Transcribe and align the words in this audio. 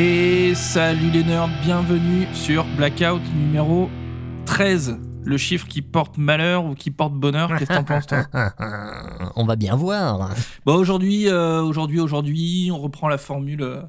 Et 0.00 0.54
salut 0.54 1.10
les 1.10 1.24
nerds, 1.24 1.48
bienvenue 1.60 2.28
sur 2.32 2.64
Blackout 2.76 3.20
numéro 3.34 3.90
13. 4.46 4.96
Le 5.24 5.36
chiffre 5.36 5.66
qui 5.66 5.82
porte 5.82 6.18
malheur 6.18 6.66
ou 6.66 6.76
qui 6.76 6.92
porte 6.92 7.14
bonheur, 7.14 7.48
qu'est-ce 7.48 7.68
que 7.68 7.74
t'en 7.74 7.82
penses 7.82 8.06
toi 8.06 8.24
On 9.34 9.44
va 9.44 9.56
bien 9.56 9.74
voir. 9.74 10.30
Bon 10.64 10.76
aujourd'hui, 10.76 11.26
euh, 11.26 11.62
aujourd'hui, 11.62 11.98
aujourd'hui, 11.98 12.70
on 12.72 12.78
reprend 12.78 13.08
la 13.08 13.18
formule, 13.18 13.62
euh, 13.62 13.82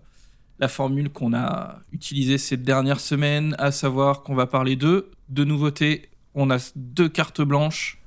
la 0.57 0.67
formule 0.67 1.11
qu'on 1.11 1.31
a 1.35 1.75
utilisée 1.91 2.39
ces 2.39 2.57
dernières 2.57 3.01
semaines, 3.01 3.55
à 3.59 3.69
savoir 3.69 4.23
qu'on 4.23 4.33
va 4.33 4.47
parler 4.47 4.75
de 4.75 5.11
de 5.29 5.43
nouveautés. 5.43 6.09
On 6.33 6.49
a 6.49 6.57
deux 6.75 7.07
cartes 7.07 7.41
blanches 7.41 8.01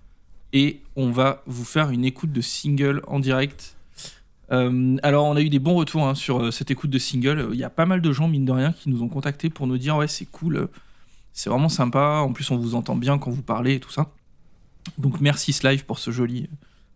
et 0.52 0.82
on 0.96 1.12
va 1.12 1.44
vous 1.46 1.64
faire 1.64 1.90
une 1.90 2.04
écoute 2.04 2.32
de 2.32 2.40
single 2.40 3.00
en 3.06 3.20
direct. 3.20 3.76
Euh, 4.52 4.96
alors, 5.02 5.26
on 5.26 5.36
a 5.36 5.40
eu 5.40 5.48
des 5.48 5.58
bons 5.58 5.74
retours 5.74 6.06
hein, 6.06 6.14
sur 6.14 6.40
euh, 6.40 6.50
cette 6.50 6.70
écoute 6.70 6.90
de 6.90 6.98
single. 6.98 7.50
Il 7.52 7.58
y 7.58 7.64
a 7.64 7.70
pas 7.70 7.86
mal 7.86 8.00
de 8.00 8.12
gens, 8.12 8.28
mine 8.28 8.44
de 8.44 8.52
rien, 8.52 8.72
qui 8.72 8.90
nous 8.90 9.02
ont 9.02 9.08
contactés 9.08 9.50
pour 9.50 9.66
nous 9.66 9.78
dire 9.78 9.96
Ouais, 9.96 10.08
c'est 10.08 10.26
cool, 10.26 10.56
euh, 10.56 10.66
c'est 11.32 11.50
vraiment 11.50 11.68
sympa. 11.68 12.22
En 12.22 12.32
plus, 12.32 12.50
on 12.50 12.56
vous 12.56 12.74
entend 12.74 12.96
bien 12.96 13.18
quand 13.18 13.30
vous 13.30 13.42
parlez 13.42 13.74
et 13.74 13.80
tout 13.80 13.90
ça. 13.90 14.10
Donc, 14.98 15.20
merci 15.20 15.52
Slive 15.52 15.86
pour 15.86 15.98
ce 15.98 16.10
joli, 16.10 16.48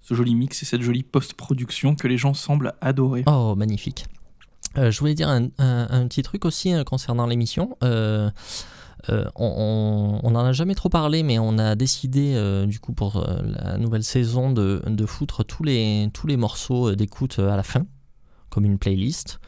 ce 0.03 0.15
joli 0.15 0.35
mix 0.35 0.63
et 0.63 0.67
cette 0.67 0.83
jolie 0.83 1.03
post-production 1.03 1.95
que 1.95 2.09
les 2.09 2.19
gens 2.19 2.35
semblent 2.35 2.75
adorer. 2.81 3.25
Oh, 3.27 3.55
magnifique. 3.57 4.07
Je 4.75 4.99
voulais 4.99 5.15
dire 5.15 5.31
un, 5.31 5.49
petit 6.07 6.23
truc 6.23 6.45
aussi 6.45 6.75
concernant 6.85 7.27
l'émission. 7.27 7.79
Euh, 9.09 9.25
on 9.37 10.31
n'en 10.31 10.45
a 10.45 10.53
jamais 10.53 10.75
trop 10.75 10.89
parlé, 10.89 11.23
mais 11.23 11.39
on 11.39 11.59
a 11.59 11.75
décidé, 11.75 12.35
euh, 12.35 12.67
du 12.67 12.81
coup, 12.81 12.93
pour 12.93 13.17
euh, 13.17 13.39
la 13.45 13.79
nouvelle 13.79 14.03
saison, 14.03 14.51
de, 14.51 14.83
de 14.87 15.07
foutre 15.07 15.45
tous 15.45 15.63
les, 15.63 16.09
tous 16.13 16.27
les 16.27 16.37
morceaux 16.37 16.95
d'écoute 16.95 17.39
à 17.39 17.57
la 17.57 17.63
fin, 17.63 17.87
comme 18.51 18.65
une 18.65 18.79
playlist. 18.79 19.39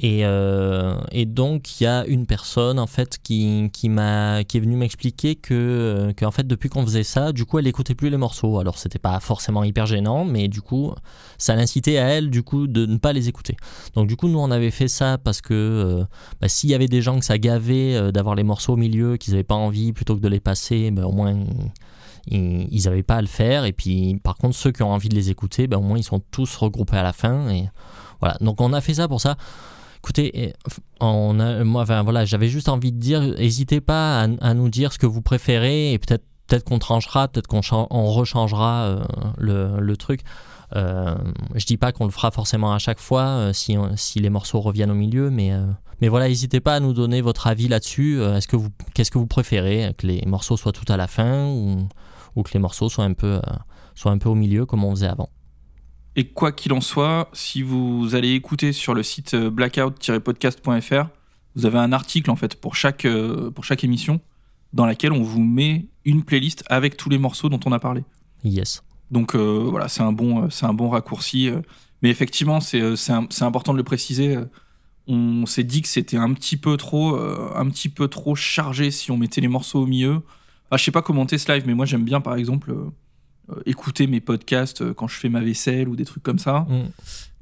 Et, 0.00 0.24
euh, 0.24 0.94
et 1.10 1.26
donc, 1.26 1.80
il 1.80 1.84
y 1.84 1.86
a 1.86 2.06
une 2.06 2.24
personne, 2.26 2.78
en 2.78 2.86
fait, 2.86 3.18
qui, 3.22 3.68
qui, 3.72 3.88
m'a, 3.88 4.44
qui 4.44 4.56
est 4.56 4.60
venue 4.60 4.76
m'expliquer 4.76 5.34
que, 5.34 5.54
euh, 5.54 6.12
que, 6.12 6.24
en 6.24 6.30
fait, 6.30 6.46
depuis 6.46 6.68
qu'on 6.68 6.84
faisait 6.84 7.02
ça, 7.02 7.32
du 7.32 7.44
coup, 7.44 7.58
elle 7.58 7.66
écoutait 7.66 7.96
plus 7.96 8.08
les 8.08 8.16
morceaux. 8.16 8.60
Alors, 8.60 8.78
c'était 8.78 9.00
pas 9.00 9.18
forcément 9.18 9.64
hyper 9.64 9.86
gênant, 9.86 10.24
mais 10.24 10.46
du 10.46 10.62
coup, 10.62 10.92
ça 11.36 11.56
l'incitait 11.56 11.98
à 11.98 12.04
elle, 12.10 12.30
du 12.30 12.44
coup, 12.44 12.68
de 12.68 12.86
ne 12.86 12.96
pas 12.96 13.12
les 13.12 13.28
écouter. 13.28 13.56
Donc, 13.94 14.06
du 14.06 14.14
coup, 14.14 14.28
nous, 14.28 14.38
on 14.38 14.52
avait 14.52 14.70
fait 14.70 14.86
ça 14.88 15.18
parce 15.18 15.40
que 15.40 15.54
euh, 15.54 16.04
bah, 16.40 16.48
s'il 16.48 16.70
y 16.70 16.74
avait 16.74 16.86
des 16.86 17.02
gens 17.02 17.18
que 17.18 17.24
ça 17.24 17.38
gavait 17.38 18.12
d'avoir 18.12 18.36
les 18.36 18.44
morceaux 18.44 18.74
au 18.74 18.76
milieu, 18.76 19.16
qu'ils 19.16 19.32
n'avaient 19.32 19.42
pas 19.42 19.56
envie, 19.56 19.92
plutôt 19.92 20.14
que 20.14 20.20
de 20.20 20.28
les 20.28 20.40
passer, 20.40 20.92
bah, 20.92 21.06
au 21.06 21.12
moins, 21.12 21.36
ils- 22.30 22.84
n'avaient 22.84 23.02
pas 23.02 23.16
à 23.16 23.20
le 23.20 23.26
faire. 23.26 23.64
Et 23.64 23.72
puis, 23.72 24.20
par 24.22 24.36
contre, 24.36 24.54
ceux 24.56 24.70
qui 24.70 24.84
ont 24.84 24.92
envie 24.92 25.08
de 25.08 25.14
les 25.16 25.30
écouter, 25.30 25.66
bah, 25.66 25.78
au 25.78 25.82
moins, 25.82 25.98
ils 25.98 26.04
sont 26.04 26.20
tous 26.30 26.54
regroupés 26.56 26.96
à 26.98 27.02
la 27.02 27.12
fin. 27.12 27.48
Et 27.50 27.68
voilà. 28.20 28.36
Donc, 28.40 28.60
on 28.60 28.72
a 28.72 28.80
fait 28.80 28.94
ça 28.94 29.08
pour 29.08 29.20
ça. 29.20 29.36
Écoutez, 30.08 30.54
moi, 31.02 31.84
voilà, 31.84 32.24
j'avais 32.24 32.48
juste 32.48 32.70
envie 32.70 32.92
de 32.92 32.98
dire, 32.98 33.20
n'hésitez 33.20 33.82
pas 33.82 34.22
à, 34.40 34.54
nous 34.54 34.70
dire 34.70 34.94
ce 34.94 34.98
que 34.98 35.04
vous 35.04 35.20
préférez 35.20 35.92
et 35.92 35.98
peut-être 35.98 36.24
peut-être 36.46 36.64
qu'on 36.64 36.78
tranchera, 36.78 37.28
peut-être 37.28 37.46
qu'on 37.46 37.60
chan- 37.60 37.88
on 37.90 38.06
rechangera 38.06 38.84
euh, 38.84 39.04
le, 39.36 39.80
le 39.80 39.96
truc. 39.98 40.22
Euh, 40.76 41.14
je 41.54 41.66
dis 41.66 41.76
pas 41.76 41.92
qu'on 41.92 42.06
le 42.06 42.10
fera 42.10 42.30
forcément 42.30 42.72
à 42.72 42.78
chaque 42.78 43.00
fois 43.00 43.22
euh, 43.22 43.52
si, 43.52 43.76
si 43.96 44.18
les 44.18 44.30
morceaux 44.30 44.60
reviennent 44.60 44.90
au 44.90 44.94
milieu, 44.94 45.28
mais, 45.28 45.52
euh, 45.52 45.66
mais 46.00 46.08
voilà, 46.08 46.26
n'hésitez 46.26 46.60
pas 46.60 46.76
à 46.76 46.80
nous 46.80 46.94
donner 46.94 47.20
votre 47.20 47.46
avis 47.46 47.68
là-dessus. 47.68 48.22
Est-ce 48.22 48.48
que 48.48 48.56
vous, 48.56 48.70
qu'est-ce 48.94 49.10
que 49.10 49.18
vous 49.18 49.26
préférez, 49.26 49.92
que 49.98 50.06
les 50.06 50.22
morceaux 50.24 50.56
soient 50.56 50.72
tout 50.72 50.90
à 50.90 50.96
la 50.96 51.06
fin 51.06 51.48
ou, 51.48 51.86
ou 52.34 52.42
que 52.42 52.50
les 52.54 52.60
morceaux 52.60 52.88
soient 52.88 53.04
un 53.04 53.12
peu, 53.12 53.42
soient 53.94 54.12
un 54.12 54.18
peu 54.18 54.30
au 54.30 54.34
milieu 54.34 54.64
comme 54.64 54.84
on 54.84 54.90
faisait 54.92 55.08
avant. 55.08 55.28
Et 56.18 56.24
quoi 56.24 56.50
qu'il 56.50 56.72
en 56.72 56.80
soit, 56.80 57.30
si 57.32 57.62
vous 57.62 58.16
allez 58.16 58.32
écouter 58.32 58.72
sur 58.72 58.92
le 58.92 59.04
site 59.04 59.34
euh, 59.34 59.50
blackout-podcast.fr, 59.50 61.06
vous 61.54 61.64
avez 61.64 61.78
un 61.78 61.92
article 61.92 62.32
en 62.32 62.34
fait 62.34 62.56
pour 62.56 62.74
chaque, 62.74 63.04
euh, 63.04 63.52
pour 63.52 63.64
chaque 63.64 63.84
émission 63.84 64.20
dans 64.72 64.84
laquelle 64.84 65.12
on 65.12 65.22
vous 65.22 65.44
met 65.44 65.86
une 66.04 66.24
playlist 66.24 66.64
avec 66.68 66.96
tous 66.96 67.08
les 67.08 67.18
morceaux 67.18 67.48
dont 67.48 67.60
on 67.66 67.70
a 67.70 67.78
parlé. 67.78 68.02
Yes. 68.42 68.82
Donc 69.12 69.36
euh, 69.36 69.68
voilà, 69.70 69.86
c'est 69.86 70.02
un, 70.02 70.10
bon, 70.10 70.50
c'est 70.50 70.66
un 70.66 70.74
bon 70.74 70.88
raccourci. 70.88 71.50
Mais 72.02 72.10
effectivement, 72.10 72.58
c'est 72.58 72.82
important 73.42 73.72
de 73.72 73.78
le 73.78 73.84
préciser. 73.84 74.36
On 75.06 75.46
s'est 75.46 75.62
dit 75.62 75.82
que 75.82 75.88
c'était 75.88 76.16
un 76.16 76.32
petit 76.32 76.56
peu 76.56 76.76
trop, 76.76 77.14
un 77.16 77.70
petit 77.70 77.88
peu 77.88 78.08
trop 78.08 78.34
chargé 78.34 78.90
si 78.90 79.12
on 79.12 79.16
mettait 79.16 79.40
les 79.40 79.46
morceaux 79.46 79.82
au 79.82 79.86
milieu. 79.86 80.22
Ah, 80.72 80.78
je 80.78 80.82
sais 80.82 80.90
pas 80.90 81.02
commenter 81.02 81.38
ce 81.38 81.52
live, 81.52 81.62
mais 81.64 81.74
moi 81.74 81.86
j'aime 81.86 82.04
bien 82.04 82.20
par 82.20 82.34
exemple 82.34 82.74
écouter 83.66 84.06
mes 84.06 84.20
podcasts 84.20 84.82
euh, 84.82 84.94
quand 84.94 85.08
je 85.08 85.16
fais 85.16 85.28
ma 85.28 85.40
vaisselle 85.40 85.88
ou 85.88 85.96
des 85.96 86.04
trucs 86.04 86.22
comme 86.22 86.38
ça. 86.38 86.66
Mm. 86.68 86.90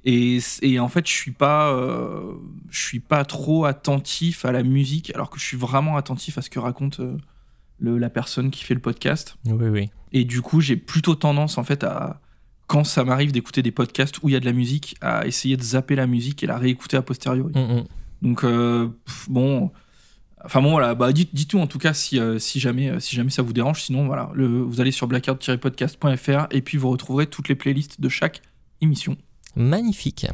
Et, 0.05 0.39
et 0.63 0.79
en 0.79 0.89
fait, 0.89 1.05
je 1.07 1.13
suis 1.13 1.33
pas, 1.33 1.73
euh, 1.73 2.33
je 2.71 2.81
suis 2.81 3.01
pas 3.01 3.25
trop 3.25 3.65
attentif 3.65 4.45
à 4.45 4.53
la 4.53 4.63
musique, 4.63 5.13
alors 5.15 5.31
que 5.31 5.39
je 5.41 5.45
suis 5.45 5.57
vraiment 5.57 5.97
attentif 5.97 6.39
à 6.39 6.43
ce 6.43 6.51
que 6.51 6.61
raconte 6.61 7.01
euh, 7.01 7.17
le- 7.81 7.99
la 7.99 8.09
personne 8.09 8.51
qui 8.53 8.63
fait 8.65 8.75
le 8.75 8.81
podcast. 8.81 9.37
Oui, 9.47 9.69
oui. 9.69 9.91
Et 10.13 10.25
du 10.25 10.43
coup, 10.43 10.61
j'ai 10.61 10.77
plutôt 10.77 11.17
tendance, 11.17 11.59
en 11.59 11.65
fait, 11.65 11.83
à, 11.83 12.21
quand 12.69 12.85
ça 12.85 13.03
m'arrive 13.03 13.33
d'écouter 13.33 13.63
des 13.63 13.73
podcasts 13.73 14.23
où 14.23 14.29
il 14.29 14.33
y 14.33 14.37
a 14.37 14.41
de 14.41 14.45
la 14.47 14.53
musique, 14.53 14.97
à 15.01 15.27
essayer 15.27 15.57
de 15.57 15.63
zapper 15.63 15.97
la 15.97 16.07
musique 16.07 16.43
et 16.45 16.47
la 16.47 16.57
réécouter 16.59 16.97
a 16.97 17.03
posteriori. 17.03 17.53
Mm, 17.55 17.79
mm. 17.79 17.85
Donc, 18.23 18.45
euh, 18.45 18.89
pff, 19.05 19.29
bon. 19.29 19.73
Enfin 20.45 20.61
bon, 20.63 20.71
voilà, 20.71 20.95
bah, 20.95 21.13
dites, 21.13 21.35
dites 21.35 21.51
tout 21.51 21.59
en 21.59 21.67
tout 21.67 21.79
cas 21.79 21.93
si, 21.95 22.21
euh, 22.21 22.39
si, 22.39 22.61
jamais, 22.61 22.91
euh, 22.91 23.01
si 23.01 23.17
jamais 23.17 23.31
ça 23.31 23.43
vous 23.43 23.53
dérange. 23.53 23.83
Sinon, 23.83 24.07
voilà, 24.07 24.31
le, 24.35 24.47
vous 24.63 24.81
allez 24.81 24.91
sur 24.93 25.07
blackout-podcast.fr 25.09 26.47
et 26.51 26.63
puis 26.63 26.79
vous 26.79 26.91
retrouverez 26.91 27.27
toutes 27.27 27.49
les 27.49 27.55
playlists 27.55 28.01
de 28.01 28.09
chaque 28.09 28.43
émission. 28.81 29.17
Magnifique. 29.57 30.27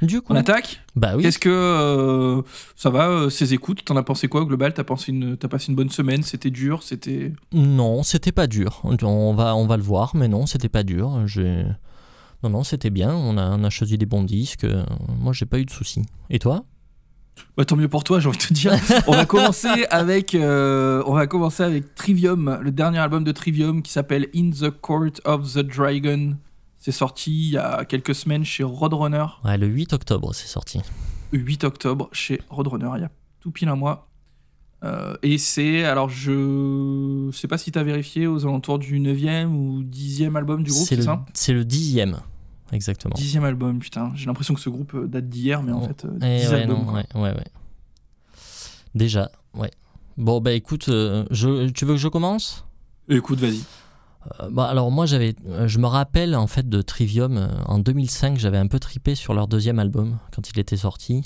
Du 0.00 0.22
coup, 0.22 0.32
On 0.32 0.36
attaque? 0.36 0.80
Bah 0.96 1.12
oui. 1.16 1.22
Qu'est-ce 1.22 1.38
que 1.38 1.50
euh, 1.50 2.40
ça 2.74 2.88
va, 2.88 3.08
euh, 3.10 3.28
ces 3.28 3.52
écoutes? 3.52 3.84
T'en 3.84 3.96
as 3.96 4.02
pensé 4.02 4.28
quoi 4.28 4.40
au 4.40 4.46
global? 4.46 4.72
T'as 4.72 4.84
pensé 4.84 5.12
une, 5.12 5.36
passé 5.36 5.66
une 5.68 5.76
bonne 5.76 5.90
semaine? 5.90 6.22
C'était 6.22 6.48
dur? 6.50 6.82
C'était. 6.82 7.34
Non, 7.52 8.02
c'était 8.02 8.32
pas 8.32 8.46
dur. 8.46 8.80
On 8.84 9.34
va, 9.34 9.54
on 9.54 9.66
va 9.66 9.76
le 9.76 9.82
voir, 9.82 10.16
mais 10.16 10.28
non, 10.28 10.46
c'était 10.46 10.70
pas 10.70 10.84
dur. 10.84 11.26
J'ai- 11.26 11.66
Non, 12.42 12.48
non, 12.48 12.64
c'était 12.64 12.88
bien. 12.88 13.12
On 13.14 13.36
a, 13.36 13.50
on 13.50 13.62
a 13.62 13.68
choisi 13.68 13.98
des 13.98 14.06
bons 14.06 14.22
disques. 14.22 14.66
Moi, 15.20 15.34
j'ai 15.34 15.44
pas 15.44 15.58
eu 15.58 15.66
de 15.66 15.70
soucis. 15.70 16.02
Et 16.30 16.38
toi? 16.38 16.62
Bah, 17.56 17.64
tant 17.64 17.76
mieux 17.76 17.88
pour 17.88 18.04
toi, 18.04 18.20
j'ai 18.20 18.28
envie 18.28 18.38
de 18.38 18.42
te 18.44 18.52
dire. 18.52 18.72
on 19.06 19.12
va 19.12 19.24
commencer 19.26 19.86
avec, 19.90 20.34
euh, 20.34 21.02
on 21.06 21.14
va 21.14 21.26
commencer 21.26 21.62
avec 21.62 21.94
Trivium, 21.94 22.58
le 22.62 22.70
dernier 22.70 22.98
album 22.98 23.24
de 23.24 23.32
Trivium 23.32 23.82
qui 23.82 23.92
s'appelle 23.92 24.28
In 24.34 24.50
the 24.50 24.70
Court 24.70 25.10
of 25.24 25.52
the 25.54 25.58
Dragon. 25.60 26.36
C'est 26.78 26.92
sorti 26.92 27.30
il 27.48 27.52
y 27.52 27.58
a 27.58 27.84
quelques 27.84 28.14
semaines 28.14 28.44
chez 28.44 28.62
Roadrunner, 28.64 29.26
Ouais, 29.44 29.58
le 29.58 29.66
8 29.66 29.92
octobre, 29.92 30.32
c'est 30.34 30.46
sorti. 30.48 30.80
le 31.32 31.38
8 31.38 31.64
octobre 31.64 32.08
chez 32.12 32.40
Roadrunner, 32.48 32.90
il 32.96 33.02
y 33.02 33.04
a 33.04 33.10
tout 33.40 33.50
pile 33.50 33.68
un 33.68 33.76
mois. 33.76 34.06
Euh, 34.82 35.14
et 35.22 35.36
c'est, 35.36 35.84
alors 35.84 36.08
je 36.08 37.28
sais 37.34 37.48
pas 37.48 37.58
si 37.58 37.70
t'as 37.70 37.82
vérifié, 37.82 38.26
aux 38.26 38.46
alentours 38.46 38.78
du 38.78 38.98
9e 38.98 39.48
ou 39.48 39.82
10e 39.82 40.36
album 40.36 40.62
du 40.62 40.70
groupe, 40.70 40.86
C'est 40.86 41.02
ça? 41.02 41.22
c'est 41.34 41.52
le 41.52 41.66
dixième, 41.66 42.16
exactement. 42.72 43.14
Dixième 43.16 43.44
album, 43.44 43.78
putain. 43.78 44.12
J'ai 44.14 44.26
l'impression 44.26 44.54
que 44.54 44.60
ce 44.60 44.68
groupe 44.70 44.94
euh, 44.94 45.06
date 45.06 45.28
d'hier, 45.28 45.62
mais 45.62 45.72
en 45.72 45.82
Oh. 45.82 45.86
fait, 45.86 46.04
euh, 46.04 46.18
Eh 46.22 46.40
10 46.40 46.48
ouais, 46.50 46.54
albums. 46.62 46.84
non, 46.86 46.92
ouais, 46.94 47.06
ouais, 47.14 47.34
ouais. 47.34 47.44
Déjà, 48.94 49.30
ouais. 49.54 49.70
Bon, 50.16 50.40
bah 50.40 50.52
écoute, 50.52 50.88
euh, 50.88 51.24
je, 51.30 51.68
tu 51.70 51.84
veux 51.84 51.94
que 51.94 52.00
je 52.00 52.08
commence? 52.08 52.66
Écoute, 53.08 53.38
vas-y. 53.38 53.60
Euh, 54.40 54.50
bah, 54.50 54.66
alors 54.68 54.90
moi 54.90 55.06
j'avais, 55.06 55.34
euh, 55.48 55.66
je 55.66 55.78
me 55.78 55.86
rappelle 55.86 56.36
en 56.36 56.46
fait 56.46 56.68
de 56.68 56.82
Trivium 56.82 57.48
en 57.66 57.78
2005, 57.78 58.38
j'avais 58.38 58.58
un 58.58 58.66
peu 58.66 58.78
tripé 58.78 59.14
sur 59.14 59.32
leur 59.32 59.48
deuxième 59.48 59.78
album 59.78 60.18
quand 60.34 60.46
il 60.50 60.58
était 60.58 60.76
sorti. 60.76 61.22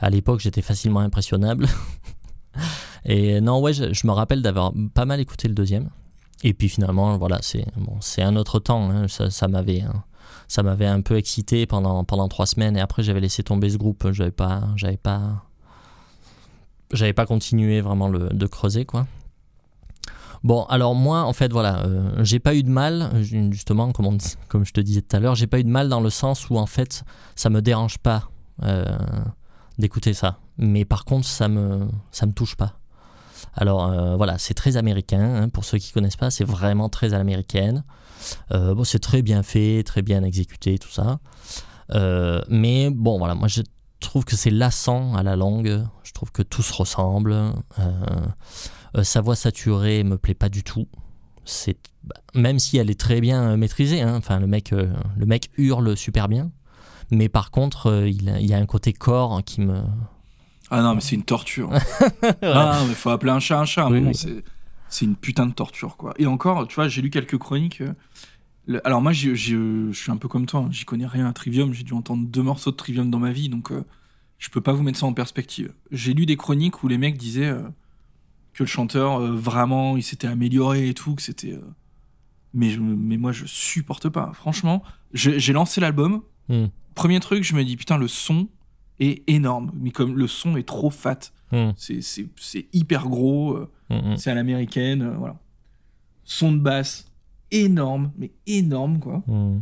À 0.00 0.10
l'époque 0.10 0.40
j'étais 0.40 0.62
facilement 0.62 1.00
impressionnable. 1.00 1.68
Et 3.04 3.40
non 3.40 3.60
ouais, 3.60 3.72
je, 3.72 3.92
je 3.92 4.06
me 4.08 4.12
rappelle 4.12 4.42
d'avoir 4.42 4.72
pas 4.94 5.04
mal 5.04 5.20
écouté 5.20 5.46
le 5.46 5.54
deuxième. 5.54 5.90
Et 6.42 6.52
puis 6.52 6.68
finalement 6.68 7.16
voilà, 7.16 7.38
c'est 7.42 7.64
bon, 7.76 7.96
c'est 8.00 8.22
un 8.22 8.34
autre 8.34 8.58
temps. 8.58 8.90
hein. 8.90 9.06
Ça, 9.08 9.30
ça 9.30 9.46
m'avait, 9.46 9.82
hein, 9.82 10.02
ça 10.48 10.62
m'avait 10.62 10.86
un 10.86 11.00
peu 11.00 11.16
excité 11.16 11.66
pendant 11.66 12.04
pendant 12.04 12.28
trois 12.28 12.46
semaines 12.46 12.76
et 12.76 12.80
après 12.80 13.02
j'avais 13.02 13.20
laissé 13.20 13.42
tomber 13.42 13.70
ce 13.70 13.76
groupe. 13.76 14.10
J'avais 14.12 14.30
pas, 14.30 14.64
j'avais 14.76 14.96
pas, 14.96 15.44
j'avais 16.92 17.12
pas 17.12 17.26
continué 17.26 17.80
vraiment 17.80 18.08
le, 18.08 18.28
de 18.28 18.46
creuser 18.46 18.84
quoi. 18.84 19.06
Bon, 20.46 20.64
alors 20.64 20.94
moi, 20.94 21.24
en 21.24 21.32
fait, 21.32 21.50
voilà, 21.50 21.80
euh, 21.80 22.22
j'ai 22.22 22.38
pas 22.38 22.54
eu 22.54 22.62
de 22.62 22.70
mal, 22.70 23.10
justement, 23.22 23.90
comme, 23.90 24.18
comme 24.46 24.64
je 24.64 24.72
te 24.72 24.80
disais 24.80 25.02
tout 25.02 25.16
à 25.16 25.18
l'heure, 25.18 25.34
j'ai 25.34 25.48
pas 25.48 25.58
eu 25.58 25.64
de 25.64 25.68
mal 25.68 25.88
dans 25.88 26.00
le 26.00 26.10
sens 26.10 26.48
où, 26.50 26.56
en 26.56 26.66
fait, 26.66 27.02
ça 27.34 27.50
me 27.50 27.60
dérange 27.60 27.98
pas 27.98 28.28
euh, 28.62 28.84
d'écouter 29.78 30.14
ça. 30.14 30.38
Mais 30.56 30.84
par 30.84 31.04
contre, 31.04 31.26
ça 31.26 31.48
me, 31.48 31.88
ça 32.12 32.26
me 32.26 32.32
touche 32.32 32.54
pas. 32.54 32.74
Alors, 33.54 33.86
euh, 33.86 34.16
voilà, 34.16 34.38
c'est 34.38 34.54
très 34.54 34.76
américain, 34.76 35.42
hein, 35.42 35.48
pour 35.48 35.64
ceux 35.64 35.78
qui 35.78 35.92
connaissent 35.92 36.16
pas, 36.16 36.30
c'est 36.30 36.44
vraiment 36.44 36.88
très 36.88 37.12
à 37.12 37.18
l'américaine. 37.18 37.82
Euh, 38.52 38.74
bon, 38.74 38.84
c'est 38.84 38.98
très 38.98 39.22
bien 39.22 39.42
fait, 39.42 39.82
très 39.84 40.02
bien 40.02 40.22
exécuté, 40.22 40.78
tout 40.78 40.90
ça. 40.90 41.18
Euh, 41.92 42.42
mais 42.48 42.90
bon, 42.90 43.18
voilà, 43.18 43.34
moi, 43.34 43.48
je 43.48 43.62
trouve 44.00 44.24
que 44.24 44.36
c'est 44.36 44.50
lassant 44.50 45.14
à 45.14 45.22
la 45.22 45.36
longue. 45.36 45.84
Je 46.02 46.12
trouve 46.12 46.32
que 46.32 46.42
tout 46.42 46.62
se 46.62 46.72
ressemble. 46.72 47.34
Euh, 48.96 49.02
sa 49.02 49.20
voix 49.20 49.36
saturée 49.36 50.04
me 50.04 50.16
plaît 50.18 50.34
pas 50.34 50.48
du 50.48 50.62
tout. 50.64 50.86
C'est 51.44 51.76
bah, 52.04 52.16
même 52.34 52.58
si 52.58 52.76
elle 52.78 52.90
est 52.90 52.98
très 52.98 53.20
bien 53.20 53.56
maîtrisée. 53.56 54.02
hein. 54.02 54.14
Enfin, 54.16 54.38
le 54.40 54.46
mec, 54.46 54.72
euh, 54.72 54.92
le 55.16 55.26
mec 55.26 55.50
hurle 55.56 55.96
super 55.96 56.28
bien. 56.28 56.50
Mais 57.10 57.28
par 57.28 57.50
contre, 57.50 57.86
euh, 57.90 58.08
il, 58.08 58.46
y 58.46 58.54
a 58.54 58.58
un 58.58 58.66
côté 58.66 58.92
corps 58.92 59.42
qui 59.44 59.60
me 59.60 59.80
Ah 60.70 60.82
non, 60.82 60.94
mais 60.94 61.00
c'est 61.00 61.14
une 61.14 61.24
torture. 61.24 61.70
Ah, 62.42 62.82
mais 62.88 62.94
faut 62.94 63.10
appeler 63.10 63.32
un 63.32 63.40
chat 63.40 63.60
un 63.60 63.64
chat. 63.64 63.88
Oui, 63.88 64.00
oui. 64.00 64.42
C'est- 64.88 65.04
une 65.04 65.16
putain 65.16 65.46
de 65.46 65.52
torture, 65.52 65.96
quoi. 65.96 66.14
Et 66.18 66.26
encore, 66.26 66.66
tu 66.68 66.74
vois, 66.74 66.88
j'ai 66.88 67.02
lu 67.02 67.10
quelques 67.10 67.38
chroniques. 67.38 67.80
euh, 67.80 67.92
le- 68.66 68.84
Alors 68.86 69.00
moi, 69.02 69.12
je 69.12 69.90
suis 69.92 70.10
un 70.10 70.16
peu 70.16 70.28
comme 70.28 70.46
toi. 70.46 70.60
hein, 70.60 70.68
J'y 70.70 70.84
connais 70.84 71.06
rien 71.06 71.26
à 71.26 71.32
Trivium. 71.32 71.72
J'ai 71.72 71.84
dû 71.84 71.92
entendre 71.92 72.26
deux 72.26 72.42
morceaux 72.42 72.70
de 72.72 72.76
Trivium 72.76 73.10
dans 73.10 73.18
ma 73.20 73.30
vie, 73.32 73.48
donc 73.48 73.70
euh, 73.72 73.84
je 74.38 74.48
peux 74.50 74.60
pas 74.60 74.72
vous 74.72 74.82
mettre 74.82 74.98
ça 74.98 75.06
en 75.06 75.12
perspective. 75.14 75.72
J'ai 75.92 76.14
lu 76.14 76.26
des 76.26 76.36
chroniques 76.36 76.82
où 76.82 76.88
les 76.88 76.98
mecs 76.98 77.16
disaient 77.16 77.46
euh, 77.50 77.62
que 78.54 78.62
le 78.62 78.66
chanteur, 78.68 79.20
euh, 79.20 79.30
vraiment, 79.36 79.96
il 79.96 80.02
s'était 80.02 80.26
amélioré 80.26 80.88
et 80.88 80.94
tout, 80.94 81.14
que 81.14 81.22
c'était... 81.22 81.58
Mais, 82.54 82.70
je- 82.70 82.80
mais 82.80 83.18
moi, 83.18 83.32
je 83.32 83.44
supporte 83.46 84.08
pas. 84.08 84.32
Franchement, 84.34 84.82
j'ai 85.12 85.38
j'ai 85.38 85.52
lancé 85.52 85.80
l'album. 85.80 86.22
Hmm. 86.48 86.66
Premier 86.94 87.20
truc, 87.20 87.44
je 87.44 87.54
me 87.54 87.62
dis, 87.64 87.76
putain, 87.76 87.98
le 87.98 88.08
son 88.08 88.48
est 89.00 89.22
énorme. 89.28 89.70
Mais 89.80 89.90
comme 89.90 90.16
le 90.16 90.26
son 90.26 90.56
est 90.56 90.66
trop 90.66 90.90
fat. 90.90 91.18
Hmm, 91.52 91.70
C'est- 91.76 92.00
hyper 92.72 93.08
gros. 93.08 93.54
euh, 93.54 93.70
hmm, 93.90 94.12
hmm, 94.12 94.16
c'est 94.16 94.30
à 94.30 94.34
l'américaine, 94.34 95.02
euh, 95.02 95.14
voilà. 95.16 95.36
Son 96.24 96.50
de 96.52 96.58
basse 96.58 97.06
énorme, 97.52 98.10
mais 98.18 98.32
énorme, 98.46 98.98
quoi. 98.98 99.22
hmm. 99.26 99.60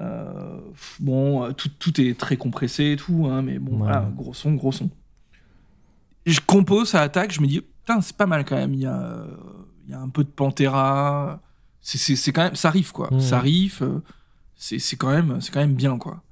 Euh, 0.00 0.60
bon, 1.00 1.44
euh, 1.44 1.52
tout, 1.52 1.68
tout 1.78 2.00
est 2.00 2.18
très 2.18 2.36
compressé 2.36 2.92
et 2.92 2.96
tout, 2.96 3.26
hein, 3.30 3.42
mais 3.42 3.58
bon, 3.60 3.72
Ouais. 3.72 3.78
voilà, 3.78 4.10
gros 4.16 4.34
son, 4.34 4.54
gros 4.54 4.72
son. 4.72 4.90
Je 6.26 6.40
compose, 6.40 6.88
ça 6.90 7.02
attaque, 7.02 7.32
je 7.32 7.40
me 7.40 7.46
dis, 7.46 7.60
putain, 7.60 8.00
c'est 8.00 8.16
pas 8.16 8.26
mal 8.26 8.44
quand 8.44 8.56
même. 8.56 8.74
Il 8.74 8.80
y 8.80 8.86
a, 8.86 9.24
il 9.86 9.90
y 9.90 9.94
a 9.94 10.00
un 10.00 10.08
peu 10.08 10.24
de 10.24 10.28
Pantera. 10.30 11.40
C'est- 11.80 11.98
quand 12.32 12.42
même, 12.44 12.56
ça 12.56 12.70
riff, 12.70 12.92
quoi. 12.92 13.08
Ça 13.20 13.40
c'est 14.56 14.78
c'est 14.78 14.96
quand, 14.96 15.10
même- 15.10 15.40
c'est 15.40 15.52
quand 15.52 15.60
même 15.60 15.74
bien, 15.74 15.98
quoi. 15.98 16.22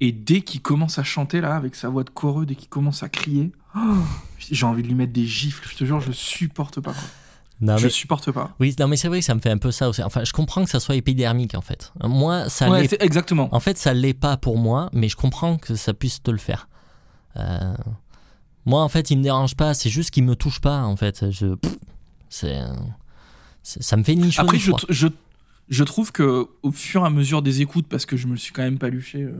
Et 0.00 0.12
dès 0.12 0.40
qu'il 0.40 0.62
commence 0.62 0.98
à 0.98 1.02
chanter, 1.04 1.40
là, 1.40 1.54
avec 1.56 1.74
sa 1.74 1.88
voix 1.88 2.04
de 2.04 2.10
choreux, 2.10 2.46
dès 2.46 2.54
qu'il 2.54 2.68
commence 2.68 3.02
à 3.02 3.08
crier, 3.08 3.52
oh, 3.76 3.78
j'ai 4.38 4.64
envie 4.66 4.82
de 4.82 4.88
lui 4.88 4.94
mettre 4.94 5.12
des 5.12 5.26
gifles. 5.26 5.66
Je 5.70 5.76
te 5.76 5.84
jure, 5.84 6.00
je 6.00 6.12
supporte 6.12 6.80
pas, 6.80 6.92
quoi. 6.92 7.02
Non, 7.62 7.76
Je 7.76 7.84
mais- 7.84 7.90
supporte 7.90 8.32
pas. 8.32 8.54
Oui, 8.58 8.74
non, 8.80 8.88
mais 8.88 8.96
c'est 8.96 9.08
vrai 9.08 9.18
que 9.18 9.24
ça 9.26 9.34
me 9.34 9.40
fait 9.40 9.50
un 9.50 9.58
peu 9.58 9.70
ça 9.70 9.90
aussi. 9.90 10.02
Enfin, 10.02 10.24
je 10.24 10.32
comprends 10.32 10.64
que 10.64 10.70
ça 10.70 10.80
soit 10.80 10.94
épidermique 10.94 11.54
en 11.54 11.60
fait. 11.60 11.92
Moi, 12.02 12.48
ça 12.48 12.70
Ouais, 12.70 12.80
l'est. 12.82 13.02
exactement. 13.02 13.50
En 13.52 13.60
fait, 13.60 13.76
ça 13.76 13.92
l'est 13.92 14.14
pas 14.14 14.38
pour 14.38 14.56
moi, 14.56 14.88
mais 14.94 15.10
je 15.10 15.16
comprends 15.16 15.58
que 15.58 15.74
ça 15.74 15.92
puisse 15.92 16.22
te 16.22 16.30
le 16.30 16.38
faire. 16.38 16.68
Euh, 17.36 17.74
Moi, 18.64 18.82
en 18.82 18.88
fait, 18.88 19.10
il 19.10 19.18
me 19.18 19.22
dérange 19.22 19.56
pas. 19.56 19.74
C'est 19.74 19.90
juste 19.90 20.10
qu'il 20.10 20.24
me 20.24 20.34
touche 20.36 20.60
pas. 20.60 20.84
En 20.84 20.96
fait, 20.96 21.30
je. 21.30 21.54
C'est. 22.30 22.60
Ça 23.62 23.96
me 23.98 24.04
fait 24.04 24.14
ni 24.14 24.32
chaud 24.32 24.40
Après, 24.42 24.56
ni 24.56 24.62
je, 24.62 24.72
je, 24.88 25.08
je 25.68 25.84
trouve 25.84 26.12
que 26.12 26.48
au 26.62 26.72
fur 26.72 27.02
et 27.02 27.06
à 27.06 27.10
mesure 27.10 27.42
des 27.42 27.60
écoutes, 27.60 27.88
parce 27.88 28.06
que 28.06 28.16
je 28.16 28.26
me 28.26 28.32
le 28.32 28.38
suis 28.38 28.52
quand 28.54 28.62
même 28.62 28.78
paluché 28.78 29.22
euh, 29.22 29.32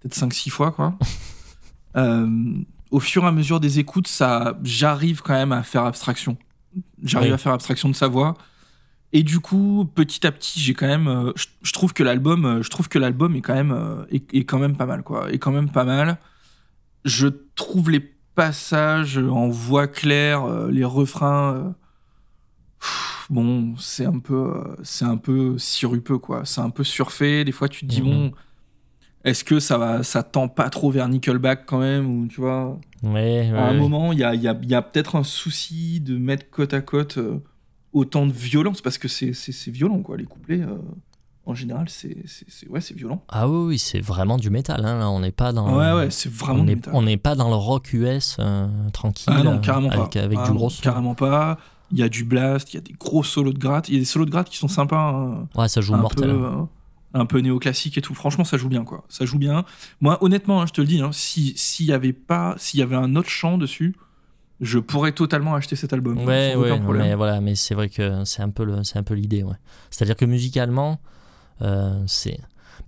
peut-être 0.00 0.14
5-6 0.16 0.50
fois, 0.50 0.70
quoi. 0.72 0.94
euh, 1.96 2.28
au 2.90 3.00
fur 3.00 3.24
et 3.24 3.26
à 3.26 3.32
mesure 3.32 3.60
des 3.60 3.78
écoutes, 3.78 4.08
ça, 4.08 4.58
j'arrive 4.62 5.22
quand 5.22 5.34
même 5.34 5.52
à 5.52 5.62
faire 5.62 5.84
abstraction. 5.84 6.36
J'arrive 7.02 7.30
Oui. 7.30 7.34
à 7.34 7.38
faire 7.38 7.52
abstraction 7.52 7.88
de 7.88 7.94
sa 7.94 8.08
voix. 8.08 8.34
Et 9.12 9.22
du 9.22 9.40
coup, 9.40 9.88
petit 9.94 10.26
à 10.26 10.32
petit, 10.32 10.60
j'ai 10.60 10.74
quand 10.74 10.86
même, 10.86 11.08
euh, 11.08 11.32
je, 11.36 11.46
je 11.62 11.72
trouve 11.72 11.92
que 11.94 12.02
l'album, 12.02 12.44
euh, 12.44 12.62
je 12.62 12.68
trouve 12.70 12.88
que 12.88 12.98
l'album 12.98 13.34
est 13.36 13.40
quand 13.40 13.54
même, 13.54 14.04
est, 14.10 14.32
est 14.34 14.44
quand 14.44 14.58
même 14.58 14.76
pas 14.76 14.86
mal, 14.86 15.02
quoi. 15.02 15.32
Est 15.32 15.38
quand 15.38 15.52
même 15.52 15.70
pas 15.70 15.84
mal. 15.84 16.18
Je 17.04 17.28
trouve 17.54 17.90
les 17.90 18.00
passages 18.00 19.16
en 19.18 19.48
voix 19.48 19.86
claire, 19.86 20.46
les 20.68 20.84
refrains. 20.84 21.74
pff, 22.80 23.26
bon, 23.30 23.74
c'est 23.78 24.04
un 24.04 24.18
peu, 24.18 24.62
c'est 24.82 25.04
un 25.06 25.16
peu 25.16 25.56
sirupeux, 25.56 26.18
quoi. 26.18 26.44
C'est 26.44 26.60
un 26.60 26.68
peu 26.70 26.84
surfait. 26.84 27.44
Des 27.44 27.52
fois, 27.52 27.68
tu 27.68 27.86
te 27.86 27.90
dis 27.90 28.02
Mhm. 28.02 28.08
bon, 28.10 28.32
est-ce 29.26 29.44
que 29.44 29.60
ça 29.60 29.76
va, 29.76 30.02
ça 30.02 30.22
tend 30.22 30.48
pas 30.48 30.70
trop 30.70 30.90
vers 30.90 31.08
Nickelback 31.08 31.66
quand 31.66 31.80
même, 31.80 32.06
ou 32.22 32.26
tu 32.26 32.40
vois? 32.40 32.78
Ouais, 33.02 33.50
ouais, 33.52 33.58
à 33.58 33.64
un 33.68 33.74
moment, 33.74 34.12
il 34.12 34.18
y 34.20 34.24
a, 34.24 34.34
y 34.34 34.48
a- 34.48 34.58
y 34.62 34.74
a 34.74 34.80
peut-être 34.82 35.16
un 35.16 35.24
souci 35.24 36.00
de 36.00 36.16
mettre 36.16 36.48
côte 36.50 36.72
à 36.72 36.80
côte 36.80 37.18
euh, 37.18 37.42
autant 37.92 38.24
de 38.26 38.32
violence, 38.32 38.80
parce 38.80 38.96
que 38.98 39.08
c'est 39.08 39.32
c'est- 39.34 39.52
c'est 39.52 39.70
violent, 39.70 40.00
quoi. 40.00 40.16
Les 40.16 40.24
couplets, 40.24 40.62
euh, 40.62 40.78
en 41.44 41.54
général, 41.54 41.88
c'est 41.88 42.16
c'est- 42.26 42.46
c'est- 42.48 42.68
ouais, 42.68 42.80
c'est 42.80 42.94
violent. 42.96 43.22
Ah 43.28 43.48
oui, 43.48 43.66
oui, 43.68 43.78
c'est 43.78 44.00
vraiment 44.00 44.36
du 44.38 44.50
métal. 44.50 44.84
Hein, 44.84 44.98
là, 44.98 45.10
on 45.10 45.20
n'est 45.20 45.30
pas 45.32 45.52
dans. 45.52 45.76
Ouais, 45.78 45.92
ouais, 45.92 46.10
c'est 46.10 46.32
vraiment 46.32 46.60
on 46.60 46.64
du 46.64 46.74
métal. 46.76 46.94
on 46.96 47.02
n'est 47.02 47.16
pas 47.18 47.34
dans 47.34 47.48
le 47.48 47.54
rock 47.56 47.92
US 47.92 48.36
euh, 48.40 48.66
tranquille. 48.92 49.32
Ah 49.36 49.42
non, 49.42 49.58
carrément 49.58 49.90
avec, 49.90 50.12
pas. 50.12 50.20
Avec 50.22 50.38
Ah 50.40 50.44
du 50.46 50.50
non, 50.50 50.56
gros 50.56 50.70
son. 50.70 50.82
Carrément 50.82 51.14
pas. 51.14 51.58
Il 51.92 51.98
y 51.98 52.02
a 52.02 52.08
du 52.08 52.24
blast, 52.24 52.72
il 52.72 52.76
y 52.76 52.78
a 52.78 52.82
des 52.82 52.94
gros 52.94 53.22
solos 53.22 53.52
de 53.52 53.58
gratte. 53.60 53.88
Il 53.88 53.94
y 53.94 53.96
a 53.96 54.00
des 54.00 54.04
solos 54.06 54.24
de 54.24 54.30
gratte 54.30 54.48
qui 54.50 54.56
sont 54.56 54.66
sympas. 54.66 54.98
hein. 54.98 55.48
Ouais, 55.54 55.68
ça 55.68 55.80
joue 55.80 55.94
mortel. 55.94 56.24
peu, 56.30 56.44
euh, 56.46 56.62
un 57.16 57.26
peu 57.26 57.38
néoclassique 57.40 57.98
et 57.98 58.02
tout. 58.02 58.14
Franchement, 58.14 58.44
ça 58.44 58.56
joue 58.56 58.68
bien, 58.68 58.84
quoi. 58.84 59.04
Ça 59.08 59.24
joue 59.24 59.38
bien. 59.38 59.64
Moi, 60.00 60.22
honnêtement, 60.22 60.60
hein, 60.62 60.66
je 60.66 60.72
te 60.72 60.80
le 60.80 60.86
dis, 60.86 61.00
hein, 61.00 61.10
si 61.12 61.54
s'il 61.56 61.86
y 61.86 61.92
avait 61.92 62.12
pas, 62.12 62.54
s'il 62.58 62.80
y 62.80 62.82
avait 62.82 62.96
un 62.96 63.16
autre 63.16 63.28
chant 63.30 63.58
dessus, 63.58 63.96
je 64.60 64.78
pourrais 64.78 65.12
totalement 65.12 65.54
acheter 65.54 65.76
cet 65.76 65.92
album. 65.92 66.18
Ouais, 66.24 66.52
sans 66.54 66.60
aucun 66.60 66.70
ouais, 66.72 66.80
problème. 66.80 67.06
mais 67.06 67.14
voilà, 67.14 67.40
mais 67.40 67.54
c'est 67.54 67.74
vrai 67.74 67.88
que 67.88 68.24
c'est 68.24 68.42
un 68.42 68.50
peu 68.50 68.64
le, 68.64 68.84
c'est 68.84 68.98
un 68.98 69.02
peu 69.02 69.14
l'idée, 69.14 69.42
ouais. 69.42 69.56
C'est-à-dire 69.90 70.16
que 70.16 70.24
musicalement, 70.24 71.00
euh, 71.62 72.02
c'est, 72.06 72.38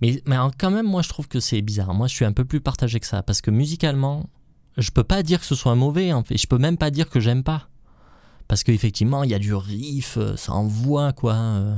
mais, 0.01 0.21
mais 0.25 0.35
quand 0.57 0.71
même, 0.71 0.87
moi, 0.87 1.01
je 1.01 1.09
trouve 1.09 1.27
que 1.27 1.39
c'est 1.39 1.61
bizarre. 1.61 1.93
Moi, 1.93 2.07
je 2.07 2.15
suis 2.15 2.25
un 2.25 2.33
peu 2.33 2.45
plus 2.45 2.61
partagé 2.61 2.99
que 2.99 3.05
ça, 3.05 3.23
parce 3.23 3.41
que 3.41 3.51
musicalement, 3.51 4.29
je 4.77 4.91
peux 4.91 5.03
pas 5.03 5.23
dire 5.23 5.39
que 5.39 5.45
ce 5.45 5.55
soit 5.55 5.75
mauvais, 5.75 6.13
en 6.13 6.23
fait. 6.23 6.37
Je 6.37 6.47
peux 6.47 6.57
même 6.57 6.77
pas 6.77 6.89
dire 6.91 7.09
que 7.09 7.19
j'aime 7.19 7.43
pas, 7.43 7.69
parce 8.47 8.63
qu'effectivement, 8.63 9.23
il 9.23 9.29
y 9.31 9.35
a 9.35 9.39
du 9.39 9.53
riff, 9.53 10.17
euh, 10.17 10.35
ça 10.37 10.53
envoie 10.53 11.13
quoi. 11.13 11.33
euh, 11.33 11.75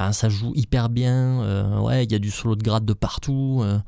Enfin, 0.00 0.12
ça 0.12 0.28
joue 0.30 0.52
hyper 0.54 0.88
bien. 0.88 1.42
euh, 1.42 1.78
ouais, 1.80 2.04
il 2.04 2.12
y 2.12 2.14
a 2.14 2.18
du 2.18 2.30
solo 2.30 2.56
de 2.56 2.62
grade 2.62 2.86
de 2.86 2.94
partout. 2.94 3.60
euh, 3.62 3.78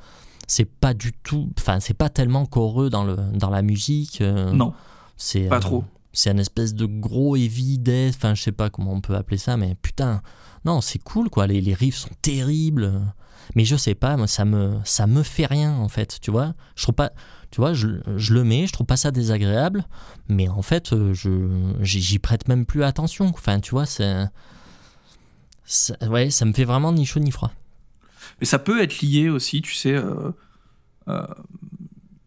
c'est 0.47 0.67
pas 0.67 0.93
du 0.93 1.13
tout, 1.15 1.51
enfin, 1.59 1.81
c'est 1.81 1.95
pas 1.95 2.11
tellement 2.11 2.45
choreux 2.45 2.91
dans 2.91 3.05
le 3.05 3.17
dans 3.33 3.49
la 3.49 3.63
musique. 3.63 4.21
euh, 4.21 4.53
Non, 4.53 4.75
c'est 5.17 5.49
pas 5.49 5.61
trop. 5.61 5.85
c'est 6.13 6.29
un 6.29 6.37
espèce 6.37 6.75
de 6.75 6.85
gros 6.85 7.37
heavy 7.37 7.79
death, 7.79 8.15
enfin 8.17 8.35
je 8.35 8.43
sais 8.43 8.53
pas 8.53 8.69
comment 8.69 8.93
on 8.93 9.01
peut 9.01 9.15
appeler 9.17 9.39
ça, 9.39 9.57
mais 9.57 9.75
putain, 9.81 10.21
non 10.67 10.83
c'est 10.83 10.99
cool 10.99 11.31
quoi, 11.31 11.47
les, 11.47 11.63
les 11.63 11.73
riffs 11.73 11.97
sont 11.97 12.11
terribles, 12.21 13.01
mais 13.55 13.65
je 13.65 13.77
sais 13.77 13.95
pas, 13.95 14.19
moi 14.19 14.27
ça 14.27 14.45
me 14.45 14.77
ça 14.85 15.07
me 15.07 15.23
fait 15.23 15.47
rien 15.47 15.73
en 15.79 15.89
fait, 15.89 16.19
tu 16.21 16.31
vois, 16.31 16.53
je 16.77 16.83
trouve 16.83 16.97
pas, 16.97 17.13
tu 17.51 17.61
vois, 17.63 17.73
je, 17.73 17.89
je 18.17 18.35
le 18.35 18.45
mets, 18.45 18.67
je 18.67 18.73
trouve 18.73 18.87
pas 18.87 18.99
ça 18.99 19.11
désagréable, 19.11 19.85
mais 20.29 20.49
en 20.49 20.61
fait 20.63 20.93
je 21.15 21.73
j'y 21.81 22.19
prête 22.19 22.47
même 22.49 22.67
plus 22.67 22.85
attention, 22.85 23.29
enfin 23.29 23.61
tu 23.61 23.71
vois, 23.71 23.87
c'est 23.87 24.27
ça- 25.65 25.97
ouais, 26.09 26.31
ça 26.31 26.45
me 26.45 26.53
fait 26.53 26.65
vraiment 26.65 26.93
ni 26.93 27.07
chaud 27.07 27.21
ni 27.21 27.31
froid. 27.31 27.53
Mais 28.41 28.47
ça 28.47 28.59
peut 28.59 28.83
être 28.83 29.01
lié 29.01 29.29
aussi, 29.29 29.63
tu 29.63 29.75
sais, 29.75 29.95
euh, 29.95 30.31
euh, 31.09 31.27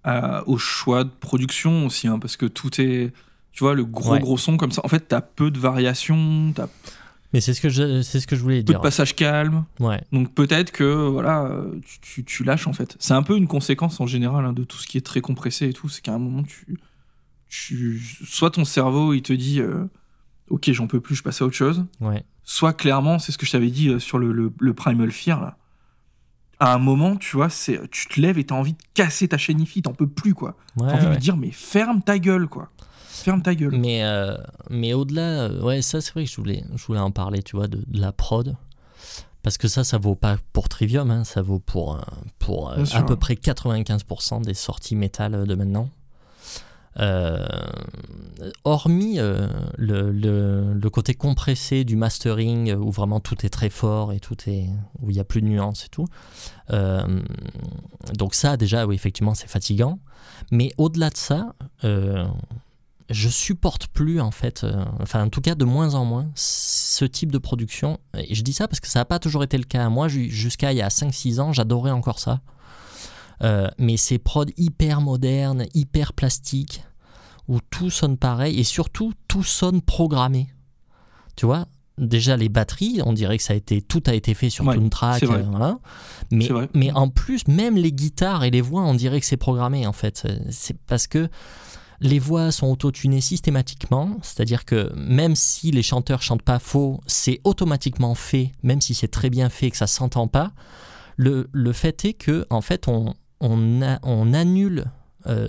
à- 0.04 0.48
au 0.48 0.58
choix 0.58 1.04
de 1.04 1.10
production 1.10 1.86
aussi, 1.88 2.08
hein, 2.08 2.20
parce 2.20 2.38
que 2.38 2.46
tout 2.46 2.80
est, 2.80 3.12
tu 3.51 3.63
vois, 3.63 3.74
le 3.74 3.86
gros 3.86 4.13
Ouais. 4.13 4.20
gros 4.20 4.38
son 4.38 4.58
comme 4.58 4.72
ça. 4.72 4.82
En 4.84 4.88
fait, 4.88 5.08
t'as 5.08 5.22
peu 5.22 5.51
de 5.51 5.60
variations, 5.60 6.51
t'as 6.56 6.68
Mais 7.34 7.42
c'est 7.42 7.54
ce 7.54 7.60
que 7.60 7.68
je 7.70 8.01
c'est 8.01 8.20
ce 8.22 8.27
que 8.27 8.36
je 8.38 8.42
voulais 8.42 8.58
peu 8.60 8.63
de 8.63 8.72
dire. 8.74 8.82
passages 8.82 9.15
calmes. 9.15 9.65
Ouais. 9.80 10.01
Donc 10.13 10.34
peut-être 10.34 10.72
que 10.72 11.08
voilà, 11.08 11.51
tu, 11.86 12.00
tu- 12.00 12.24
tu 12.24 12.44
lâches 12.46 12.68
en 12.68 12.74
fait. 12.74 12.96
C'est 13.00 13.13
un 13.13 13.24
peu 13.24 13.36
une 13.36 13.48
conséquence 13.48 14.00
en 14.00 14.06
général 14.08 14.46
hein, 14.46 14.54
de 14.54 14.63
tout 14.63 14.77
ce 14.77 14.88
qui 14.88 14.98
est 14.98 15.06
très 15.06 15.22
compressé 15.22 15.68
et 15.68 15.74
tout. 15.74 15.89
C'est 15.89 16.01
qu'à 16.01 16.13
un 16.13 16.20
moment, 16.20 16.44
tu, 16.44 16.77
tu, 17.50 18.00
soit 18.25 18.51
ton 18.51 18.63
cerveau 18.63 19.13
il 19.13 19.22
te 19.22 19.34
dit, 19.34 19.60
euh, 19.60 19.86
ok, 20.50 20.72
j'en 20.72 20.88
peux 20.88 21.00
plus, 21.02 21.16
je 21.16 21.24
passe 21.24 21.42
à 21.42 21.46
autre 21.46 21.56
chose. 21.56 21.86
Ouais. 22.02 22.24
Soit 22.44 22.74
clairement, 22.74 23.20
c'est 23.20 23.32
ce 23.32 23.38
que 23.38 23.46
je 23.46 23.52
t'avais 23.52 23.70
dit 23.72 23.90
euh, 23.90 24.00
sur 24.00 24.20
le, 24.20 24.32
le, 24.32 24.54
le 24.60 24.74
Primal 24.74 25.12
Fear. 25.12 25.42
Là. 25.42 25.58
À 26.60 26.74
un 26.74 26.78
moment, 26.78 27.16
tu 27.18 27.36
vois, 27.36 27.50
c'est, 27.50 27.90
tu 27.92 28.08
te 28.08 28.20
lèves 28.22 28.38
et 28.38 28.46
t'as 28.46 28.56
envie 28.56 28.74
de 28.74 28.82
casser 28.94 29.28
ta 29.28 29.38
chaîne 29.38 29.60
IFI, 29.60 29.82
t'en 29.82 29.94
peux 29.94 30.08
plus 30.08 30.34
quoi. 30.34 30.56
Ouais, 30.78 30.88
T'as 30.88 30.94
envie 30.94 31.02
de 31.02 31.08
ouais. 31.08 31.12
lui 31.16 31.22
dire, 31.22 31.38
mais 31.38 31.52
ferme 31.52 32.02
ta 32.02 32.18
gueule 32.20 32.48
quoi. 32.48 32.70
Ferme 33.08 33.42
ta 33.42 33.56
gueule. 33.56 33.75
Mais, 33.78 34.04
euh, 34.04 34.38
mais 34.70 34.94
au-delà, 34.94 35.22
euh, 35.44 35.62
ouais, 35.62 35.82
ça 35.82 36.00
c'est 36.02 36.14
vrai 36.14 36.25
que 36.25 36.30
je 36.32 36.36
voulais, 36.38 36.64
je 36.75 36.86
voulais 36.86 37.00
en 37.00 37.12
parler, 37.12 37.42
tu 37.44 37.56
vois, 37.56 37.68
de, 37.68 37.84
de 37.88 38.00
la 38.00 38.12
prod. 38.12 38.56
Parce 39.42 39.58
que 39.58 39.68
ça, 39.68 39.84
ça 39.84 39.98
vaut 39.98 40.16
pas 40.16 40.38
pour 40.54 40.70
Trivium, 40.70 41.12
hein, 41.12 41.24
ça 41.24 41.42
vaut 41.42 41.60
pour, 41.60 42.00
pour 42.40 42.72
Bien 42.74 42.84
à 42.84 42.86
sûr. 42.86 43.06
peu 43.06 43.16
près 43.16 43.36
95% 43.36 44.44
des 44.44 44.54
sorties 44.56 44.96
métal 44.96 45.46
de 45.46 45.56
maintenant. 45.56 45.90
Euh, 46.98 47.46
hormis 48.64 49.20
euh, 49.20 49.48
le, 49.78 50.90
côté 50.90 51.14
compressé 51.14 51.84
du 51.84 51.98
mastering 51.98 52.74
où 52.74 52.90
vraiment 52.90 53.20
tout 53.20 53.46
est 53.46 53.50
très 53.50 53.70
fort 53.70 54.14
et 54.14 54.20
tout 54.22 54.38
est 54.48 54.70
où 55.02 55.10
il 55.10 55.16
n'y 55.16 55.20
a 55.20 55.25
plus 55.25 55.42
de 55.42 55.48
nuances 55.48 55.86
et 55.86 55.90
tout. 55.90 56.08
Euh, 56.72 57.22
donc 58.18 58.34
ça 58.34 58.56
déjà 58.56 58.86
oui 58.86 58.96
effectivement 58.96 59.34
c'est 59.34 59.50
fatigant. 59.50 60.00
Mais 60.52 60.72
au-delà 60.78 61.10
de 61.10 61.18
ça, 61.18 61.54
je 61.84 63.30
supporte 63.30 63.88
plus 63.88 64.22
en 64.22 64.32
fait, 64.32 64.66
enfin 65.02 65.25
en 65.25 65.30
tout 65.30 65.42
cas 65.42 65.56
de 65.56 65.66
moins 65.66 65.96
en 65.96 66.06
moins 66.06 66.28
ce 66.36 67.06
type 67.06 67.32
de 67.32 67.38
production. 67.38 68.00
Et 68.18 68.34
je 68.36 68.42
dis 68.42 68.54
ça 68.54 68.68
parce 68.68 68.80
que 68.80 68.88
ça 68.88 69.00
n'a 69.00 69.06
pas 69.06 69.20
toujours 69.20 69.44
été 69.44 69.58
le 69.58 69.64
cas. 69.66 69.90
Moi 69.90 70.08
ju- 70.08 70.30
jusqu'à 70.30 70.72
il 70.72 70.78
y 70.78 70.82
a 70.82 70.88
5-6 70.90 71.40
ans 71.42 71.52
j'adorais 71.52 71.92
encore 71.92 72.20
ça. 72.20 72.40
Euh, 73.44 73.68
mais 73.77 73.98
ces 73.98 74.18
prods 74.18 74.46
hyper 74.58 75.01
modernes, 75.01 75.65
hyper 75.74 76.13
plastiques, 76.13 76.84
où 77.48 77.60
tout 77.70 77.89
sonne 77.89 78.18
pareil 78.18 78.60
et 78.60 78.63
surtout 78.63 79.13
tout 79.27 79.44
sonne 79.44 79.82
programmé. 79.82 80.48
Tu 81.36 81.46
vois, 81.46 81.65
déjà 81.98 82.38
les 82.38 82.50
batteries, 82.50 83.01
on 83.06 83.13
dirait 83.13 83.38
que 83.38 83.44
ça 83.44 83.54
a 83.54 83.56
été 83.56 83.82
tout 83.82 84.04
a 84.06 84.13
été 84.13 84.34
fait 84.34 84.50
sur 84.50 84.65
Ouais, 84.65 84.75
Toontrack, 84.75 85.24
euh, 85.24 85.44
voilà. 85.50 85.80
Mais 86.32 86.50
mais 86.74 86.92
en 86.92 87.10
plus 87.10 87.48
même 87.48 87.75
les 87.75 87.92
guitares 87.92 88.44
et 88.44 88.51
les 88.51 88.62
voix, 88.62 88.84
on 88.84 88.94
dirait 88.94 89.20
que 89.20 89.25
c'est 89.25 89.38
programmé 89.38 89.86
en 89.86 89.94
fait. 89.94 90.27
C'est 90.50 90.77
parce 90.88 91.08
que 91.08 91.30
les 92.01 92.20
voix 92.20 92.51
sont 92.51 92.68
autotunées 92.68 93.22
systématiquement, 93.22 94.18
c'est-à-dire 94.22 94.65
que 94.65 94.92
même 94.96 95.36
si 95.36 95.72
les 95.72 95.84
chanteurs 95.84 96.22
chantent 96.22 96.42
pas 96.42 96.60
faux, 96.60 97.01
c'est 97.08 97.39
automatiquement 97.44 98.15
fait, 98.15 98.51
même 98.63 98.82
si 98.82 98.94
c'est 98.94 99.08
très 99.08 99.30
bien 99.30 99.50
fait 99.50 99.68
et 99.68 99.72
que 99.72 99.77
ça 99.77 99.88
s'entend 99.88 100.27
pas. 100.27 100.51
Le, 101.18 101.50
le, 101.54 101.72
fait 101.72 102.04
est 102.04 102.13
que 102.13 102.46
en 102.50 102.60
fait 102.60 102.89
on, 102.89 103.13
on, 103.39 104.34
annule 104.34 104.86
euh, 105.27 105.48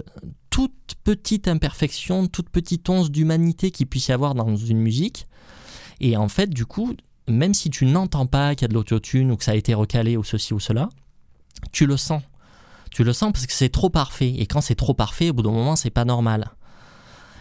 toute 0.51 0.95
petite 1.05 1.49
imperfection, 1.49 2.27
toute 2.27 2.51
petite 2.51 2.89
once 2.89 3.11
d'humanité 3.11 3.71
qu'il 3.71 3.87
puisse 3.87 4.09
y 4.09 4.13
avoir 4.13 4.35
dans 4.35 4.57
une 4.57 4.79
musique. 4.79 5.27
Et 6.01 6.17
en 6.17 6.29
fait, 6.29 6.51
du 6.51 6.67
coup, 6.67 6.95
même 7.29 7.55
si 7.55 7.71
tu 7.71 7.87
n'entends 7.87 8.27
pas 8.27 8.55
qu'il 8.55 8.63
y 8.63 8.67
a 8.67 8.69
de 8.69 8.75
l'autotune 8.75 9.31
ou 9.31 9.37
que 9.37 9.45
ça 9.45 9.53
a 9.53 9.55
été 9.55 9.75
recalé 9.75 10.17
ou 10.17 10.25
ceci 10.25 10.55
ou 10.55 10.61
cela, 10.61 10.89
tu 11.73 11.87
le 11.87 11.97
sens. 11.97 12.23
Tu 12.91 13.05
le 13.05 13.13
sens 13.13 13.33
parce 13.33 13.47
que 13.47 13.53
c'est 13.53 13.69
trop 13.69 13.91
parfait. 13.91 14.35
Et 14.37 14.47
quand 14.47 14.61
c'est 14.61 14.75
trop 14.75 14.95
parfait, 14.95 15.31
au 15.31 15.33
bout 15.33 15.43
d'un 15.43 15.51
moment, 15.51 15.77
c'est 15.77 15.91
pas 15.91 16.05
normal. 16.05 16.51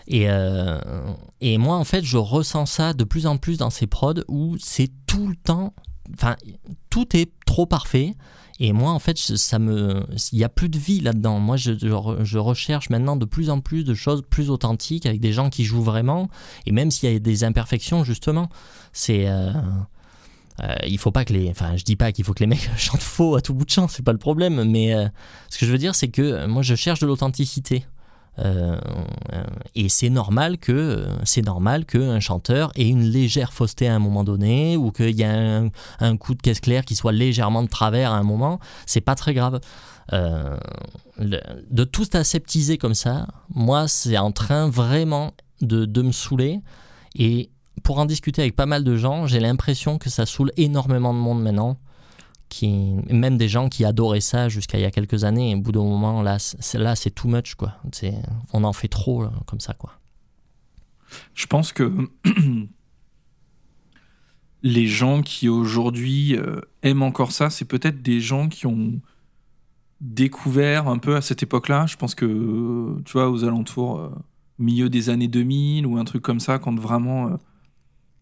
Et, 0.07 0.29
euh, 0.29 0.79
et 1.41 1.57
moi, 1.57 1.77
en 1.77 1.83
fait, 1.83 2.03
je 2.03 2.17
ressens 2.17 2.65
ça 2.65 2.93
de 2.93 3.03
plus 3.03 3.25
en 3.25 3.37
plus 3.37 3.57
dans 3.57 3.69
ces 3.69 3.87
prods 3.87 4.21
où 4.27 4.55
c'est 4.59 4.91
tout 5.07 5.27
le 5.27 5.35
temps. 5.35 5.73
Enfin, 6.13 6.35
tout 6.89 7.15
est 7.15 7.31
trop 7.45 7.65
parfait. 7.65 8.15
Et 8.59 8.71
moi, 8.71 8.91
en 8.91 8.99
fait, 8.99 9.17
ça 9.17 9.59
me, 9.59 10.05
il 10.31 10.37
n'y 10.37 10.43
a 10.43 10.49
plus 10.49 10.69
de 10.69 10.77
vie 10.77 11.01
là-dedans. 11.01 11.39
Moi, 11.39 11.57
je, 11.57 11.73
je, 11.77 12.37
recherche 12.37 12.89
maintenant 12.89 13.17
de 13.17 13.25
plus 13.25 13.49
en 13.49 13.59
plus 13.59 13.83
de 13.83 13.93
choses 13.93 14.23
plus 14.29 14.49
authentiques 14.49 15.05
avec 15.05 15.19
des 15.19 15.33
gens 15.33 15.49
qui 15.49 15.65
jouent 15.65 15.83
vraiment. 15.83 16.29
Et 16.65 16.71
même 16.71 16.89
s'il 16.89 17.11
y 17.11 17.15
a 17.15 17.19
des 17.19 17.43
imperfections, 17.43 18.05
justement, 18.05 18.49
c'est, 18.93 19.27
euh, 19.27 19.51
euh, 20.61 20.73
il 20.87 20.97
faut 20.97 21.11
pas 21.11 21.25
que 21.25 21.33
les, 21.33 21.49
enfin, 21.49 21.75
je 21.75 21.83
dis 21.83 21.97
pas 21.97 22.13
qu'il 22.13 22.23
faut 22.23 22.33
que 22.33 22.39
les 22.39 22.47
mecs 22.47 22.69
chantent 22.77 23.01
faux 23.01 23.35
à 23.35 23.41
tout 23.41 23.53
bout 23.53 23.65
de 23.65 23.69
champ, 23.69 23.89
c'est 23.89 24.03
pas 24.03 24.13
le 24.13 24.19
problème. 24.19 24.63
Mais 24.63 24.93
euh, 24.93 25.07
ce 25.49 25.57
que 25.57 25.65
je 25.65 25.71
veux 25.71 25.77
dire, 25.77 25.93
c'est 25.93 26.07
que 26.07 26.45
moi, 26.45 26.61
je 26.61 26.75
cherche 26.75 26.99
de 26.99 27.07
l'authenticité. 27.07 27.85
Euh, 28.39 28.77
et 29.75 29.87
c'est 29.87 30.09
normal 30.09 30.57
que 30.57 31.05
c'est 31.23 31.41
normal 31.41 31.85
qu'un 31.85 32.19
chanteur 32.19 32.71
ait 32.75 32.89
une 32.89 33.03
légère 33.03 33.53
fausseté 33.53 33.87
à 33.87 33.95
un 33.95 33.99
moment 33.99 34.23
donné 34.23 34.75
ou 34.75 34.91
qu'il 34.91 35.15
y 35.17 35.21
ait 35.21 35.69
un, 35.99 36.17
coup 36.17 36.35
de 36.35 36.41
caisse 36.41 36.59
claire 36.59 36.83
qui 36.83 36.95
soit 36.95 37.13
légèrement 37.13 37.63
de 37.63 37.69
travers 37.69 38.11
à 38.11 38.17
un 38.17 38.23
moment. 38.23 38.59
C'est 38.85 39.01
pas 39.01 39.15
très 39.15 39.33
grave. 39.33 39.59
de 40.11 41.83
tout 41.83 42.07
aseptiser 42.13 42.77
comme 42.77 42.95
ça, 42.95 43.27
moi, 43.53 43.87
c'est 43.87 44.17
en 44.17 44.31
train 44.31 44.69
vraiment 44.69 45.33
de, 45.61 45.85
de 45.85 46.01
me 46.01 46.11
saouler. 46.11 46.61
Et 47.15 47.49
pour 47.83 47.99
en 47.99 48.05
discuter 48.05 48.41
avec 48.41 48.55
pas 48.55 48.65
mal 48.65 48.83
de 48.83 48.95
gens, 48.97 49.27
j'ai 49.27 49.39
l'impression 49.39 49.97
que 49.97 50.09
ça 50.09 50.25
saoule 50.25 50.51
énormément 50.57 51.13
de 51.13 51.19
monde 51.19 51.41
maintenant. 51.41 51.77
Qui, 52.47 52.69
même 53.09 53.37
des 53.37 53.47
gens 53.47 53.69
qui 53.69 53.85
adoraient 53.85 54.21
ça 54.21 54.49
jusqu'à 54.49 54.77
il 54.77 54.81
y 54.81 54.85
a 54.85 54.91
quelques 54.91 55.23
années. 55.23 55.51
Et 55.51 55.55
au 55.55 55.59
bout 55.59 55.71
d'un 55.71 55.83
moment, 55.83 56.21
là, 56.21 56.37
c'est, 56.39 56.77
là, 56.77 56.95
c'est 56.95 57.09
too 57.09 57.27
much, 57.27 57.55
quoi. 57.55 57.73
C'est, 57.91 58.13
on 58.53 58.63
en 58.63 58.73
fait 58.73 58.87
trop 58.87 59.23
euh, 59.23 59.29
comme 59.45 59.59
ça, 59.59 59.73
quoi. 59.73 59.93
Je 61.33 61.47
pense 61.47 61.73
que 61.73 61.91
les 64.63 64.87
gens 64.87 65.21
qui 65.21 65.49
aujourd'hui 65.49 66.35
euh, 66.35 66.61
aiment 66.83 67.03
encore 67.03 67.31
ça, 67.31 67.49
c'est 67.49 67.65
peut-être 67.65 68.01
des 68.01 68.19
gens 68.19 68.47
qui 68.47 68.67
ont 68.67 68.99
découvert 70.01 70.87
un 70.87 70.97
peu 70.97 71.15
à 71.15 71.21
cette 71.21 71.41
époque-là. 71.41 71.85
Je 71.87 71.95
pense 71.95 72.15
que, 72.15 73.01
tu 73.05 73.13
vois, 73.13 73.29
aux 73.29 73.43
alentours 73.43 73.99
euh, 73.99 74.09
milieu 74.59 74.89
des 74.89 75.09
années 75.09 75.27
2000 75.27 75.87
ou 75.87 75.97
un 75.97 76.05
truc 76.05 76.21
comme 76.21 76.39
ça, 76.39 76.59
quand 76.59 76.77
vraiment 76.79 77.37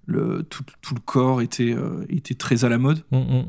le, 0.06 0.44
tout, 0.44 0.63
le 0.94 1.00
corps 1.00 1.42
était, 1.42 1.74
euh, 1.74 2.06
était 2.10 2.36
très 2.36 2.65
à 2.65 2.70
la 2.70 2.77
mode. 2.77 3.03
Mm, 3.12 3.18
mm. 3.18 3.46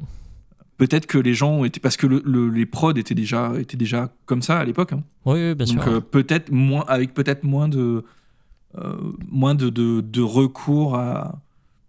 Peut-être 0.76 1.06
que 1.06 1.18
les 1.18 1.34
gens 1.34 1.52
ont 1.52 1.64
été. 1.64 1.80
Parce 1.80 1.96
que 1.96 2.06
les 2.06 2.66
prods 2.66 2.94
étaient 2.94 3.14
déjà, 3.14 3.52
étaient 3.58 3.76
déjà 3.76 4.12
comme 4.26 4.42
ça 4.42 4.58
à 4.58 4.64
l'époque. 4.64 4.92
Hein. 4.92 5.02
Oui, 5.24 5.54
bien 5.54 5.66
Donc, 5.66 5.82
sûr. 5.82 5.88
Euh, 5.88 6.00
peut-être 6.00 6.50
moins, 6.50 6.84
avec 6.88 7.14
peut-être 7.14 7.44
moins 7.44 7.68
de. 7.68 8.04
Euh, 8.76 8.96
moins 9.30 9.54
de, 9.54 9.70
de, 9.70 10.20
recours 10.20 10.96
à, 10.96 11.38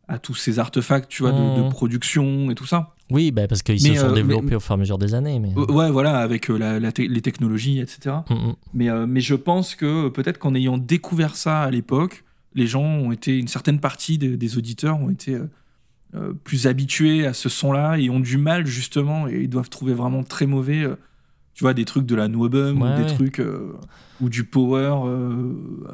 à 0.08 0.20
tous 0.20 0.36
ces 0.36 0.60
artefacts, 0.60 1.10
tu 1.10 1.24
vois, 1.24 1.32
de, 1.32 1.64
mm. 1.64 1.70
production 1.70 2.52
et 2.52 2.56
tout 2.56 2.68
ça. 2.68 2.94
Oui, 3.10 3.32
bah 3.32 3.48
parce 3.48 3.64
qu'ils 3.64 3.80
se 3.80 3.96
sont 3.96 4.12
développés 4.12 4.56
au 4.56 4.60
fur 4.60 4.74
et 4.74 4.76
à 4.76 4.78
mesure 4.78 5.00
des 5.00 5.16
années. 5.16 5.40
Mais... 5.40 5.52
Ouais, 5.56 5.90
voilà, 5.90 6.20
avec 6.20 6.48
la, 6.48 6.80
les 6.80 7.22
technologies, 7.22 7.80
etc. 7.80 8.18
Mais, 8.76 8.90
mais 9.08 9.20
je 9.20 9.34
pense 9.34 9.74
que 9.74 10.10
peut-être 10.10 10.38
qu'en 10.38 10.54
ayant 10.54 10.78
découvert 10.78 11.36
ça 11.36 11.62
à 11.62 11.72
l'époque, 11.72 12.24
les 12.54 12.68
gens 12.68 12.84
ont 12.84 13.12
été, 13.12 13.38
une 13.38 13.48
certaine 13.48 13.80
partie 13.80 14.20
des, 14.20 14.58
auditeurs 14.58 15.00
ont 15.00 15.10
été 15.10 15.38
euh, 16.16 16.30
euh, 16.30 16.34
plus 16.44 16.68
habitués 16.68 17.26
à 17.26 17.34
ce 17.34 17.50
son-là 17.50 17.98
et 17.98 18.10
ont 18.10 18.20
du 18.20 18.38
mal 18.38 18.66
justement 18.66 19.28
et 19.28 19.42
ils 19.42 19.50
doivent 19.50 19.70
trouver 19.70 19.94
vraiment 19.94 20.24
très 20.24 20.46
mauvais. 20.46 20.84
Euh, 20.84 20.96
tu 21.54 21.64
vois, 21.64 21.74
des 21.74 21.86
trucs 21.86 22.06
de 22.06 22.16
la 22.16 22.28
no 22.28 22.46
ou 22.46 22.50
des 22.50 23.06
trucs 23.06 23.42
ou 24.20 24.28
du 24.28 24.44
power 24.44 24.94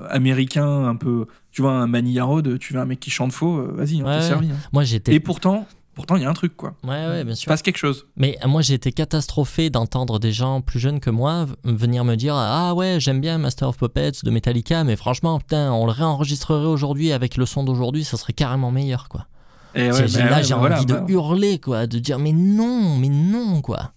américain 0.10 0.86
un 0.86 0.96
peu. 0.96 1.28
Tu 1.52 1.62
vois, 1.62 1.74
un 1.74 1.86
Mania 1.86 2.24
Road, 2.24 2.58
tu 2.58 2.74
veux 2.74 2.80
un 2.80 2.86
mec 2.86 3.00
qui 3.00 3.12
chante 3.12 3.32
faux, 3.32 3.64
vas-y, 3.72 4.02
on 4.02 4.08
hein, 4.08 4.18
t'es 4.18 4.26
servi. 4.26 4.50
Hein. 4.50 4.56
Moi 4.74 4.84
j'étais. 4.84 5.14
Et 5.14 5.20
pourtant, 5.20 5.68
Pourtant, 5.94 6.16
il 6.16 6.24
y 6.24 6.26
a 6.26 6.30
un 6.30 6.34
truc, 6.34 6.56
quoi. 6.56 6.74
Ouais, 6.84 7.06
ouais, 7.08 7.24
bien 7.26 7.36
sûr. 7.36 7.50
passe 7.50 7.62
quelque 7.62 7.78
chose. 7.78 8.06
Mais 8.16 8.38
euh, 8.44 8.48
moi, 8.48 8.62
j'ai 8.62 8.76
été 8.76 8.94
catastrophé 8.94 9.70
d'entendre 9.70 10.20
des 10.20 10.32
gens 10.32 10.62
plus 10.62 10.80
jeunes 10.80 11.02
que 11.02 11.10
moi 11.10 11.48
venir 11.66 12.06
me 12.06 12.16
dire 12.16 12.34
Ah 12.36 12.74
ouais, 12.74 12.98
j'aime 13.00 13.20
bien 13.20 13.38
Master 13.38 13.68
of 13.68 13.78
Puppets 13.78 14.24
de 14.24 14.32
Metallica, 14.32 14.86
mais 14.86 14.96
franchement, 14.96 15.38
putain, 15.40 15.72
on 15.74 15.86
le 15.86 15.92
réenregistrerait 15.92 16.66
aujourd'hui 16.66 17.12
avec 17.12 17.36
le 17.36 17.46
son 17.46 17.64
d'aujourd'hui, 17.64 18.06
ça 18.06 18.16
serait 18.16 18.34
carrément 18.34 18.72
meilleur, 18.72 19.10
quoi. 19.10 19.28
Et 19.76 19.92
ouais, 19.92 20.08
bah 20.14 20.30
là, 20.30 20.42
j'ai 20.42 20.54
envie 20.54 20.86
de 20.86 21.00
hurler, 21.08 21.60
quoi, 21.60 21.88
de 21.88 22.00
dire 22.00 22.20
Mais 22.20 22.34
non, 22.34 22.98
mais 22.98 23.10
non, 23.10 23.62
quoi. 23.62 23.94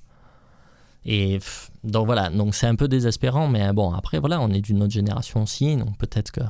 Et 1.06 1.38
donc 1.82 2.06
voilà, 2.06 2.30
donc 2.30 2.54
c'est 2.54 2.66
un 2.66 2.76
peu 2.76 2.88
désespérant, 2.88 3.48
mais 3.48 3.72
bon, 3.72 3.92
après, 3.92 4.18
voilà, 4.18 4.40
on 4.40 4.50
est 4.50 4.60
d'une 4.60 4.82
autre 4.82 4.92
génération 4.92 5.42
aussi, 5.42 5.76
donc 5.76 5.96
peut-être 5.98 6.30
que. 6.30 6.40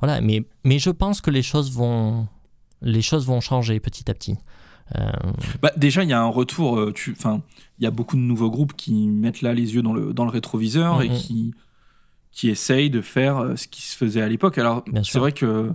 Voilà, 0.00 0.20
mais, 0.20 0.44
mais 0.64 0.80
je 0.80 0.90
pense 0.90 1.20
que 1.20 1.30
les 1.30 1.42
choses 1.42 1.72
vont. 1.72 2.26
Les 2.80 3.02
choses 3.02 3.26
vont 3.26 3.40
changer 3.40 3.78
petit 3.78 4.10
à 4.10 4.14
petit. 4.14 4.36
Euh, 4.98 5.10
bah, 5.62 5.70
déjà, 5.76 6.02
il 6.02 6.10
y 6.10 6.12
a 6.12 6.20
un 6.20 6.28
retour. 6.28 6.78
Euh, 6.78 6.92
enfin, 7.12 7.42
il 7.78 7.84
y 7.84 7.86
a 7.86 7.90
beaucoup 7.90 8.16
de 8.16 8.22
nouveaux 8.22 8.50
groupes 8.50 8.74
qui 8.74 9.06
mettent 9.06 9.42
là 9.42 9.54
les 9.54 9.74
yeux 9.74 9.82
dans 9.82 9.92
le, 9.92 10.12
dans 10.12 10.24
le 10.24 10.30
rétroviseur 10.30 11.02
et 11.02 11.08
qui, 11.08 11.54
qui 12.32 12.48
essayent 12.48 12.90
de 12.90 13.00
faire 13.00 13.38
euh, 13.38 13.56
ce 13.56 13.68
qui 13.68 13.82
se 13.82 13.96
faisait 13.96 14.22
à 14.22 14.28
l'époque. 14.28 14.58
Alors, 14.58 14.84
c'est 15.04 15.18
vrai 15.18 15.32
que 15.32 15.72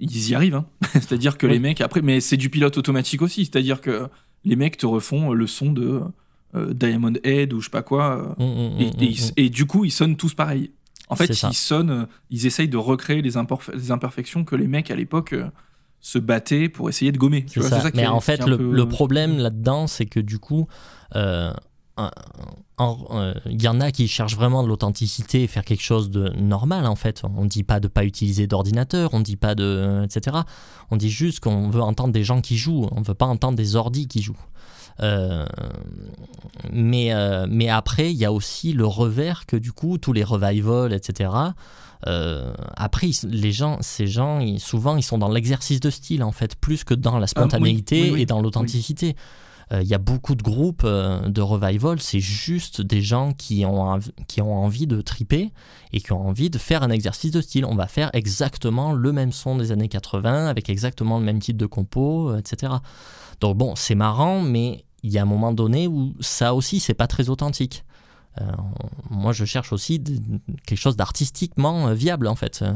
ils 0.00 0.30
y 0.30 0.34
arrivent. 0.34 0.56
Hein. 0.56 0.66
c'est-à-dire 0.92 1.38
que 1.38 1.46
les 1.46 1.58
mecs, 1.58 1.80
après, 1.80 2.02
mais 2.02 2.20
c'est 2.20 2.36
du 2.36 2.50
pilote 2.50 2.76
automatique 2.78 3.22
aussi. 3.22 3.44
C'est-à-dire 3.44 3.80
que 3.80 4.08
les 4.44 4.56
mecs 4.56 4.76
te 4.76 4.86
refont 4.86 5.32
le 5.32 5.46
son 5.46 5.72
de 5.72 6.02
Diamond 6.54 7.14
Head 7.24 7.52
ou 7.52 7.60
je 7.60 7.66
sais 7.66 7.70
pas 7.70 7.82
quoi. 7.82 8.34
Mm, 8.38 8.44
mm, 8.44 9.32
et, 9.36 9.50
du 9.50 9.66
coup, 9.66 9.84
ils 9.84 9.90
sonnent 9.90 10.16
tous 10.16 10.34
pareil. 10.34 10.70
En 11.08 11.16
fait, 11.16 11.42
ils 11.42 11.54
sonnent, 11.54 12.06
ils 12.30 12.46
essayent 12.46 12.68
de 12.68 12.76
recréer 12.76 13.22
les, 13.22 13.32
les, 13.74 13.90
imperfections 13.90 14.44
que 14.44 14.56
les 14.56 14.66
mecs 14.66 14.90
à 14.90 14.96
l'époque 14.96 15.34
se 16.00 16.18
battaient 16.18 16.68
pour 16.68 16.88
essayer 16.88 17.10
de 17.10 17.18
gommer. 17.18 17.46
Mais 17.94 18.06
en 18.06 18.20
fait, 18.20 18.46
le, 18.46 18.84
problème 18.86 19.38
là-dedans, 19.38 19.86
c'est 19.86 20.06
que 20.06 20.20
du 20.20 20.38
coup, 20.38 20.68
euh, 21.14 21.52
euh, 21.98 23.34
il 23.46 23.62
y 23.62 23.68
en 23.68 23.80
a 23.80 23.90
qui 23.90 24.06
cherchent 24.08 24.36
vraiment 24.36 24.62
de 24.62 24.68
l'authenticité 24.68 25.42
et 25.44 25.46
faire 25.46 25.64
quelque 25.64 25.82
chose 25.82 26.10
de 26.10 26.28
normal 26.30 26.86
en 26.86 26.96
fait. 26.96 27.22
On 27.24 27.44
ne 27.44 27.48
dit 27.48 27.62
pas 27.62 27.80
de 27.80 27.88
pas 27.88 28.04
utiliser 28.04 28.46
d'ordinateur, 28.46 29.10
on 29.14 29.20
ne 29.20 29.24
dit 29.24 29.36
pas 29.36 29.54
de 29.54 30.02
etc. 30.04 30.38
On 30.90 30.96
dit 30.96 31.10
juste 31.10 31.40
qu'on 31.40 31.68
veut 31.70 31.82
entendre 31.82 32.12
des 32.12 32.24
gens 32.24 32.40
qui 32.40 32.56
jouent, 32.56 32.88
on 32.92 33.00
ne 33.00 33.04
veut 33.04 33.14
pas 33.14 33.26
entendre 33.26 33.56
des 33.56 33.76
ordis 33.76 34.08
qui 34.08 34.22
jouent. 34.22 34.36
Euh, 35.00 35.44
mais, 36.72 37.12
mais 37.48 37.68
après, 37.68 38.10
il 38.12 38.16
y 38.16 38.24
a 38.24 38.32
aussi 38.32 38.72
le 38.72 38.86
revers 38.86 39.46
que 39.46 39.56
du 39.56 39.72
coup, 39.72 39.98
tous 39.98 40.12
les 40.12 40.24
revivals, 40.24 40.92
etc., 40.92 41.30
euh, 42.06 42.52
après, 42.76 43.10
les 43.24 43.52
gens, 43.52 43.78
ces 43.80 44.06
gens, 44.06 44.40
souvent, 44.58 44.96
ils 44.96 45.02
sont 45.02 45.18
dans 45.18 45.28
l'exercice 45.28 45.80
de 45.80 45.90
style, 45.90 46.22
en 46.22 46.32
fait, 46.32 46.56
plus 46.56 46.84
que 46.84 46.94
dans 46.94 47.18
la 47.18 47.24
ah, 47.24 47.28
spontanéité 47.28 48.20
et 48.20 48.26
dans 48.26 48.40
l'authenticité. 48.40 49.16
Euh, 49.72 49.82
il 49.82 49.88
y 49.88 49.94
a 49.94 49.98
beaucoup 49.98 50.34
de 50.36 50.42
groupes 50.42 50.82
euh, 50.84 51.28
de 51.28 51.40
revival, 51.40 52.00
c'est 52.00 52.20
juste 52.20 52.80
des 52.80 53.02
gens 53.02 53.32
qui 53.32 53.64
ont, 53.66 53.98
qui 54.28 54.40
ont 54.40 54.54
envie 54.54 54.86
de 54.86 55.00
triper 55.00 55.50
et 55.92 56.00
qui 56.00 56.12
ont 56.12 56.28
envie 56.28 56.50
de 56.50 56.58
faire 56.58 56.82
un 56.82 56.90
exercice 56.90 57.32
de 57.32 57.40
style. 57.40 57.64
On 57.64 57.74
va 57.74 57.88
faire 57.88 58.10
exactement 58.12 58.92
le 58.92 59.12
même 59.12 59.32
son 59.32 59.56
des 59.56 59.72
années 59.72 59.88
80 59.88 60.46
avec 60.46 60.70
exactement 60.70 61.18
le 61.18 61.24
même 61.24 61.40
type 61.40 61.56
de 61.56 61.66
compo, 61.66 62.36
etc. 62.36 62.74
Donc 63.40 63.56
bon, 63.56 63.74
c'est 63.74 63.96
marrant, 63.96 64.40
mais 64.40 64.84
il 65.02 65.12
y 65.12 65.18
a 65.18 65.22
un 65.22 65.26
moment 65.26 65.52
donné 65.52 65.86
où 65.86 66.14
ça 66.20 66.54
aussi, 66.54 66.80
c'est 66.80 66.94
pas 66.94 67.06
très 67.06 67.28
authentique. 67.28 67.84
Euh, 68.40 68.44
moi, 69.10 69.32
je 69.32 69.44
cherche 69.44 69.72
aussi 69.72 70.02
quelque 70.66 70.78
chose 70.78 70.96
d'artistiquement 70.96 71.88
euh, 71.88 71.94
viable, 71.94 72.26
en 72.26 72.34
fait. 72.34 72.62
Euh, 72.62 72.72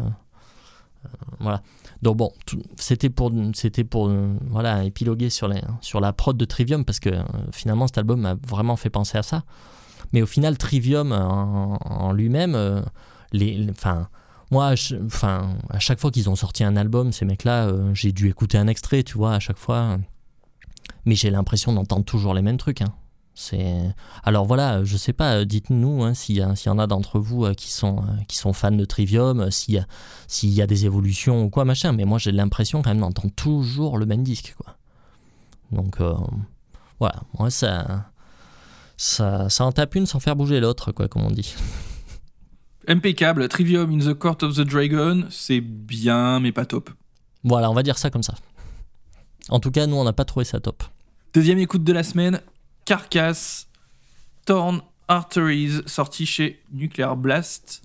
voilà. 1.39 1.63
Donc 2.03 2.17
bon, 2.17 2.33
c'était 2.77 3.11
pour, 3.11 3.31
pour 3.91 4.11
voilà, 4.49 4.85
épiloguer 4.85 5.29
sur, 5.31 5.49
la 5.49 6.13
prod 6.13 6.37
de 6.37 6.45
Trivium, 6.45 6.85
parce 6.85 7.01
que 7.01 7.11
finalement, 7.53 7.87
cet 7.87 7.99
album 7.99 8.21
m'a 8.21 8.37
vraiment 8.47 8.77
fait 8.77 8.91
penser 8.91 9.19
à 9.19 9.23
ça. 9.23 9.45
Mais 10.13 10.23
au 10.23 10.27
final, 10.27 10.57
Trivium 10.57 11.13
en, 11.13 12.13
lui-même, 12.13 12.83
les, 13.33 13.67
moi, 14.51 14.75
enfin, 15.05 15.57
à 15.69 15.79
chaque 15.79 16.01
fois 16.01 16.11
qu'ils 16.11 16.31
ont 16.31 16.37
sorti 16.37 16.65
un 16.65 16.77
album, 16.77 17.13
ces 17.13 17.25
mecs-là, 17.25 17.71
j'ai 17.93 18.13
dû 18.13 18.29
écouter 18.29 18.57
un 18.59 18.67
extrait, 18.67 19.03
tu 19.03 19.19
vois, 19.19 19.35
à 19.35 19.41
chaque 19.41 19.59
fois. 19.59 19.99
Mais 21.05 21.15
j'ai 21.15 21.31
l'impression 21.31 21.73
d'entendre 21.73 22.05
toujours 22.05 22.35
les 22.35 22.43
mêmes 22.43 22.57
trucs. 22.57 22.83
Hein. 22.83 22.93
C'est 23.35 23.95
alors 24.25 24.45
voilà, 24.45 24.85
je 24.85 24.97
sais 24.97 25.13
pas, 25.13 25.45
dites-nous 25.45 26.03
hein, 26.03 26.15
s'il 26.15 26.37
y, 26.37 26.41
y, 26.41 26.69
en 26.69 26.79
a 26.79 26.87
d'entre 26.87 27.19
vous 27.19 27.45
euh, 27.45 27.55
qui 27.55 27.71
sont 27.71 27.99
euh, 27.99 28.23
qui 28.29 28.37
sont 28.37 28.53
fans 28.53 28.73
de 28.73 28.85
Trivium, 28.85 29.41
euh, 29.41 29.51
s'il 29.51 29.77
y, 29.77 29.83
s'il 30.27 30.51
y 30.51 30.61
a 30.61 30.67
des 30.67 30.85
évolutions 30.85 31.45
ou 31.45 31.49
quoi 31.49 31.65
machin. 31.65 31.93
Mais 31.93 32.05
moi 32.05 32.19
j'ai 32.19 32.33
l'impression 32.33 32.83
quand 32.83 32.91
même 32.91 33.01
d'entendre 33.01 33.33
toujours 33.35 33.99
le 33.99 34.07
même 34.07 34.23
disque 34.23 34.55
quoi. 34.59 34.77
Donc 35.71 35.99
voilà, 36.99 37.23
moi 37.39 37.49
ça, 37.51 38.11
ça 38.97 39.49
ça 39.49 39.65
en 39.65 39.71
tape 39.71 39.95
une 39.95 40.07
sans 40.07 40.19
faire 40.19 40.35
bouger 40.35 40.59
l'autre 40.59 40.91
quoi, 40.91 41.07
comme 41.07 41.23
on 41.23 41.31
dit. 41.31 41.55
Impeccable, 42.89 43.49
Trivium 43.49 43.93
in 43.93 43.99
the 43.99 44.15
Court 44.15 44.39
of 44.43 44.57
the 44.57 44.63
Dragon, 44.63 45.27
c'est 45.31 45.61
bien 45.61 46.41
mais 46.41 46.51
pas 46.51 46.67
top. 46.67 46.91
Voilà, 47.45 47.71
on 47.71 47.75
va 47.75 47.85
dire 47.85 47.97
ça 47.97 48.11
comme 48.11 48.25
ça. 48.25 48.35
En 49.49 49.61
tout 49.61 49.71
cas, 49.71 49.87
nous 49.87 49.97
on 49.97 50.05
n'a 50.05 50.13
pas 50.13 50.25
trouvé 50.25 50.45
ça 50.45 50.59
top. 50.59 50.83
Deuxième 51.33 51.59
écoute 51.59 51.85
de 51.85 51.93
la 51.93 52.03
semaine, 52.03 52.41
Carcass, 52.85 53.69
Torn 54.47 54.83
Arteries, 55.09 55.83
sorti 55.87 56.27
chez 56.27 56.63
Nuclear 56.73 57.17
Blast 57.17 57.83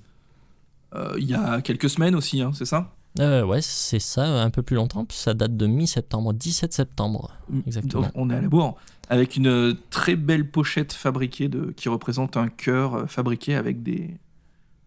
euh, 0.96 1.16
il 1.18 1.26
y 1.26 1.34
a 1.34 1.62
quelques 1.62 1.90
semaines 1.90 2.16
aussi, 2.16 2.42
hein, 2.42 2.52
c'est 2.54 2.66
ça? 2.66 2.92
Euh, 3.20 3.44
Ouais, 3.44 3.62
c'est 3.62 4.00
ça, 4.00 4.42
un 4.42 4.50
peu 4.50 4.62
plus 4.62 4.76
longtemps, 4.76 5.06
ça 5.10 5.34
date 5.34 5.56
de 5.56 5.68
mi-septembre, 5.68 6.34
17 6.34 6.74
septembre, 6.74 7.32
mm, 7.50 7.60
exactement. 7.68 8.12
on 8.16 8.30
est 8.30 8.36
à 8.36 8.42
la 8.42 8.48
bourre, 8.48 8.76
avec 9.10 9.36
une 9.36 9.48
euh, 9.48 9.74
très 9.90 10.16
belle 10.16 10.50
pochette 10.50 10.94
fabriquée 10.94 11.48
de, 11.48 11.74
qui 11.76 11.90
représente 11.90 12.38
un 12.38 12.48
cœur 12.48 13.10
fabriqué 13.10 13.56
avec 13.56 13.84
des, 13.84 14.18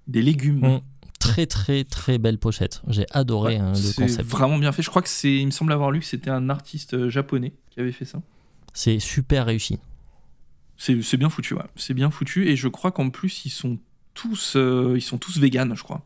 des 0.06 0.22
légumes. 0.22 0.60
Mm. 0.60 0.80
Très 1.18 1.46
très 1.46 1.82
très 1.82 2.16
belle 2.16 2.38
pochette. 2.38 2.80
J'ai 2.86 3.04
adoré 3.10 3.56
hein, 3.56 3.72
le 3.72 3.92
concept. 3.92 4.08
C'est 4.08 4.22
vraiment 4.22 4.56
bien 4.56 4.70
fait. 4.70 4.82
Je 4.82 4.88
crois 4.88 5.02
que 5.02 5.08
c'est, 5.08 5.34
il 5.34 5.46
me 5.46 5.50
semble 5.50 5.72
avoir 5.72 5.90
lu 5.90 5.98
que 5.98 6.06
c'était 6.06 6.30
un 6.30 6.48
artiste 6.48 7.08
japonais 7.08 7.52
qui 7.70 7.80
avait 7.80 7.90
fait 7.90 8.04
ça. 8.04 8.22
C'est 8.72 9.00
super 9.00 9.46
réussi. 9.46 9.80
C'est 10.78 11.16
bien 11.16 11.28
foutu, 11.28 11.54
ouais. 11.54 11.64
C'est 11.76 11.92
bien 11.92 12.10
foutu. 12.10 12.48
Et 12.48 12.56
je 12.56 12.68
crois 12.68 12.92
qu'en 12.92 13.10
plus, 13.10 13.44
ils 13.44 13.50
sont 13.50 13.78
tous, 14.14 14.54
euh, 14.56 14.94
ils 14.96 15.02
sont 15.02 15.18
tous 15.18 15.38
véganes, 15.38 15.74
je 15.74 15.82
crois. 15.82 16.02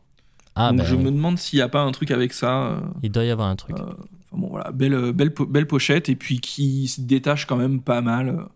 Ah, 0.55 0.69
Donc 0.69 0.79
ben 0.79 0.85
je 0.85 0.95
me 0.95 1.11
demande 1.11 1.37
s'il 1.37 1.57
n'y 1.57 1.63
a 1.63 1.69
pas 1.69 1.81
un 1.81 1.91
truc 1.91 2.11
avec 2.11 2.33
ça. 2.33 2.63
Euh, 2.63 2.81
il 3.03 3.11
doit 3.11 3.23
y 3.23 3.29
avoir 3.29 3.47
un 3.47 3.55
truc. 3.55 3.79
Euh, 3.79 3.85
bon, 4.31 4.49
voilà, 4.49 4.71
belle, 4.71 5.13
belle, 5.13 5.33
belle 5.47 5.67
pochette. 5.67 6.09
Et 6.09 6.15
puis 6.15 6.39
qui 6.39 6.87
se 6.87 7.01
détache 7.01 7.45
quand 7.45 7.55
même 7.55 7.81
pas 7.81 8.01
mal. 8.01 8.47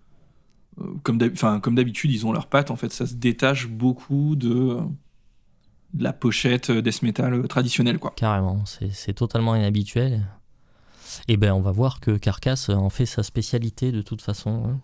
comme 1.03 1.17
d'habitude, 1.17 2.11
ils 2.11 2.25
ont 2.25 2.31
leurs 2.31 2.47
pattes. 2.47 2.71
En 2.71 2.75
fait, 2.75 2.91
ça 2.91 3.05
se 3.05 3.13
détache 3.13 3.67
beaucoup 3.67 4.35
de, 4.35 4.79
de 5.93 6.03
la 6.03 6.13
pochette 6.13 6.71
death 6.71 7.03
metal 7.03 7.47
traditionnelle, 7.47 7.99
quoi. 7.99 8.13
Carrément. 8.15 8.63
C'est 8.65 9.13
totalement 9.13 9.55
inhabituel. 9.55 10.25
Et 11.27 11.37
ben, 11.37 11.53
on 11.53 11.61
va 11.61 11.71
voir 11.71 11.99
que 11.99 12.17
Carcass 12.17 12.69
en 12.69 12.89
fait 12.89 13.05
sa 13.05 13.21
spécialité 13.21 13.91
de 13.91 14.01
toute 14.01 14.21
façon. 14.21 14.63
Hein 14.65 14.79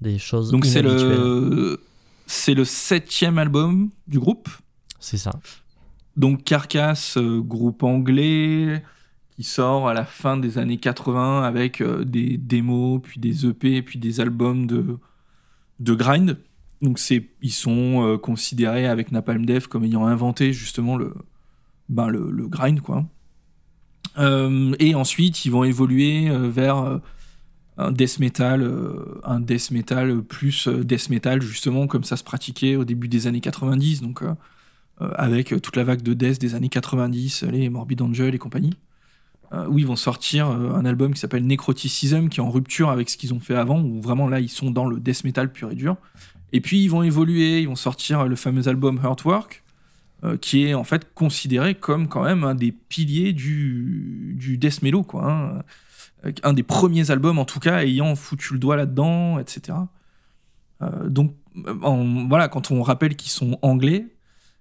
des 0.00 0.18
choses 0.18 0.50
Donc 0.50 0.66
c'est 0.66 0.82
le 0.82 1.80
c'est 2.26 2.54
le 2.54 2.64
septième 2.64 3.38
album 3.38 3.90
du 4.08 4.18
groupe. 4.18 4.48
C'est 4.98 5.16
ça. 5.16 5.32
Donc 6.16 6.44
Carcass, 6.44 7.16
euh, 7.16 7.40
groupe 7.40 7.82
anglais 7.82 8.82
qui 9.36 9.44
sort 9.44 9.88
à 9.88 9.94
la 9.94 10.04
fin 10.04 10.36
des 10.36 10.58
années 10.58 10.78
80 10.78 11.42
avec 11.42 11.80
euh, 11.80 12.04
des 12.04 12.38
démos, 12.38 13.00
puis 13.02 13.20
des 13.20 13.46
EP, 13.46 13.82
puis 13.82 13.98
des 13.98 14.20
albums 14.20 14.66
de 14.66 14.98
de 15.78 15.94
grind. 15.94 16.38
Donc 16.82 16.98
c'est 16.98 17.28
ils 17.42 17.52
sont 17.52 18.04
euh, 18.04 18.18
considérés 18.18 18.86
avec 18.86 19.12
Napalm 19.12 19.46
Death 19.46 19.66
comme 19.66 19.84
ayant 19.84 20.06
inventé 20.06 20.52
justement 20.52 20.96
le 20.96 21.14
ben 21.88 22.08
le, 22.08 22.30
le 22.30 22.48
grind 22.48 22.80
quoi. 22.80 23.04
et 24.18 24.94
ensuite 24.94 25.44
ils 25.44 25.52
vont 25.52 25.62
évoluer 25.62 26.28
vers 26.48 27.00
un 27.78 27.92
death 27.92 28.18
metal, 28.18 28.62
euh, 28.62 29.20
un 29.24 29.40
death 29.40 29.70
metal 29.70 30.22
plus 30.22 30.66
euh, 30.68 30.82
death 30.82 31.10
metal 31.10 31.42
justement 31.42 31.86
comme 31.86 32.04
ça 32.04 32.16
se 32.16 32.24
pratiquait 32.24 32.76
au 32.76 32.84
début 32.84 33.08
des 33.08 33.26
années 33.26 33.40
90, 33.40 34.00
donc 34.00 34.22
euh, 34.22 34.34
avec 35.16 35.48
toute 35.60 35.76
la 35.76 35.84
vague 35.84 36.02
de 36.02 36.14
death 36.14 36.40
des 36.40 36.54
années 36.54 36.70
90, 36.70 37.42
les 37.44 37.68
Morbid 37.68 38.00
Angel 38.00 38.34
et 38.34 38.38
compagnie, 38.38 38.78
où 39.68 39.78
ils 39.78 39.86
vont 39.86 39.94
sortir 39.94 40.48
un 40.48 40.84
album 40.86 41.12
qui 41.12 41.20
s'appelle 41.20 41.46
Necroticism, 41.46 42.28
qui 42.28 42.40
est 42.40 42.42
en 42.42 42.50
rupture 42.50 42.88
avec 42.88 43.10
ce 43.10 43.18
qu'ils 43.18 43.34
ont 43.34 43.40
fait 43.40 43.54
avant, 43.54 43.80
où 43.80 44.00
vraiment 44.00 44.26
là 44.26 44.40
ils 44.40 44.48
sont 44.48 44.70
dans 44.70 44.86
le 44.86 44.98
death 44.98 45.24
metal 45.24 45.52
pur 45.52 45.70
et 45.70 45.74
dur. 45.74 45.98
Et 46.54 46.62
puis 46.62 46.82
ils 46.82 46.88
vont 46.88 47.02
évoluer, 47.02 47.60
ils 47.60 47.68
vont 47.68 47.76
sortir 47.76 48.26
le 48.26 48.36
fameux 48.36 48.68
album 48.68 48.98
Hurtwork, 49.04 49.62
qui 50.40 50.64
est 50.64 50.72
en 50.72 50.82
fait 50.82 51.12
considéré 51.14 51.74
comme 51.74 52.08
quand 52.08 52.24
même 52.24 52.42
un 52.42 52.54
des 52.54 52.72
piliers 52.72 53.34
du, 53.34 54.34
du 54.38 54.56
death 54.56 54.80
mellow, 54.80 55.02
quoi. 55.02 55.30
Hein 55.30 55.62
un 56.42 56.52
des 56.52 56.62
premiers 56.62 57.10
albums 57.10 57.38
en 57.38 57.44
tout 57.44 57.60
cas 57.60 57.82
ayant 57.82 58.14
foutu 58.16 58.54
le 58.54 58.58
doigt 58.58 58.76
là-dedans, 58.76 59.38
etc. 59.38 59.78
Euh, 60.82 61.08
donc 61.08 61.34
voilà, 61.54 62.48
quand 62.48 62.70
on 62.70 62.82
rappelle 62.82 63.16
qu'ils 63.16 63.30
sont 63.30 63.58
anglais, 63.62 64.06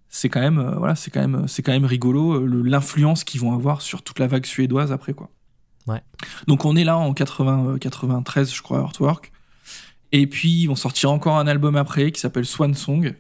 c'est 0.10 0.30
quand 0.30 0.40
même 0.40 0.60
euh, 0.60 0.76
voilà, 0.76 0.96
c'est 0.96 1.12
quand 1.12 1.20
même 1.20 1.48
c'est 1.48 1.62
quand 1.62 1.74
même 1.74 1.86
rigolo 1.86 2.36
euh, 2.36 2.64
l'influence 2.64 3.24
qu'ils 3.24 3.42
vont 3.42 3.54
avoir 3.54 3.82
sur 3.82 4.02
toute 4.02 4.20
la 4.20 4.28
vague 4.28 4.46
suédoise 4.46 4.92
après 4.92 5.14
quoi. 5.14 5.30
Ouais. 5.88 6.02
Donc 6.48 6.66
on 6.66 6.76
est 6.76 6.84
là 6.84 6.98
en 6.98 7.14
80, 7.14 7.78
93 7.80 8.54
je 8.54 8.62
crois 8.62 8.80
Artwork. 8.80 9.32
Et 10.12 10.28
puis 10.28 10.62
ils 10.62 10.68
vont 10.68 10.76
sortir 10.76 11.12
encore 11.12 11.38
un 11.38 11.48
album 11.48 11.76
après 11.76 12.12
qui 12.12 12.22
s'appelle 12.22 12.46
Swan 12.46 12.74
Song, 12.74 13.16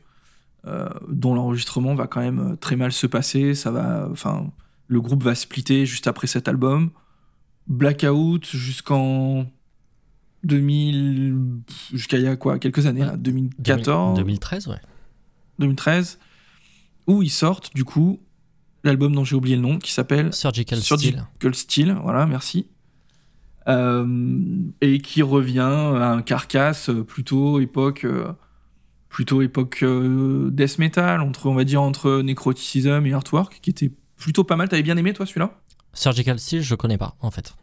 dont 1.09 1.35
l'enregistrement 1.35 1.93
va 1.93 2.07
quand 2.07 2.21
même 2.21 2.55
très 2.57 2.75
mal 2.75 2.91
se 2.91 3.05
passer. 3.05 3.53
Ça 3.53 3.69
va, 3.69 4.07
enfin, 4.11 4.49
le 4.87 5.01
groupe 5.01 5.21
va 5.21 5.35
splitter 5.35 5.85
juste 5.85 6.07
après 6.07 6.27
cet 6.27 6.47
album. 6.47 6.91
Blackout 7.67 8.45
jusqu'en 8.45 9.45
2000 10.43 11.35
jusqu'à 11.93 12.17
il 12.17 12.23
y 12.23 12.27
a 12.27 12.35
quoi 12.35 12.59
quelques 12.59 12.85
années 12.85 13.05
2014 13.17 14.17
2013 14.17 14.67
ouais. 14.67 14.79
2013 15.59 16.19
où 17.07 17.23
ils 17.23 17.31
sortent 17.31 17.73
du 17.73 17.83
coup 17.83 18.19
l'album 18.83 19.15
dont 19.15 19.23
j'ai 19.23 19.35
oublié 19.35 19.55
le 19.55 19.63
nom 19.63 19.79
qui 19.79 19.91
s'appelle 19.91 20.33
Surgical, 20.33 20.79
Surgical 20.79 21.55
Steel. 21.55 21.97
voilà 22.03 22.25
merci. 22.25 22.67
Euh, 23.67 24.05
et 24.81 24.99
qui 24.99 25.23
revient 25.23 25.59
à 25.59 26.11
un 26.11 26.21
carcasse 26.21 26.91
plutôt 27.07 27.59
époque 27.59 28.05
euh, 28.05 28.31
plutôt 29.09 29.41
époque 29.41 29.79
euh, 29.81 30.51
death 30.51 30.77
metal 30.77 31.19
entre 31.21 31.47
on 31.47 31.55
va 31.55 31.63
dire 31.63 31.81
entre 31.81 32.21
Necroticism 32.21 33.03
et 33.07 33.13
Artwork 33.13 33.59
qui 33.61 33.71
était 33.71 33.91
plutôt 34.17 34.43
pas 34.43 34.55
mal. 34.55 34.69
T'avais 34.69 34.83
bien 34.83 34.97
aimé 34.97 35.13
toi 35.13 35.25
celui-là? 35.25 35.59
Surgical 35.95 36.37
Steel, 36.37 36.61
je 36.61 36.75
connais 36.75 36.97
pas, 36.97 37.15
en 37.21 37.31
fait. 37.31 37.55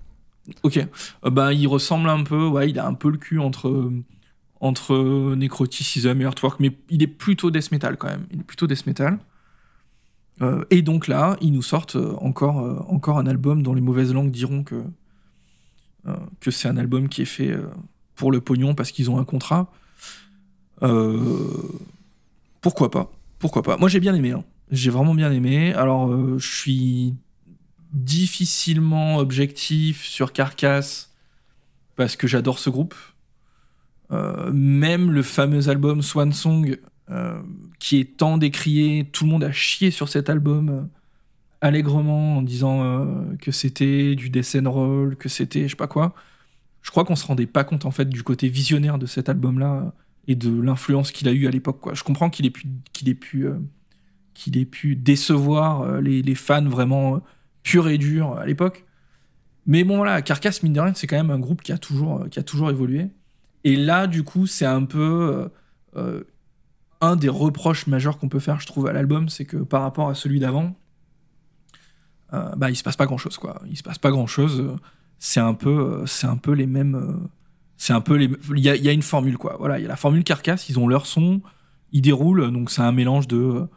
Ok. 0.64 0.79
Euh, 1.25 1.31
bah, 1.31 1.53
il 1.53 1.66
ressemble 1.68 2.09
un 2.09 2.25
peu, 2.25 2.47
ouais, 2.47 2.71
il 2.71 2.79
a 2.79 2.87
un 2.87 2.95
peu 2.95 3.11
le 3.11 3.18
cul 3.18 3.38
entre, 3.38 3.92
entre 4.61 5.35
Necroticism 5.37 6.21
et 6.21 6.25
Earthwork, 6.25 6.59
mais 6.59 6.73
il 6.90 7.03
est 7.03 7.09
plutôt 7.09 7.51
death 7.51 7.71
metal 7.71 7.97
quand 7.97 8.09
même. 8.09 8.27
Il 8.33 8.40
est 8.40 8.45
plutôt 8.45 8.66
death 8.66 8.87
metal. 8.87 9.18
Euh, 10.40 10.64
et 10.71 10.83
donc 10.83 11.07
là, 11.09 11.37
ils 11.40 11.53
nous 11.53 11.62
sortent 11.62 11.97
encore, 11.97 12.61
euh, 12.61 12.79
encore 12.88 13.18
un 13.18 13.27
album 13.27 13.62
dont 13.62 13.75
les 13.75 13.81
mauvaises 13.81 14.12
langues 14.12 14.31
diront 14.31 14.64
que, 14.64 14.83
que 16.40 16.51
c'est 16.51 16.66
un 16.66 16.77
album 16.77 17.09
qui 17.09 17.23
est 17.23 17.27
fait 17.27 17.55
pour 18.16 18.33
le 18.33 18.40
pognon 18.40 18.75
parce 18.75 18.90
qu'ils 18.90 19.09
ont 19.09 19.18
un 19.18 19.25
contrat. 19.25 19.71
pourquoi 22.61 22.90
pas 22.90 23.12
Pourquoi 23.38 23.62
pas 23.62 23.77
Moi 23.77 23.88
j'ai 23.88 24.01
bien 24.01 24.12
aimé. 24.12 24.33
Hein. 24.33 24.42
J'ai 24.73 24.90
vraiment 24.90 25.14
bien 25.14 25.31
aimé. 25.31 25.73
Alors 25.75 26.11
je 26.38 26.45
suis 26.45 27.14
difficilement 27.92 29.18
objectif 29.18 30.05
sur 30.05 30.33
Carcass 30.33 31.12
parce 31.96 32.16
que 32.16 32.26
j'adore 32.26 32.59
ce 32.59 32.70
groupe. 32.70 32.94
Euh, 34.11 34.50
même 34.52 35.11
le 35.11 35.22
fameux 35.22 35.68
album 35.68 36.02
Swan 36.02 36.33
Song, 36.33 36.76
euh, 37.11 37.40
qui 37.78 37.98
est 37.98 38.16
tant 38.16 38.38
décrié, 38.38 39.09
tout 39.11 39.24
le 39.24 39.31
monde 39.31 39.44
a 39.44 39.52
chié 39.52 39.90
sur 39.90 40.09
cet 40.09 40.28
album 40.28 40.68
euh, 40.68 40.83
allègrement 41.61 42.38
en 42.38 42.42
disant 42.42 43.07
que 43.40 43.52
c'était 43.52 44.14
du 44.16 44.31
death 44.31 44.57
roll, 44.64 45.16
que 45.16 45.28
c'était 45.28 45.64
je 45.64 45.68
sais 45.68 45.76
pas 45.76 45.87
quoi. 45.87 46.14
Je 46.83 46.90
crois 46.90 47.05
qu'on 47.05 47.14
se 47.14 47.26
rendait 47.26 47.46
pas 47.46 47.62
compte 47.62 47.85
en 47.85 47.92
fait 47.92 48.09
du 48.09 48.22
côté 48.24 48.48
visionnaire 48.48 48.98
de 48.98 49.07
cet 49.07 49.28
album-là 49.28 49.94
et 50.26 50.35
de 50.35 50.50
l'influence 50.61 51.12
qu'il 51.12 51.28
a 51.28 51.33
eu 51.33 51.46
à 51.46 51.50
l'époque. 51.50 51.94
Je 51.94 52.02
comprends 52.02 52.31
qu'il 52.31 52.46
ait 52.46 52.50
pu 52.50 52.66
qu'il 52.92 53.09
ait 53.09 53.14
pu 53.14 53.46
qu'il 54.35 54.59
ait 54.59 54.64
pu 54.64 54.96
décevoir 54.96 56.00
les 56.00 56.35
fans 56.35 56.64
vraiment 56.64 57.22
pur 57.62 57.88
et 57.88 57.98
dur 57.98 58.38
à 58.38 58.46
l'époque. 58.46 58.85
Mais 59.66 59.85
bon, 59.85 59.96
voilà, 59.96 60.22
Carcass, 60.22 60.62
mine 60.62 60.72
de 60.72 60.81
rien, 60.81 60.94
c'est 60.94 61.07
quand 61.07 61.16
même 61.16 61.31
un 61.31 61.38
groupe 61.38 61.62
qui 61.62 61.72
a 61.72 61.79
toujours, 61.79 62.29
qui 62.31 62.38
a 62.38 62.42
toujours 62.42 62.70
évolué. 62.70 63.11
Et 63.64 63.77
là, 63.77 64.07
du 64.07 64.25
coup, 64.25 64.46
c'est 64.46 64.66
un 64.66 64.85
peu 64.85 64.98
euh, 64.98 65.48
euh, 65.96 66.25
un 67.01 67.16
des 67.16 67.29
reproches 67.29 67.87
majeurs 67.87 68.18
qu'on 68.18 68.29
peut 68.29 68.40
faire, 68.40 68.61
je 68.61 68.66
trouve, 68.66 68.87
à 68.88 68.92
l'album, 68.92 69.29
c'est 69.29 69.44
que 69.44 69.59
par 69.59 69.83
rapport 69.83 70.09
à 70.09 70.14
celui 70.14 70.40
d'avant, 70.40 70.75
euh, 72.33 72.55
bah, 72.57 72.70
il 72.70 72.77
se 72.77 72.83
passe 72.83 72.96
pas 72.96 73.07
grand 73.07 73.18
chose, 73.18 73.38
quoi. 73.38 73.62
Il 73.68 73.77
se 73.77 73.83
passe 73.83 73.98
pas 73.98 74.11
grand 74.11 74.27
chose. 74.27 74.77
C'est 75.18 75.40
un 75.40 75.55
peu, 75.55 76.03
c'est 76.07 76.27
un 76.27 76.37
peu 76.37 76.53
les 76.53 76.66
mêmes. 76.66 77.29
c'est 77.77 77.92
un 77.92 78.01
peu 78.01 78.16
les. 78.16 78.31
Il 78.57 78.61
y 78.61 78.68
a, 78.68 78.75
y 78.75 78.88
a, 78.88 78.92
une 78.92 79.03
formule, 79.03 79.38
quoi. 79.38 79.57
Voilà, 79.59 79.79
il 79.79 79.83
y 79.83 79.85
a 79.85 79.88
la 79.88 79.96
formule 79.96 80.25
Carcass, 80.25 80.68
ils 80.68 80.79
ont 80.81 80.88
leur 80.88 81.07
son, 81.07 81.40
ils 81.92 82.03
déroulent, 82.03 82.51
donc 82.51 82.70
c'est 82.70 82.83
un 82.83 82.92
mélange 82.92 83.29
de 83.29 83.68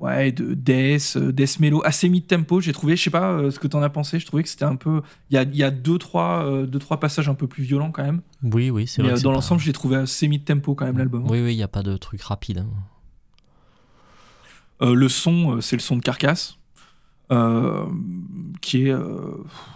ouais, 0.00 0.32
de 0.32 0.54
death, 0.54 1.14
euh, 1.16 1.30
death 1.32 1.60
mellow, 1.60 1.82
assez 1.84 2.08
mid-tempo. 2.08 2.60
J'ai 2.60 2.72
trouvé, 2.72 2.96
je 2.96 3.02
sais 3.04 3.10
pas 3.10 3.32
euh, 3.32 3.50
ce 3.50 3.58
que 3.60 3.66
t'en 3.68 3.82
as 3.82 3.90
pensé, 3.90 4.18
je 4.18 4.26
trouvais 4.26 4.42
que 4.42 4.48
c'était 4.48 4.64
un 4.64 4.76
peu. 4.76 5.02
Il 5.30 5.34
y 5.34 5.38
a, 5.38 5.44
y 5.44 5.62
a 5.62 5.70
deux, 5.70 5.98
trois, 5.98 6.44
euh, 6.44 6.66
deux, 6.66 6.78
trois 6.78 6.98
passages 6.98 7.28
un 7.28 7.34
peu 7.34 7.46
plus 7.46 7.62
violents 7.62 7.90
quand 7.92 8.02
même. 8.02 8.22
Oui, 8.42 8.70
oui, 8.70 8.86
c'est 8.86 9.02
vrai. 9.02 9.14
dans 9.14 9.30
pas- 9.30 9.34
l'ensemble, 9.36 9.60
je 9.60 9.66
l'ai 9.66 9.72
trouvé 9.72 9.96
assez 9.96 10.26
mid-tempo 10.26 10.74
quand 10.74 10.86
même 10.86 10.98
l'album. 10.98 11.24
Oui, 11.30 11.40
oui, 11.42 11.52
il 11.52 11.56
n'y 11.56 11.62
a 11.62 11.68
pas 11.68 11.82
de 11.82 11.96
truc 11.96 12.22
rapide. 12.22 12.58
hein. 14.80 14.94
Le 14.94 15.08
son, 15.08 15.60
c'est 15.60 15.76
le 15.76 15.80
son 15.82 15.96
de 15.96 16.02
Carcasse. 16.02 16.56
qui 18.62 18.88
est 18.88 18.94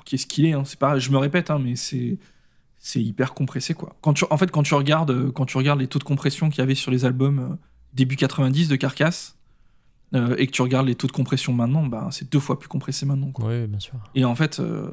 qui 0.04 0.14
est 0.14 0.18
ce 0.18 0.26
qu'il 0.26 0.46
est 0.46 0.52
hein. 0.54 0.62
c'est 0.64 0.78
pas 0.78 0.98
je 0.98 1.10
me 1.10 1.18
répète 1.18 1.50
hein, 1.50 1.58
mais 1.62 1.76
c'est 1.76 2.18
c'est 2.78 3.00
hyper 3.02 3.32
compressé 3.34 3.74
quoi 3.74 3.94
quand 4.00 4.12
tu 4.14 4.24
en 4.28 4.37
fait 4.37 4.50
quand 4.50 4.62
tu 4.64 4.74
regardes 4.74 5.30
quand 5.32 5.44
tu 5.46 5.56
regardes 5.56 5.78
les 5.80 5.87
taux 5.87 5.98
de 6.00 6.04
compression 6.04 6.48
qu'il 6.48 6.58
y 6.58 6.62
avait 6.62 6.74
sur 6.74 6.90
les 6.90 7.04
albums 7.04 7.56
début 7.92 8.16
90 8.16 8.68
de 8.68 8.76
Carcasse 8.76 9.37
euh, 10.14 10.37
et 10.38 10.46
que 10.46 10.53
tu 10.53 10.62
regardes 10.62 10.87
les 10.87 10.94
taux 10.94 11.07
de 11.07 11.12
compression 11.12 11.53
maintenant 11.53 11.85
bah 11.87 12.09
c'est 12.12 12.31
deux 12.31 12.40
fois 12.40 12.59
plus 12.59 12.68
compressé 12.68 13.05
maintenant 13.07 13.31
quoi. 13.33 13.48
Oui, 13.48 13.66
bien 13.66 13.81
sûr. 13.81 13.94
et 14.14 14.24
en 14.24 14.35
fait 14.35 14.61
euh, 14.61 14.88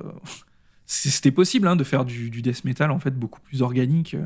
c'était 0.86 1.32
possible 1.32 1.68
hein, 1.68 1.76
de 1.76 1.84
faire 1.84 2.06
du, 2.06 2.30
du 2.30 2.42
death 2.42 2.64
metal 2.66 2.92
en 2.92 3.00
fait 3.00 3.12
beaucoup 3.18 3.40
plus 3.42 3.62
organique 3.62 4.14
euh, 4.16 4.26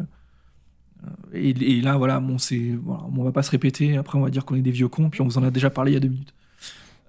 et, 1.33 1.49
et 1.49 1.81
là 1.81 1.97
voilà 1.97 2.19
bon 2.19 2.37
c'est 2.37 2.71
voilà, 2.83 3.03
on 3.15 3.23
va 3.23 3.31
pas 3.31 3.43
se 3.43 3.51
répéter 3.51 3.97
après 3.97 4.17
on 4.17 4.21
va 4.21 4.29
dire 4.29 4.45
qu'on 4.45 4.55
est 4.55 4.61
des 4.61 4.71
vieux 4.71 4.87
cons 4.87 5.09
puis 5.09 5.21
on 5.21 5.25
vous 5.25 5.37
en 5.37 5.43
a 5.43 5.51
déjà 5.51 5.69
parlé 5.69 5.91
il 5.91 5.93
y 5.95 5.97
a 5.97 5.99
deux 5.99 6.07
minutes 6.07 6.33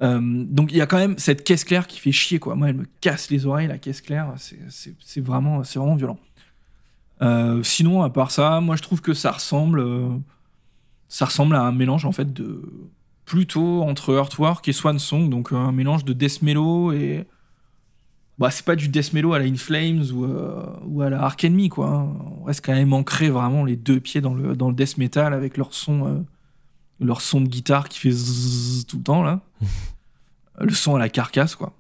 euh, 0.03 0.21
donc 0.45 0.73
il 0.73 0.77
y 0.77 0.83
a 0.83 0.87
quand 0.87 0.99
même 0.99 1.17
cette 1.17 1.43
caisse 1.45 1.65
claire 1.65 1.87
qui 1.87 2.01
fait 2.01 2.13
chier 2.13 2.39
quoi. 2.39 2.55
Moi 2.55 2.69
elle 2.69 2.77
me 2.77 2.87
casse 3.01 3.31
les 3.31 3.47
oreilles 3.47 3.67
la 3.69 3.79
caisse 3.79 4.03
claire, 4.03 4.35
c'est- 4.37 5.21
vraiment 5.21 5.65
c'est 5.65 5.79
vraiment 5.79 5.95
violent. 5.97 6.19
Euh, 7.23 7.63
sinon 7.63 8.03
à 8.03 8.11
part 8.11 8.31
ça, 8.31 8.61
moi 8.61 8.77
je 8.77 8.83
trouve 8.83 9.01
que 9.01 9.15
ça 9.15 9.31
ressemble 9.31 9.81
euh, 9.81 10.09
ça 11.09 11.25
ressemble 11.25 11.57
à 11.57 11.63
un 11.63 11.73
mélange 11.73 12.05
en 12.05 12.13
fait 12.13 12.31
de 12.31 12.61
plutôt 13.27 13.83
entre 13.83 14.15
Earthwork 14.15 14.67
et 14.69 14.73
Swan 14.73 14.99
Song, 14.99 15.29
donc 15.29 15.53
un 15.53 15.73
mélange 15.73 16.05
de 16.05 16.13
death 16.15 16.41
mellow 16.43 16.93
et 16.93 17.27
bah 18.39 18.51
c'est 18.51 18.65
pas 18.65 18.77
du 18.77 18.89
death 18.89 19.13
mellow 19.13 19.33
à 19.33 19.39
la 19.39 19.47
In 19.47 19.57
Flames 19.57 20.05
ou, 20.13 20.25
euh, 20.25 20.65
ou 20.87 21.03
à 21.03 21.11
la 21.11 21.23
Ark 21.23 21.45
Enemy 21.45 21.69
quoi. 21.69 21.89
hein. 21.89 22.17
On 22.41 22.45
reste 22.45 22.65
quand 22.65 22.73
même 22.75 22.93
ancré 22.93 23.29
vraiment 23.29 23.65
les 23.65 23.77
deux 23.77 23.99
pieds 23.99 24.21
dans 24.21 24.33
le 24.35 24.55
dans 24.55 24.69
le 24.69 24.75
death 24.75 24.97
metal 24.97 25.35
avec 25.35 25.57
leur 25.57 25.75
son 25.75 26.07
euh, 26.07 26.21
leur 27.01 27.21
son 27.21 27.41
de 27.41 27.49
guitare 27.49 27.89
qui 27.89 27.99
fait 27.99 28.11
zzzz 28.11 28.87
tout 28.87 28.99
le 28.99 29.03
temps 29.03 29.23
là. 29.23 29.41
le 30.61 30.73
son 30.73 30.95
à 30.95 30.99
la 30.99 31.09
carcasse 31.09 31.57
quoi. 31.57 31.73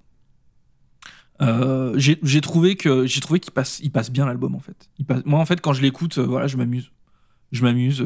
Euh, 1.42 1.92
j'ai 1.96 2.18
j'ai 2.22 2.40
trouvé 2.40 2.76
que 2.76 3.06
j'ai 3.06 3.20
trouvé 3.20 3.38
qu'il 3.38 3.52
passe 3.52 3.78
il 3.82 3.92
passe 3.92 4.11
bien 4.11 4.26
l'album 4.26 4.54
en 4.56 4.61
fait. 4.61 4.90
Il 4.98 5.04
passe, 5.04 5.22
moi 5.24 5.38
en 5.38 5.46
fait 5.46 5.61
quand 5.61 5.74
je 5.74 5.82
l'écoute 5.82 6.18
voilà 6.18 6.48
je 6.48 6.56
m'amuse 6.56 6.90
je 7.52 7.62
m'amuse 7.62 8.04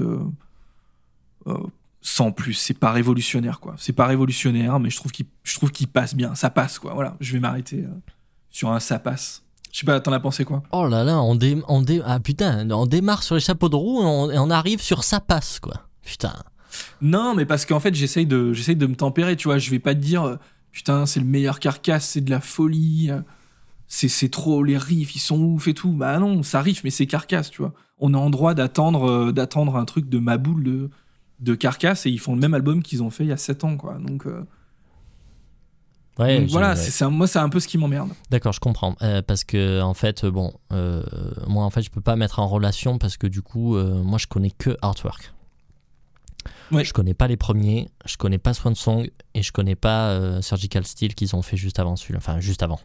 sans 2.02 2.32
plus 2.32 2.54
c'est 2.54 2.78
pas 2.78 2.92
révolutionnaire 2.92 3.60
quoi 3.60 3.74
c'est 3.78 3.92
pas 3.92 4.06
révolutionnaire 4.06 4.80
mais 4.80 4.88
je 4.90 4.96
trouve 4.96 5.12
qu'il 5.12 5.26
je 5.44 5.54
trouve 5.56 5.70
qu'il 5.70 5.86
passe 5.88 6.14
bien 6.14 6.34
ça 6.34 6.48
passe 6.50 6.78
quoi 6.78 6.94
voilà 6.94 7.16
je 7.20 7.32
vais 7.34 7.40
m'arrêter 7.40 7.84
euh, 7.84 7.88
sur 8.50 8.70
un 8.70 8.80
ça 8.80 8.98
passe 8.98 9.42
je 9.72 9.80
sais 9.80 9.86
pas 9.86 10.00
t'en 10.00 10.12
as 10.12 10.18
pensé 10.18 10.44
quoi? 10.44 10.64
Oh 10.72 10.88
là 10.88 11.04
là, 11.04 11.22
on, 11.22 11.36
dé- 11.36 11.62
on, 11.68 11.80
dé- 11.80 12.02
ah, 12.04 12.18
putain, 12.18 12.68
on 12.72 12.86
démarre 12.86 13.22
sur 13.22 13.36
les 13.36 13.40
chapeaux 13.40 13.68
de 13.68 13.76
roue 13.76 14.02
et 14.02 14.04
on, 14.04 14.28
et 14.32 14.36
on 14.40 14.50
arrive 14.50 14.80
sur 14.82 15.04
ça 15.04 15.20
passe, 15.20 15.60
quoi. 15.60 15.86
Putain. 16.02 16.32
Non, 17.00 17.36
mais 17.36 17.46
parce 17.46 17.66
qu'en 17.66 17.78
fait, 17.78 17.94
j'essaye 17.94 18.26
de, 18.26 18.52
j'essaye 18.52 18.74
de 18.74 18.86
me 18.88 18.96
tempérer, 18.96 19.36
tu 19.36 19.46
vois. 19.46 19.58
Je 19.58 19.70
vais 19.70 19.78
pas 19.78 19.94
te 19.94 20.00
dire, 20.00 20.24
euh, 20.24 20.36
putain, 20.72 21.06
c'est 21.06 21.20
le 21.20 21.26
meilleur 21.26 21.60
carcasse, 21.60 22.08
c'est 22.08 22.20
de 22.20 22.30
la 22.32 22.40
folie, 22.40 23.12
euh, 23.12 23.20
c'est, 23.86 24.08
c'est 24.08 24.28
trop, 24.28 24.64
les 24.64 24.76
riffs, 24.76 25.14
ils 25.14 25.20
sont 25.20 25.38
ouf 25.40 25.68
et 25.68 25.74
tout. 25.74 25.92
Bah 25.92 26.18
non, 26.18 26.42
ça 26.42 26.60
riff, 26.62 26.82
mais 26.82 26.90
c'est 26.90 27.06
carcasse, 27.06 27.48
tu 27.52 27.62
vois. 27.62 27.72
On 27.98 28.12
est 28.12 28.16
en 28.16 28.30
droit 28.30 28.54
d'attendre, 28.54 29.08
euh, 29.08 29.32
d'attendre 29.32 29.76
un 29.76 29.84
truc 29.84 30.08
de 30.08 30.18
ma 30.18 30.36
boule 30.36 30.64
de, 30.64 30.90
de 31.40 31.54
carcasse 31.54 32.06
et 32.06 32.10
ils 32.10 32.20
font 32.20 32.34
le 32.34 32.40
même 32.40 32.54
album 32.54 32.82
qu'ils 32.82 33.02
ont 33.02 33.10
fait 33.10 33.24
il 33.24 33.28
y 33.28 33.32
a 33.32 33.36
7 33.36 33.64
ans, 33.64 33.76
quoi. 33.76 33.94
Donc, 33.98 34.26
euh, 34.26 34.42
Ouais, 36.18 36.40
donc 36.40 36.50
voilà, 36.50 36.76
c'est, 36.76 37.06
moi, 37.08 37.26
c'est 37.26 37.38
un 37.38 37.48
peu 37.48 37.60
ce 37.60 37.68
qui 37.68 37.78
m'emmerde. 37.78 38.10
D'accord, 38.30 38.52
je 38.52 38.60
comprends. 38.60 38.94
Euh, 39.00 39.22
parce 39.22 39.42
que, 39.42 39.80
en 39.80 39.94
fait, 39.94 40.24
euh, 40.24 40.30
bon, 40.30 40.52
euh, 40.70 41.02
moi, 41.46 41.64
en 41.64 41.70
fait, 41.70 41.80
je 41.80 41.90
peux 41.90 42.02
pas 42.02 42.14
mettre 42.16 42.40
en 42.40 42.48
relation 42.48 42.98
parce 42.98 43.16
que, 43.16 43.26
du 43.26 43.40
coup, 43.40 43.76
euh, 43.76 44.02
moi, 44.02 44.18
je 44.18 44.26
connais 44.26 44.50
que 44.50 44.76
Artwork. 44.82 45.32
Ouais. 46.72 46.84
Je 46.84 46.92
connais 46.92 47.14
pas 47.14 47.26
les 47.26 47.38
premiers, 47.38 47.88
je 48.04 48.16
connais 48.16 48.38
pas 48.38 48.52
Swan 48.52 48.74
Song 48.74 49.08
et 49.34 49.42
je 49.42 49.52
connais 49.52 49.76
pas 49.76 50.40
Surgical 50.42 50.86
Steel 50.86 51.14
qu'ils 51.14 51.34
ont 51.36 51.42
fait 51.42 51.56
juste 51.56 51.78
avant 51.78 51.96
celui-là. 51.96 52.18
Enfin, 52.18 52.38
juste 52.40 52.62
avant. 52.62 52.80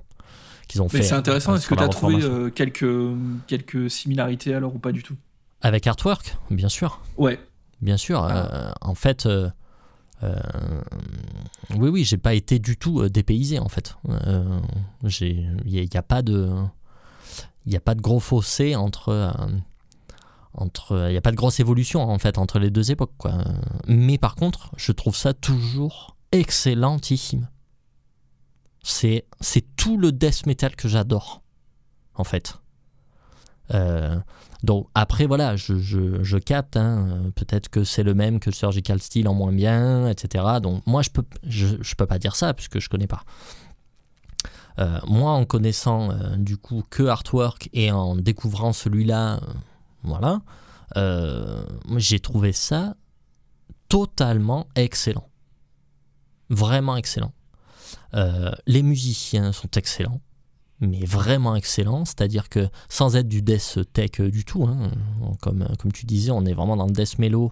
Qu'ils 0.68 0.82
ont 0.82 0.88
Mais 0.92 1.00
fait. 1.00 1.04
c'est 1.06 1.14
intéressant, 1.14 1.56
est-ce 1.56 1.68
que 1.68 1.76
tu 1.76 1.84
as 1.84 1.88
trouvé 1.88 2.52
quelques, 2.54 2.86
quelques 3.48 3.90
similarités 3.90 4.54
alors 4.54 4.76
ou 4.76 4.80
pas 4.80 4.92
du 4.92 5.04
tout? 5.04 5.16
Avec 5.62 5.88
Artwork, 5.88 6.38
bien 6.50 6.70
sûr. 6.70 7.02
Ouais. 7.18 7.40
Bien 7.82 7.98
sûr. 7.98 8.24
Ah. 8.24 8.50
euh, 8.54 8.72
en 8.82 8.96
fait, 8.96 9.26
euh, 9.26 9.50
euh, 10.24 10.36
oui, 11.78 11.90
oui, 11.90 12.04
j'ai 12.04 12.18
pas 12.18 12.34
été 12.34 12.60
du 12.60 12.78
tout 12.78 13.08
dépaysé 13.10 13.60
en 13.60 13.70
fait. 13.70 13.98
Il 15.22 15.50
n'y 15.66 15.98
a, 15.98 16.02
pas 16.02 16.22
de, 16.22 16.52
il 17.66 17.74
y 17.74 17.76
a 17.76 17.82
pas 17.82 17.96
de 17.96 18.02
gros 18.02 18.20
fossé 18.20 18.76
entre, 18.76 19.34
entre, 20.54 21.08
il 21.10 21.14
y 21.14 21.18
a 21.18 21.22
pas 21.22 21.32
de 21.32 21.36
grosse 21.36 21.60
évolution 21.60 22.02
en 22.02 22.18
fait 22.18 22.38
entre 22.38 22.60
les 22.60 22.70
deux 22.70 22.92
époques 22.92 23.14
quoi. 23.18 23.34
Mais 23.88 24.18
par 24.18 24.36
contre, 24.36 24.72
je 24.78 24.92
trouve 24.92 25.16
ça 25.16 25.34
toujours 25.34 26.16
excellentissime. 26.32 27.50
C'est, 28.84 29.26
c'est 29.42 29.76
tout 29.76 29.98
le 29.98 30.12
death 30.12 30.46
metal 30.46 30.76
que 30.76 30.88
j'adore 30.88 31.42
en 32.14 32.24
fait. 32.24 32.60
Euh, 33.74 34.18
donc 34.64 34.88
après 34.94 35.26
voilà, 35.26 35.56
je, 35.56 35.78
je, 35.78 36.24
je 36.24 36.38
capte, 36.38 36.78
hein, 36.78 37.32
peut-être 37.36 37.70
que 37.70 37.84
c'est 37.84 38.04
le 38.04 38.14
même 38.14 38.40
que 38.40 38.52
Surgical 38.52 39.02
Steel 39.02 39.28
en 39.28 39.34
moins 39.34 39.52
bien, 39.52 40.08
etc. 40.08 40.46
Donc 40.62 40.86
moi 40.86 41.02
je 41.02 41.10
peux, 41.10 41.24
je, 41.44 41.68
je 41.82 41.96
peux 41.96 42.06
pas 42.06 42.20
dire 42.20 42.36
ça 42.36 42.54
puisque 42.54 42.80
je 42.80 42.90
connais 42.90 43.08
pas. 43.08 43.24
Euh, 44.78 45.00
moi 45.08 45.32
en 45.32 45.46
connaissant 45.46 46.12
euh, 46.12 46.36
du 46.36 46.58
coup 46.58 46.84
que 46.90 47.04
Artwork 47.04 47.70
et 47.74 47.92
en 47.92 48.16
découvrant 48.16 48.74
celui-là, 48.74 49.40
voilà, 50.04 50.42
j'ai 51.98 52.20
trouvé 52.20 52.54
ça 52.54 52.96
totalement 53.90 54.68
excellent. 54.76 55.28
Vraiment 56.50 56.96
excellent. 56.96 57.34
Les 58.68 58.82
musiciens 58.82 59.52
sont 59.52 59.70
excellents 59.76 60.22
mais 60.82 61.06
vraiment 61.06 61.56
excellent, 61.56 62.06
c'est-à-dire 62.06 62.50
que 62.50 62.68
sans 62.90 63.16
être 63.16 63.28
du 63.28 63.42
death 63.42 63.80
tech 63.94 64.12
euh, 64.20 64.30
du 64.30 64.44
tout, 64.46 64.64
hein, 64.66 64.92
comme, 65.42 65.68
comme 65.80 65.92
tu 65.92 66.06
disais, 66.06 66.32
on 66.32 66.46
est 66.46 66.54
vraiment 66.54 66.76
dans 66.76 66.86
le 66.88 66.92
death 66.94 67.18
mellow 67.20 67.52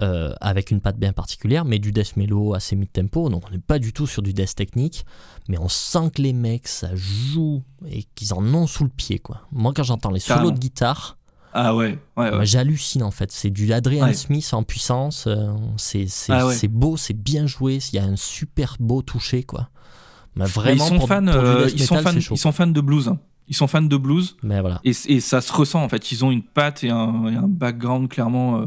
euh, 0.00 0.32
avec 0.40 0.70
une 0.70 0.80
patte 0.80 0.96
bien 0.98 1.12
particulière, 1.12 1.64
mais 1.64 1.78
du 1.78 1.92
death 1.92 2.16
mellow 2.16 2.54
assez 2.54 2.76
mid-tempo, 2.76 3.28
donc 3.28 3.42
on 3.46 3.50
n'est 3.50 3.58
pas 3.58 3.78
du 3.78 3.92
tout 3.92 4.06
sur 4.06 4.22
du 4.22 4.32
death 4.32 4.54
technique, 4.54 5.04
mais 5.48 5.58
on 5.58 5.68
sent 5.68 6.10
que 6.14 6.22
les 6.22 6.32
mecs, 6.32 6.68
ça 6.68 6.90
joue 6.94 7.62
et 7.86 8.04
qu'ils 8.14 8.32
en 8.32 8.42
ont 8.54 8.66
sous 8.66 8.84
le 8.84 8.90
pied. 8.90 9.18
quoi. 9.18 9.42
Moi, 9.52 9.72
quand 9.74 9.82
j'entends 9.82 10.10
les 10.10 10.20
solos 10.20 10.52
de 10.52 10.58
guitare, 10.58 11.18
Ah 11.52 11.74
ouais, 11.74 11.98
ouais, 12.16 12.30
ouais. 12.34 12.46
j'hallucine 12.46 13.02
en 13.02 13.10
fait. 13.10 13.32
C'est 13.32 13.50
du 13.50 13.70
Adrian 13.72 14.06
Ouais. 14.06 14.14
Smith 14.14 14.48
en 14.54 14.62
puissance, 14.62 15.24
euh, 15.26 15.52
c'est 15.76 16.06
Ah 16.30 16.50
c'est 16.52 16.68
beau, 16.68 16.96
c'est 16.96 17.12
bien 17.12 17.46
joué, 17.46 17.80
il 17.92 17.96
y 17.96 17.98
a 17.98 18.04
un 18.04 18.16
super 18.16 18.76
beau 18.80 19.02
toucher, 19.02 19.42
quoi. 19.42 19.68
Mais 20.36 20.44
Mais 20.44 20.50
vraiment, 20.50 20.84
ils 20.84 20.88
sont 20.88 20.98
pour, 20.98 21.08
fans, 21.08 21.24
pour 21.24 21.34
euh, 21.34 21.68
ils 21.72 21.82
sont 21.82 21.94
metal, 21.96 22.12
fans, 22.12 22.18
c'est 22.18 22.20
chaud. 22.26 22.34
ils 22.34 22.38
sont 22.38 22.52
fans 22.52 22.66
de 22.66 22.80
blues. 22.80 23.08
hein. 23.08 23.18
Ils 23.48 23.56
sont 23.56 23.66
fans 23.66 23.82
de 23.82 23.96
blues. 23.96 24.36
Mais 24.42 24.60
voilà. 24.60 24.80
Et, 24.84 24.92
et 25.08 25.20
ça 25.20 25.40
se 25.40 25.52
ressent 25.52 25.82
en 25.82 25.88
fait. 25.88 26.12
Ils 26.12 26.24
ont 26.24 26.30
une 26.30 26.42
patte 26.42 26.84
et 26.84 26.90
un, 26.90 27.26
et 27.26 27.34
un 27.34 27.48
background 27.48 28.08
clairement 28.08 28.60
euh, 28.60 28.66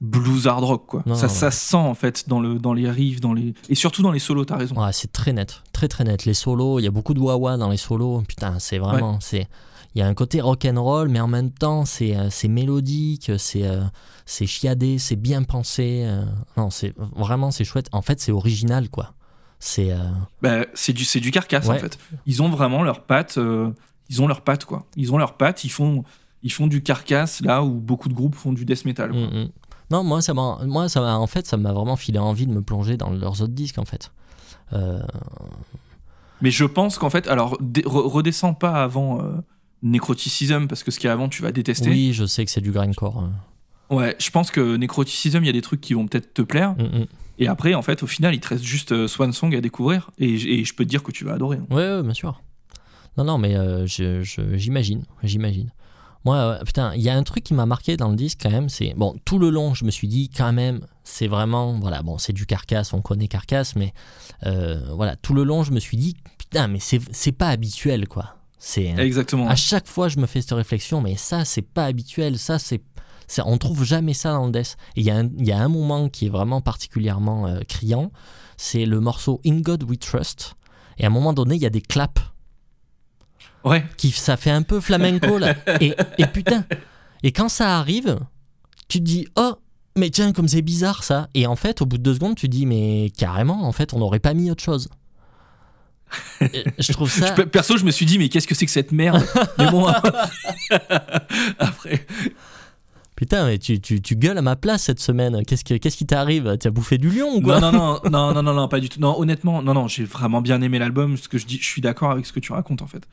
blues 0.00 0.46
hard 0.46 0.64
rock 0.64 0.86
quoi. 0.86 1.02
Non, 1.04 1.14
ça, 1.14 1.26
non, 1.26 1.32
ça 1.32 1.46
ouais. 1.46 1.52
se 1.52 1.58
sent 1.58 1.76
en 1.76 1.94
fait 1.94 2.26
dans, 2.28 2.40
le, 2.40 2.58
dans 2.58 2.72
les 2.72 2.90
riffs, 2.90 3.20
dans 3.20 3.34
les 3.34 3.52
et 3.68 3.74
surtout 3.74 4.00
dans 4.02 4.10
les 4.12 4.18
solos. 4.18 4.46
T'as 4.46 4.56
raison. 4.56 4.74
Ouais, 4.82 4.92
c'est 4.92 5.12
très 5.12 5.32
net, 5.34 5.62
très 5.72 5.88
très 5.88 6.04
net. 6.04 6.24
Les 6.24 6.32
solos, 6.34 6.78
il 6.78 6.84
y 6.84 6.88
a 6.88 6.90
beaucoup 6.90 7.12
de 7.12 7.20
wah 7.20 7.56
dans 7.58 7.68
les 7.68 7.76
solos. 7.76 8.22
Putain, 8.26 8.58
c'est 8.58 8.78
vraiment, 8.78 9.18
c'est, 9.20 9.46
il 9.94 9.98
y 9.98 10.02
a 10.02 10.06
un 10.06 10.14
côté 10.14 10.40
rock 10.40 10.64
and 10.64 10.82
roll, 10.82 11.08
mais 11.08 11.20
en 11.20 11.28
même 11.28 11.50
temps, 11.50 11.84
c'est, 11.84 12.16
euh, 12.16 12.28
c'est 12.30 12.48
mélodique, 12.48 13.30
c'est, 13.36 13.64
euh, 13.66 13.82
c'est 14.24 14.46
chiadé, 14.46 14.96
c'est 14.98 15.16
bien 15.16 15.42
pensé. 15.42 16.04
euh, 16.06 16.24
non, 16.56 16.70
c'est 16.70 16.94
vraiment, 16.96 17.50
c'est 17.50 17.64
chouette. 17.64 17.88
En 17.92 18.00
fait, 18.00 18.18
c'est 18.20 18.32
original, 18.32 18.88
quoi. 18.88 19.12
C'est, 19.60 19.92
euh, 19.92 19.98
Bah, 20.42 20.64
c'est 20.74 20.92
du 20.94 21.04
c'est 21.04 21.20
du 21.20 21.30
carcasse 21.30 21.68
en 21.68 21.74
fait. 21.78 21.98
Ils 22.26 22.42
ont 22.42 22.48
vraiment 22.48 22.82
leurs 22.82 23.02
pattes. 23.04 23.36
euh, 23.38 23.70
ils 24.08 24.20
ont 24.22 24.26
leurs 24.26 24.40
pattes 24.40 24.64
quoi. 24.64 24.86
Ils 24.96 25.12
ont 25.12 25.18
leurs 25.18 25.34
pattes. 25.36 25.62
Ils 25.64 25.68
font 25.70 26.02
ils 26.42 26.50
font 26.52 26.66
du 26.66 26.82
carcasse 26.82 27.42
là 27.42 27.62
où 27.62 27.74
beaucoup 27.74 28.08
de 28.08 28.14
groupes 28.14 28.34
font 28.34 28.52
du 28.54 28.64
death 28.64 28.84
metal. 28.86 29.10
quoi. 29.10 29.20
mm, 29.20 29.24
mm. 29.44 29.48
non, 29.90 30.02
moi, 30.02 30.22
ça 30.22 30.32
m'a, 30.32 30.58
moi, 30.64 30.88
ça 30.88 31.02
m'a, 31.02 31.18
en 31.18 31.26
fait, 31.26 31.46
ça 31.46 31.58
m'a 31.58 31.72
vraiment 31.74 31.96
filé 31.96 32.18
envie 32.18 32.46
de 32.46 32.52
me 32.52 32.62
plonger 32.62 32.96
dans 32.96 33.10
leurs 33.10 33.42
autres 33.42 33.52
disques, 33.52 33.76
en 33.78 33.84
fait. 33.84 34.10
Euh, 34.72 35.02
Mais 36.40 36.50
je 36.50 36.64
pense 36.64 36.96
qu'en 36.96 37.10
fait, 37.10 37.28
alors 37.28 37.60
re- 37.60 37.82
redescends 37.84 38.54
pas 38.54 38.82
avant 38.82 39.20
euh, 39.20 39.32
Necroticism 39.82 40.66
parce 40.66 40.82
que 40.82 40.90
ce 40.90 40.98
qu'il 40.98 41.08
y 41.08 41.10
a 41.10 41.12
avant 41.12 41.28
tu 41.28 41.42
vas 41.42 41.52
détester. 41.52 41.90
oui, 41.90 42.12
je 42.14 42.24
sais 42.24 42.44
que 42.44 42.50
c'est 42.50 42.60
du 42.62 42.72
grindcore. 42.72 43.24
euh. 43.90 43.94
Ouais, 43.94 44.16
je 44.18 44.30
pense 44.30 44.50
que 44.50 44.76
Necroticism, 44.76 45.38
il 45.38 45.46
y 45.46 45.50
a 45.50 45.52
des 45.52 45.62
trucs 45.62 45.80
qui 45.80 45.94
vont 45.94 46.06
peut-être 46.06 46.32
te 46.32 46.42
plaire. 46.42 46.72
Mm, 46.78 47.00
mm. 47.00 47.06
Et 47.40 47.48
après, 47.48 47.74
en 47.74 47.82
fait, 47.82 48.02
au 48.02 48.06
final, 48.06 48.34
il 48.34 48.40
te 48.40 48.48
reste 48.48 48.62
juste 48.62 48.92
euh, 48.92 49.08
Swan 49.08 49.32
Song 49.32 49.54
à 49.56 49.60
découvrir. 49.60 50.10
Et, 50.18 50.36
je 50.64 50.74
peux 50.74 50.84
te 50.84 50.88
dire 50.90 51.02
que 51.02 51.10
tu 51.10 51.24
vas 51.24 51.32
adorer. 51.32 51.56
hein. 51.56 51.74
Ouais, 51.74 51.96
ouais, 51.96 52.02
bien 52.02 52.14
sûr. 52.14 52.40
Non, 53.16 53.24
non, 53.24 53.38
mais 53.38 53.56
euh, 53.56 53.86
j'imagine, 53.86 55.04
j'imagine. 55.24 55.72
Moi, 56.24 56.50
ouais, 56.50 56.64
putain, 56.64 56.92
il 56.94 57.00
y 57.00 57.08
a 57.08 57.16
un 57.16 57.22
truc 57.22 57.42
qui 57.42 57.54
m'a 57.54 57.64
marqué 57.64 57.96
dans 57.96 58.10
le 58.10 58.16
disque 58.16 58.40
quand 58.42 58.50
même, 58.50 58.68
c'est 58.68 58.92
bon, 58.94 59.16
tout 59.24 59.38
le 59.38 59.48
long, 59.48 59.72
je 59.72 59.86
me 59.86 59.90
suis 59.90 60.06
dit 60.06 60.28
quand 60.28 60.52
même, 60.52 60.80
c'est 61.02 61.28
vraiment, 61.28 61.78
voilà, 61.80 62.02
bon, 62.02 62.18
c'est 62.18 62.34
du 62.34 62.44
carcasse, 62.44 62.92
on 62.92 63.00
connaît 63.00 63.26
carcasse, 63.26 63.74
mais 63.74 63.94
euh, 64.44 64.92
voilà, 64.94 65.16
tout 65.16 65.32
le 65.32 65.44
long, 65.44 65.62
je 65.62 65.72
me 65.72 65.80
suis 65.80 65.96
dit, 65.96 66.16
putain, 66.36 66.68
mais 66.68 66.78
c'est 66.78 67.00
c'est 67.10 67.32
pas 67.32 67.48
habituel, 67.48 68.06
quoi. 68.06 68.36
C'est 68.58 68.88
Exactement. 68.98 69.48
à 69.48 69.56
chaque 69.56 69.86
fois, 69.86 70.08
je 70.08 70.18
me 70.18 70.26
fais 70.26 70.42
cette 70.42 70.52
réflexion, 70.52 71.00
mais 71.00 71.16
ça, 71.16 71.46
c'est 71.46 71.62
pas 71.62 71.86
habituel, 71.86 72.38
ça, 72.38 72.58
c'est 72.58 72.82
ça, 73.30 73.44
on 73.46 73.58
trouve 73.58 73.84
jamais 73.84 74.14
ça 74.14 74.32
dans 74.32 74.46
le 74.46 74.52
death. 74.52 74.76
Il 74.96 75.04
y, 75.04 75.10
a 75.10 75.16
un- 75.16 75.30
il 75.38 75.46
y 75.46 75.52
a 75.52 75.58
un 75.58 75.68
moment 75.68 76.08
qui 76.08 76.26
est 76.26 76.28
vraiment 76.30 76.60
particulièrement 76.60 77.46
euh, 77.46 77.60
criant, 77.68 78.10
c'est 78.56 78.84
le 78.86 78.98
morceau 79.00 79.40
In 79.46 79.60
God 79.60 79.84
We 79.84 79.98
Trust. 79.98 80.54
Et 80.98 81.04
à 81.04 81.06
un 81.06 81.10
moment 81.10 81.32
donné, 81.32 81.54
il 81.54 81.62
y 81.62 81.66
a 81.66 81.70
des 81.70 81.80
claps 81.82 82.22
Ouais. 83.62 83.84
qui 83.98 84.10
ça 84.10 84.36
fait 84.38 84.50
un 84.50 84.62
peu 84.62 84.80
flamenco 84.80 85.36
là. 85.38 85.54
Et, 85.80 85.94
et 86.18 86.26
putain, 86.26 86.64
et 87.22 87.30
quand 87.30 87.50
ça 87.50 87.78
arrive, 87.78 88.18
tu 88.88 88.98
te 89.00 89.04
dis 89.04 89.28
oh 89.36 89.54
mais 89.96 90.08
tiens 90.10 90.32
comme 90.32 90.48
c'est 90.48 90.62
bizarre 90.62 91.04
ça. 91.04 91.28
Et 91.34 91.46
en 91.46 91.56
fait 91.56 91.82
au 91.82 91.86
bout 91.86 91.98
de 91.98 92.02
deux 92.02 92.14
secondes 92.14 92.36
tu 92.36 92.46
te 92.48 92.52
dis 92.52 92.64
mais 92.66 93.12
carrément 93.16 93.64
en 93.64 93.72
fait 93.72 93.92
on 93.92 93.98
n'aurait 93.98 94.18
pas 94.18 94.32
mis 94.34 94.50
autre 94.50 94.62
chose. 94.62 94.88
Et 96.40 96.64
Je 96.78 96.92
trouve 96.92 97.10
ça. 97.10 97.32
Perso, 97.32 97.76
je 97.76 97.84
me 97.84 97.92
suis 97.92 98.04
dit, 98.06 98.18
mais 98.18 98.28
qu'est-ce 98.28 98.48
que 98.48 98.54
c'est 98.56 98.66
que 98.66 98.72
cette 98.72 98.90
merde? 98.90 99.22
Mais 99.58 99.70
bon, 99.70 99.86
après. 101.58 102.04
Putain 103.20 103.44
mais 103.44 103.58
tu, 103.58 103.78
tu, 103.82 104.00
tu 104.00 104.16
gueules 104.16 104.38
à 104.38 104.42
ma 104.42 104.56
place 104.56 104.84
cette 104.84 104.98
semaine. 104.98 105.42
Qu'est-ce 105.46 105.62
que 105.62 105.74
qu'est-ce 105.74 105.98
qui 105.98 106.06
t'arrive? 106.06 106.56
Tu 106.58 106.66
as 106.66 106.70
bouffé 106.70 106.96
du 106.96 107.10
lion 107.10 107.28
ou 107.36 107.42
quoi? 107.42 107.60
Non, 107.60 107.70
non, 107.70 108.00
non, 108.04 108.10
non, 108.10 108.32
non, 108.32 108.42
non, 108.42 108.54
non, 108.54 108.66
pas 108.68 108.80
du 108.80 108.88
tout. 108.88 108.98
Non, 108.98 109.14
honnêtement, 109.20 109.60
non, 109.62 109.74
non, 109.74 109.88
j'ai 109.88 110.04
vraiment 110.04 110.40
bien 110.40 110.62
aimé 110.62 110.78
l'album. 110.78 111.18
Ce 111.18 111.28
que 111.28 111.36
je 111.36 111.44
dis, 111.44 111.58
je 111.58 111.66
suis 111.66 111.82
d'accord 111.82 112.10
avec 112.12 112.24
ce 112.24 112.32
que 112.32 112.40
tu 112.40 112.52
racontes 112.52 112.80
en 112.80 112.86
fait. 112.86 113.06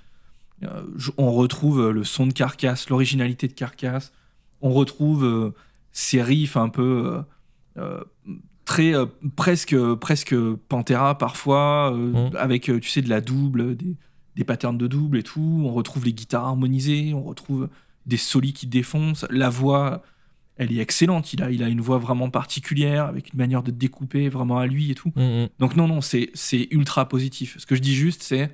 Euh, 0.63 0.70
je- 0.96 1.12
on 1.17 1.34
retrouve 1.34 1.82
euh, 1.82 1.91
le 1.91 2.06
son 2.06 2.26
de 2.26 2.32
Carcasse, 2.32 2.89
l'originalité 2.89 3.50
de 3.50 3.54
Carcasse. 3.54 4.13
On 4.62 4.72
retrouve 4.72 5.26
euh, 5.26 5.54
ces 5.91 6.22
riffs 6.22 6.56
un 6.56 6.70
peu 6.70 7.20
euh, 7.78 8.02
très 8.63 8.93
presque 9.36 9.76
presque 9.96 10.36
Pantera 10.70 11.17
parfois, 11.17 11.91
euh, 11.93 12.30
Mm. 12.32 12.36
avec 12.38 12.63
tu 12.63 12.89
sais 12.89 13.02
de 13.02 13.10
la 13.10 13.20
double, 13.20 13.76
des, 13.76 13.98
des 14.38 14.43
patterns 14.46 14.78
de 14.78 14.88
double 14.88 15.17
et 15.17 15.24
tout. 15.24 15.62
On 15.65 15.74
retrouve 15.74 16.06
les 16.06 16.13
guitares 16.13 16.46
harmonisées, 16.46 17.13
on 17.13 17.24
retrouve 17.24 17.67
des 18.08 18.17
solis 18.17 18.54
qui 18.54 18.65
défoncent. 18.67 19.26
La 19.30 19.50
voix, 19.50 20.02
elle 20.56 20.72
est 20.72 20.80
excellente. 20.80 21.34
Il 21.34 21.43
a, 21.43 21.52
il 21.52 21.62
a 21.63 21.67
une 21.70 21.82
voix 21.82 21.98
vraiment 22.00 22.30
particulière, 22.30 23.06
avec 23.06 23.34
une 23.34 23.38
manière 23.38 23.62
de 23.62 23.72
découper 23.72 24.30
vraiment 24.30 24.58
à 24.58 24.65
lui 24.65 24.89
et 24.91 24.96
tout. 24.96 25.12
Mm, 25.15 25.22
mm. 25.43 25.50
Donc 25.60 25.76
non, 25.76 25.88
non, 25.88 26.00
c'est 26.02 26.32
ultra 26.72 27.08
positif. 27.08 27.56
Ce 27.60 27.65
que 27.65 27.76
je 27.76 27.82
dis 27.82 27.93
juste, 27.96 28.24
c'est 28.24 28.52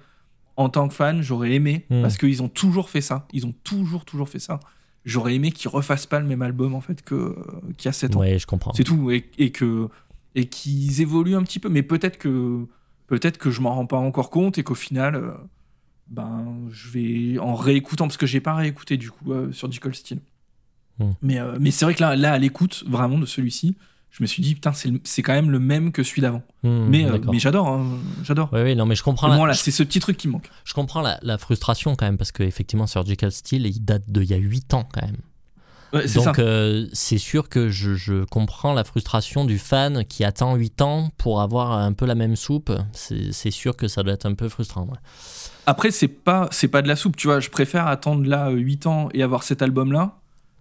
en 0.58 0.70
tant 0.70 0.88
que 0.88 0.94
fan, 0.94 1.22
j'aurais 1.22 1.54
aimé, 1.54 1.86
Mm. 1.90 2.02
parce 2.02 2.18
qu'ils 2.18 2.44
ont 2.44 2.50
toujours 2.50 2.90
fait 2.90 3.02
ça. 3.02 3.28
Ils 3.32 3.46
ont 3.46 3.54
toujours, 3.64 4.06
toujours 4.06 4.28
fait 4.30 4.40
ça. 4.40 4.60
J'aurais 5.06 5.36
aimé 5.36 5.52
qu'ils 5.52 5.70
refassent 5.70 6.06
pas 6.06 6.20
le 6.20 6.26
même 6.26 6.42
album 6.42 6.76
en 6.76 6.82
fait 6.82 7.02
que 7.02 7.36
qu'il 7.78 7.88
y 7.88 7.90
a 7.90 7.94
7 7.94 8.16
ans. 8.16 8.20
Ouais 8.20 8.40
je 8.40 8.46
comprends. 8.48 8.72
C'est 8.74 8.84
tout. 8.86 9.12
Et, 9.12 9.30
et 9.38 9.52
que 9.52 9.90
et 10.36 10.46
qu'ils 10.46 11.02
évoluent 11.02 11.36
un 11.36 11.44
petit 11.44 11.60
peu. 11.60 11.70
Mais 11.70 11.84
peut-être 11.84 12.18
que 12.18 12.66
peut-être 13.08 13.38
que 13.38 13.52
je 13.52 13.60
m'en 13.62 13.76
rends 13.76 13.86
pas 13.86 13.98
encore 13.98 14.30
compte 14.30 14.58
et 14.58 14.64
qu'au 14.64 14.76
final, 14.76 15.16
euh, 15.16 15.32
ben 16.14 16.46
je 16.72 16.90
vais 16.90 17.40
en 17.40 17.56
réécoutant 17.56 18.06
parce 18.08 18.18
que 18.18 18.26
j'ai 18.26 18.40
pas 18.42 18.54
réécouté 18.56 18.98
du 18.98 19.12
coup 19.12 19.34
euh, 19.34 19.52
sur 19.52 19.68
Nicole 19.68 19.96
Steel. 19.96 20.20
Hmm. 21.00 21.12
Mais 21.22 21.40
euh, 21.40 21.58
mais 21.60 21.72
c'est 21.72 21.86
vrai 21.86 21.96
que 21.96 22.02
là 22.02 22.16
là 22.16 22.34
à 22.34 22.38
l'écoute 22.38 22.84
vraiment 22.88 23.18
de 23.18 23.26
celui-ci, 23.26 23.76
je 24.12 24.22
me 24.22 24.28
suis 24.28 24.44
dit 24.44 24.54
putain 24.54 24.72
c'est 24.74 25.22
quand 25.24 25.34
même 25.34 25.50
le 25.50 25.60
même 25.60 25.92
que 25.92 26.04
celui 26.04 26.22
d'avant. 26.22 26.44
Mm, 26.62 26.86
mais 26.88 27.06
euh, 27.06 27.18
mais 27.32 27.40
j'adore 27.40 27.68
hein, 27.68 27.86
j'adore. 28.24 28.54
Ouais, 28.54 28.62
ouais, 28.62 28.76
non 28.76 28.86
mais 28.86 28.94
je 28.96 29.02
comprends. 29.04 29.28
La- 29.28 29.38
bon, 29.38 29.46
là, 29.46 29.54
je- 29.54 29.60
c'est 29.62 29.72
ce 29.72 29.82
petit 29.82 30.00
truc 30.00 30.18
qui 30.18 30.28
manque. 30.28 30.50
Je 30.66 30.74
comprends 30.76 31.02
la, 31.02 31.18
la 31.24 31.38
frustration 31.40 31.96
quand 31.96 32.06
même 32.06 32.18
parce 32.18 32.32
qu'effectivement 32.32 32.86
Surgical 32.86 33.32
Steel 33.32 33.66
il 33.66 33.80
date 33.84 34.04
d'il 34.08 34.26
y 34.30 34.34
a 34.36 34.38
8 34.38 34.74
ans 34.76 34.88
quand 34.94 35.02
même. 35.06 35.18
Ouais. 35.94 36.08
Donc 36.16 36.40
euh, 36.40 36.88
c'est 36.92 37.20
sûr 37.20 37.50
que 37.50 37.70
je, 37.70 37.94
je 37.94 38.24
comprends 38.26 38.74
la 38.74 38.84
frustration 38.84 39.46
du 39.46 39.60
fan 39.60 40.04
qui 40.06 40.24
attend 40.24 40.56
8 40.56 40.82
ans 40.82 41.12
pour 41.18 41.40
avoir 41.42 41.72
un 41.74 41.94
peu 41.94 42.06
la 42.08 42.16
même 42.16 42.36
soupe. 42.36 42.72
C'est 42.94 43.32
c'est 43.32 43.52
sûr 43.52 43.76
que 43.78 43.88
ça 43.88 44.02
doit 44.04 44.14
être 44.14 44.26
un 44.26 44.34
peu 44.34 44.50
frustrant. 44.50 44.86
ouais. 44.86 44.98
Après, 45.66 45.92
c'est 45.92 46.08
pas, 46.08 46.48
c'est 46.52 46.68
pas 46.68 46.82
de 46.82 46.88
la 46.88 46.96
soupe, 46.96 47.16
tu 47.16 47.28
vois. 47.28 47.40
Je 47.40 47.50
préfère 47.50 47.88
attendre 47.88 48.28
là 48.28 48.50
8 48.50 48.86
ans 48.88 49.10
et 49.14 49.24
avoir 49.24 49.44
cet 49.44 49.62
album-là 49.62 50.18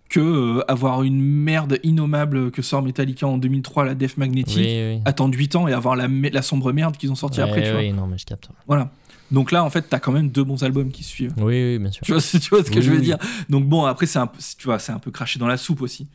que 0.09 0.21
euh, 0.21 0.65
avoir 0.71 1.03
une 1.03 1.21
merde 1.21 1.79
innommable 1.83 2.51
que 2.51 2.61
sort 2.63 2.83
Metallica 2.83 3.27
en 3.27 3.39
2003, 3.39 3.85
la 3.87 3.95
Def 3.95 4.17
Magnetic. 4.19 4.57
Oui, 4.57 4.65
oui. 4.97 5.01
Attendre 5.05 5.37
8 5.37 5.57
ans 5.57 5.67
et 5.69 5.73
avoir 5.73 5.97
la, 5.97 6.07
la 6.09 6.43
sombre 6.43 6.73
merde 6.73 6.97
qu'ils 6.97 7.11
ont 7.11 7.15
sorti 7.17 7.41
Ouais, 7.41 7.49
après, 7.49 7.63
tu 7.63 7.71
vois. 7.71 7.81
oui, 7.81 7.93
non 7.93 8.07
mais 8.07 8.19
je 8.19 8.27
capte. 8.27 8.49
Voilà. 8.67 8.91
Donc 9.31 9.51
là, 9.51 9.65
en 9.65 9.71
fait, 9.71 9.83
t'as 9.89 9.99
quand 9.99 10.13
même 10.13 10.29
deux 10.29 10.45
bons 10.45 10.63
albums 10.63 10.91
qui 10.93 11.03
suivent. 11.03 11.33
Oui, 11.39 11.45
oui, 11.73 11.79
bien 11.79 11.91
sûr. 11.91 12.03
Tu 12.05 12.13
vois, 12.13 12.21
ce- 12.21 12.37
tu 12.39 12.51
vois 12.51 12.63
ce 12.63 12.71
que 12.71 12.77
Oui, 12.77 12.83
je 12.83 12.91
veux 12.91 12.99
oui. 12.99 13.03
dire 13.03 13.17
Donc 13.49 13.67
bon, 13.67 13.85
après, 13.87 14.05
c'est 14.07 14.19
un, 14.19 14.27
peu- 14.27 14.39
tu 14.59 14.65
vois, 14.67 14.79
c'est 14.79 14.93
un 14.93 14.99
peu 14.99 15.11
craché 15.11 15.39
dans 15.39 15.47
la 15.47 15.57
soupe 15.57 15.81
aussi. 15.81 16.07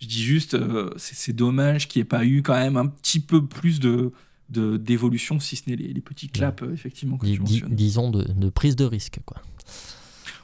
Je 0.00 0.06
dis 0.06 0.22
juste, 0.22 0.52
euh, 0.52 0.90
c'est 0.98 1.14
c'est 1.16 1.32
dommage 1.32 1.88
qu'il 1.88 2.00
n'y 2.00 2.02
ait 2.02 2.08
pas 2.08 2.26
eu 2.26 2.42
quand 2.42 2.52
même 2.54 2.76
un 2.76 2.86
petit 2.86 3.18
peu 3.18 3.42
plus 3.46 3.80
de 3.80 4.12
de- 4.50 4.76
d'évolution, 4.76 5.40
si 5.40 5.56
ce 5.56 5.68
n'est 5.68 5.76
les, 5.76 5.92
les 5.92 6.00
petits 6.00 6.28
claps, 6.28 6.62
euh, 6.62 6.72
effectivement, 6.72 7.18
Dis- 7.22 7.32
tu 7.34 7.42
dis- 7.42 7.62
disons 7.68 8.10
de, 8.10 8.22
de 8.24 8.48
prise 8.50 8.76
de 8.76 8.84
risque 8.84 9.18
quoi. 9.26 9.38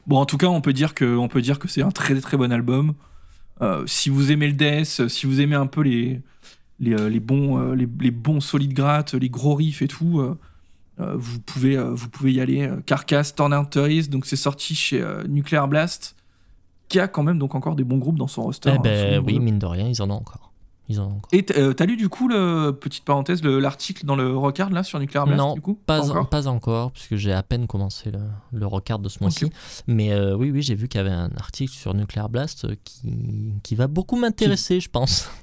Bon, 0.07 0.19
en 0.19 0.27
tout 0.27 0.37
cas, 0.38 0.49
on 0.49 0.61
peut 0.61 0.73
dire 0.73 0.95
que, 0.95 1.17
on 1.17 1.29
peut 1.29 1.43
dire 1.43 1.59
que 1.59 1.69
c'est 1.69 1.83
un 1.83 1.91
très 1.93 2.21
très 2.21 2.37
bon 2.37 2.51
album. 2.53 2.95
Euh, 3.61 3.85
si 3.87 4.11
vous 4.11 4.33
aimez 4.33 4.49
le 4.49 4.55
death, 4.55 5.09
si 5.09 5.27
vous 5.27 5.41
aimez 5.41 5.55
un 5.55 5.67
peu 5.69 5.83
les, 5.83 6.21
les, 6.81 6.95
euh, 6.95 7.09
les 7.09 7.21
bons, 7.21 7.73
les, 7.73 7.87
les 8.01 8.11
bons 8.11 8.41
solides 8.41 8.73
grattes, 8.75 9.15
les 9.15 9.29
gros 9.29 9.55
riffs 9.55 9.83
et 9.83 9.88
tout, 9.88 10.21
euh, 10.21 10.37
vous, 11.17 11.38
pouvez, 11.41 11.77
vous 11.77 12.09
pouvez 12.09 12.33
y 12.33 12.41
aller. 12.41 12.69
Carcass, 12.87 13.35
Torn 13.35 13.55
Out 13.55 13.71
Toys, 13.71 14.09
donc 14.09 14.27
c'est 14.27 14.37
sorti 14.37 14.75
chez 14.75 15.05
Nuclear 15.29 15.69
Blast, 15.69 16.17
qui 16.88 16.99
a 16.99 17.07
quand 17.09 17.23
même 17.23 17.38
donc 17.38 17.55
encore 17.55 17.77
des 17.77 17.85
bons 17.85 17.99
groupes 17.99 18.19
dans 18.19 18.27
son 18.27 18.43
roster. 18.43 18.71
Eh 18.73 18.79
hein, 18.79 18.81
ben 18.83 19.23
oui, 19.25 19.38
mine 19.38 19.59
de 19.61 19.67
rien, 19.67 19.88
ils 19.88 20.03
en 20.03 20.11
ont 20.11 20.15
encore. 20.15 20.52
Ils 20.92 21.00
en 21.00 21.05
ont 21.05 21.16
encore. 21.16 21.28
Et 21.33 21.44
euh, 21.57 21.72
t'as 21.72 21.87
lu 21.87 21.96
du 21.96 22.09
coup, 22.09 22.28
le, 22.28 22.70
petite 22.72 23.05
parenthèse, 23.05 23.42
le- 23.42 23.59
l'article 23.59 24.05
dans 24.05 24.16
le 24.16 24.37
Rockard 24.37 24.70
là 24.70 24.83
sur 24.83 24.98
Nuclear 24.98 25.24
Blast 25.26 25.38
Non, 25.38 25.55
du 25.55 25.61
coup? 25.61 25.74
Pas, 25.87 26.11
encore? 26.11 26.28
pas 26.28 26.46
encore, 26.48 26.92
puisque 26.92 27.16
j'ai 27.16 27.33
à 27.33 27.42
peine 27.42 27.66
commencé 27.66 28.11
le, 28.11 28.20
le 28.52 28.66
record 28.66 28.98
de 28.98 29.09
ce 29.09 29.18
mois-ci. 29.20 29.50
Mais 29.87 30.12
euh, 30.12 30.35
oui, 30.37 30.50
oui, 30.50 30.62
j'ai 30.62 30.74
vu 30.74 30.88
qu'il 30.88 30.98
y 30.98 31.05
avait 31.05 31.11
un 31.14 31.31
article 31.38 31.72
sur 31.72 31.94
Nuclear 31.94 32.28
Blast 32.28 32.64
euh, 32.66 32.74
qui, 32.85 33.55
qui 33.62 33.74
va 33.74 33.87
beaucoup 33.87 34.16
m'intéresser, 34.16 34.81
je 34.81 34.88
pense. 34.90 35.31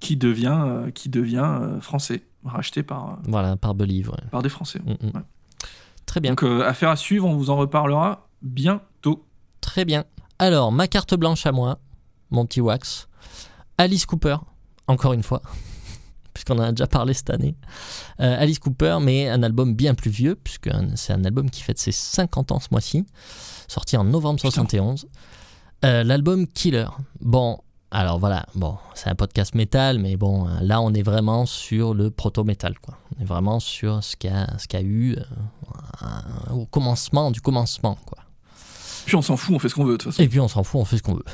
Qui 0.00 0.16
devient, 0.18 0.58
euh, 0.66 0.90
qui 0.90 1.08
devient 1.08 1.46
euh, 1.62 1.80
français, 1.80 2.24
racheté 2.44 2.82
par, 2.82 3.20
Voilà, 3.26 3.56
par 3.56 3.74
Believe. 3.74 4.10
ouais. 4.10 4.18
par 4.30 4.42
des 4.42 4.50
Français. 4.50 4.80
Mm, 4.84 4.90
mm. 5.06 5.10
Ouais. 5.14 5.22
Très 6.04 6.20
bien. 6.20 6.34
Donc, 6.34 6.42
affaire 6.62 6.90
à 6.90 6.96
suivre, 6.96 7.26
on 7.26 7.34
vous 7.34 7.48
en 7.48 7.56
reparlera 7.56 8.28
bientôt. 8.42 9.24
Très 9.62 9.86
bien. 9.86 10.04
Alors, 10.38 10.72
ma 10.72 10.88
carte 10.88 11.14
blanche 11.14 11.46
à 11.46 11.52
moi, 11.52 11.78
mon 12.30 12.44
petit 12.44 12.60
wax. 12.60 13.08
Alice 13.78 14.04
Cooper, 14.04 14.36
encore 14.88 15.12
une 15.12 15.22
fois, 15.22 15.42
puisqu'on 16.34 16.58
en 16.58 16.62
a 16.62 16.70
déjà 16.72 16.86
parlé 16.86 17.14
cette 17.14 17.30
année. 17.30 17.54
Euh, 18.20 18.36
Alice 18.40 18.58
Cooper, 18.58 18.98
mais 19.00 19.28
un 19.28 19.42
album 19.42 19.74
bien 19.74 19.94
plus 19.94 20.10
vieux, 20.10 20.34
puisque 20.36 20.70
c'est 20.96 21.12
un 21.12 21.24
album 21.24 21.48
qui 21.50 21.62
fête 21.62 21.78
ses 21.78 21.92
50 21.92 22.52
ans 22.52 22.60
ce 22.60 22.68
mois-ci, 22.70 23.06
sorti 23.68 23.96
en 23.96 24.04
novembre 24.04 24.36
Putain. 24.40 24.50
71. 24.50 25.06
Euh, 25.84 26.02
L'album 26.04 26.46
Killer. 26.46 26.86
Bon, 27.20 27.58
alors 27.90 28.18
voilà, 28.18 28.46
bon, 28.54 28.76
c'est 28.94 29.08
un 29.08 29.14
podcast 29.14 29.54
métal, 29.54 29.98
mais 29.98 30.16
bon, 30.16 30.48
euh, 30.48 30.50
là 30.62 30.80
on 30.80 30.92
est 30.94 31.02
vraiment 31.02 31.46
sur 31.46 31.94
le 31.94 32.10
proto-métal, 32.10 32.78
quoi. 32.80 32.98
On 33.16 33.22
est 33.22 33.26
vraiment 33.26 33.60
sur 33.60 34.02
ce 34.02 34.16
qu'il 34.16 34.30
y, 34.30 34.32
a- 34.32 34.58
ce 34.58 34.66
qu'il 34.66 34.80
y 34.80 34.82
a 34.82 34.86
eu 34.86 35.16
euh, 35.16 36.52
au 36.52 36.66
commencement 36.66 37.30
du 37.30 37.40
commencement, 37.40 37.96
quoi. 38.06 38.18
Puis 39.06 39.14
on 39.16 39.22
s'en 39.22 39.36
fout, 39.36 39.54
on 39.54 39.58
fait 39.58 39.68
ce 39.68 39.74
qu'on 39.74 39.84
veut 39.84 39.92
de 39.92 39.96
toute 39.98 40.12
façon. 40.12 40.22
Et 40.22 40.28
puis 40.28 40.40
on 40.40 40.48
s'en 40.48 40.64
fout, 40.64 40.80
on 40.80 40.84
fait 40.84 40.96
ce 40.96 41.02
qu'on 41.02 41.14
veut. 41.14 41.24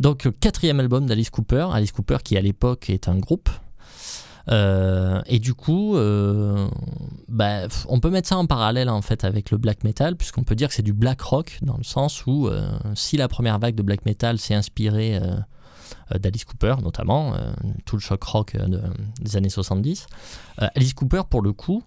Donc 0.00 0.26
euh, 0.26 0.30
quatrième 0.40 0.80
album 0.80 1.06
d'Alice 1.06 1.30
Cooper, 1.30 1.68
Alice 1.72 1.92
Cooper 1.92 2.18
qui 2.22 2.36
à 2.36 2.40
l'époque 2.40 2.90
est 2.90 3.08
un 3.08 3.18
groupe. 3.18 3.48
Euh, 4.48 5.20
et 5.26 5.40
du 5.40 5.54
coup, 5.54 5.96
euh, 5.96 6.68
bah, 7.28 7.66
on 7.88 7.98
peut 7.98 8.10
mettre 8.10 8.28
ça 8.28 8.36
en 8.36 8.46
parallèle 8.46 8.88
en 8.88 9.02
fait 9.02 9.24
avec 9.24 9.50
le 9.50 9.58
black 9.58 9.82
metal, 9.82 10.16
puisqu'on 10.16 10.44
peut 10.44 10.54
dire 10.54 10.68
que 10.68 10.74
c'est 10.74 10.82
du 10.82 10.92
black 10.92 11.20
rock 11.20 11.58
dans 11.62 11.76
le 11.76 11.82
sens 11.82 12.26
où 12.26 12.48
si 12.94 13.16
la 13.16 13.26
première 13.26 13.58
vague 13.58 13.74
de 13.74 13.82
black 13.82 14.04
metal 14.06 14.38
s'est 14.38 14.54
inspirée 14.54 15.20
d'Alice 16.14 16.44
Cooper, 16.44 16.76
notamment 16.80 17.34
tout 17.86 17.96
le 17.96 18.00
choc 18.00 18.22
rock 18.22 18.56
de- 18.56 18.82
des 19.20 19.36
années 19.36 19.48
70, 19.48 20.06
euh, 20.62 20.68
Alice 20.76 20.94
Cooper 20.94 21.22
pour 21.28 21.42
le 21.42 21.52
coup, 21.52 21.82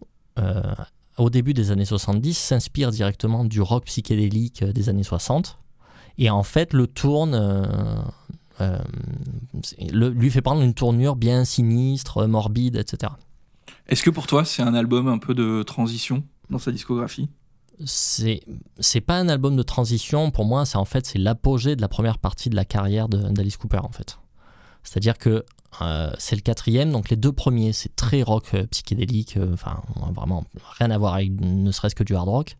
au 1.18 1.30
début 1.30 1.54
des 1.54 1.72
années 1.72 1.86
70, 1.86 2.34
s'inspire 2.38 2.92
directement 2.92 3.46
du 3.46 3.62
rock 3.62 3.86
psychédélique 3.86 4.66
des 4.66 4.90
années 4.90 5.04
60 5.04 5.59
et 6.20 6.30
en 6.30 6.44
fait 6.44 6.74
le 6.74 6.86
tourne 6.86 7.34
euh, 7.34 7.66
euh, 8.62 8.78
le- 9.92 10.10
lui 10.10 10.30
fait 10.30 10.42
prendre 10.42 10.62
une 10.62 10.74
tournure 10.76 11.16
bien 11.16 11.46
sinistre 11.46 12.28
morbide 12.28 12.76
etc 12.76 13.14
Est-ce 13.88 14.04
que 14.04 14.10
pour 14.12 14.28
toi, 14.28 14.46
c'est 14.46 14.62
un 14.62 14.74
album 14.76 15.08
un 15.08 15.18
peu 15.18 15.34
de 15.34 15.64
transition 15.64 16.24
dans 16.50 16.60
sa 16.60 16.72
discographie? 16.72 17.30
C'est 17.86 18.42
c'est 18.80 19.02
pas 19.02 19.18
un 19.18 19.30
album 19.30 19.56
de 19.56 19.64
transition. 19.64 20.32
Pour 20.32 20.46
moi 20.46 20.66
c'est 20.66 20.78
en 20.78 20.86
fait 20.86 21.06
c'est 21.06 21.18
l'apogée 21.20 21.76
de 21.78 21.82
la 21.82 21.88
première 21.88 22.18
partie 22.18 22.50
de 22.50 22.56
la 22.56 22.66
carrière 22.66 23.08
d'Alice 23.08 23.56
Cooper 23.58 23.80
en 23.84 23.92
fait. 23.92 24.20
C'est 24.84 24.98
à 24.98 25.00
dire 25.00 25.18
que 25.18 25.46
euh, 25.82 26.12
c'est 26.18 26.36
le 26.36 26.42
quatrième 26.42 26.92
donc 26.92 27.10
les 27.10 27.16
deux 27.16 27.32
premiers 27.32 27.72
c'est 27.74 27.96
très 27.96 28.22
rock 28.24 28.54
euh, 28.54 28.66
psychédélique 28.68 29.38
euh, 29.38 29.54
enfin 29.54 29.82
vraiment 30.14 30.44
rien 30.80 30.90
à 30.92 30.98
voir 30.98 31.14
avec 31.14 31.32
ne 31.40 31.72
serait-ce 31.72 31.96
que 31.96 32.04
du 32.04 32.16
hard 32.16 32.28
rock 32.28 32.58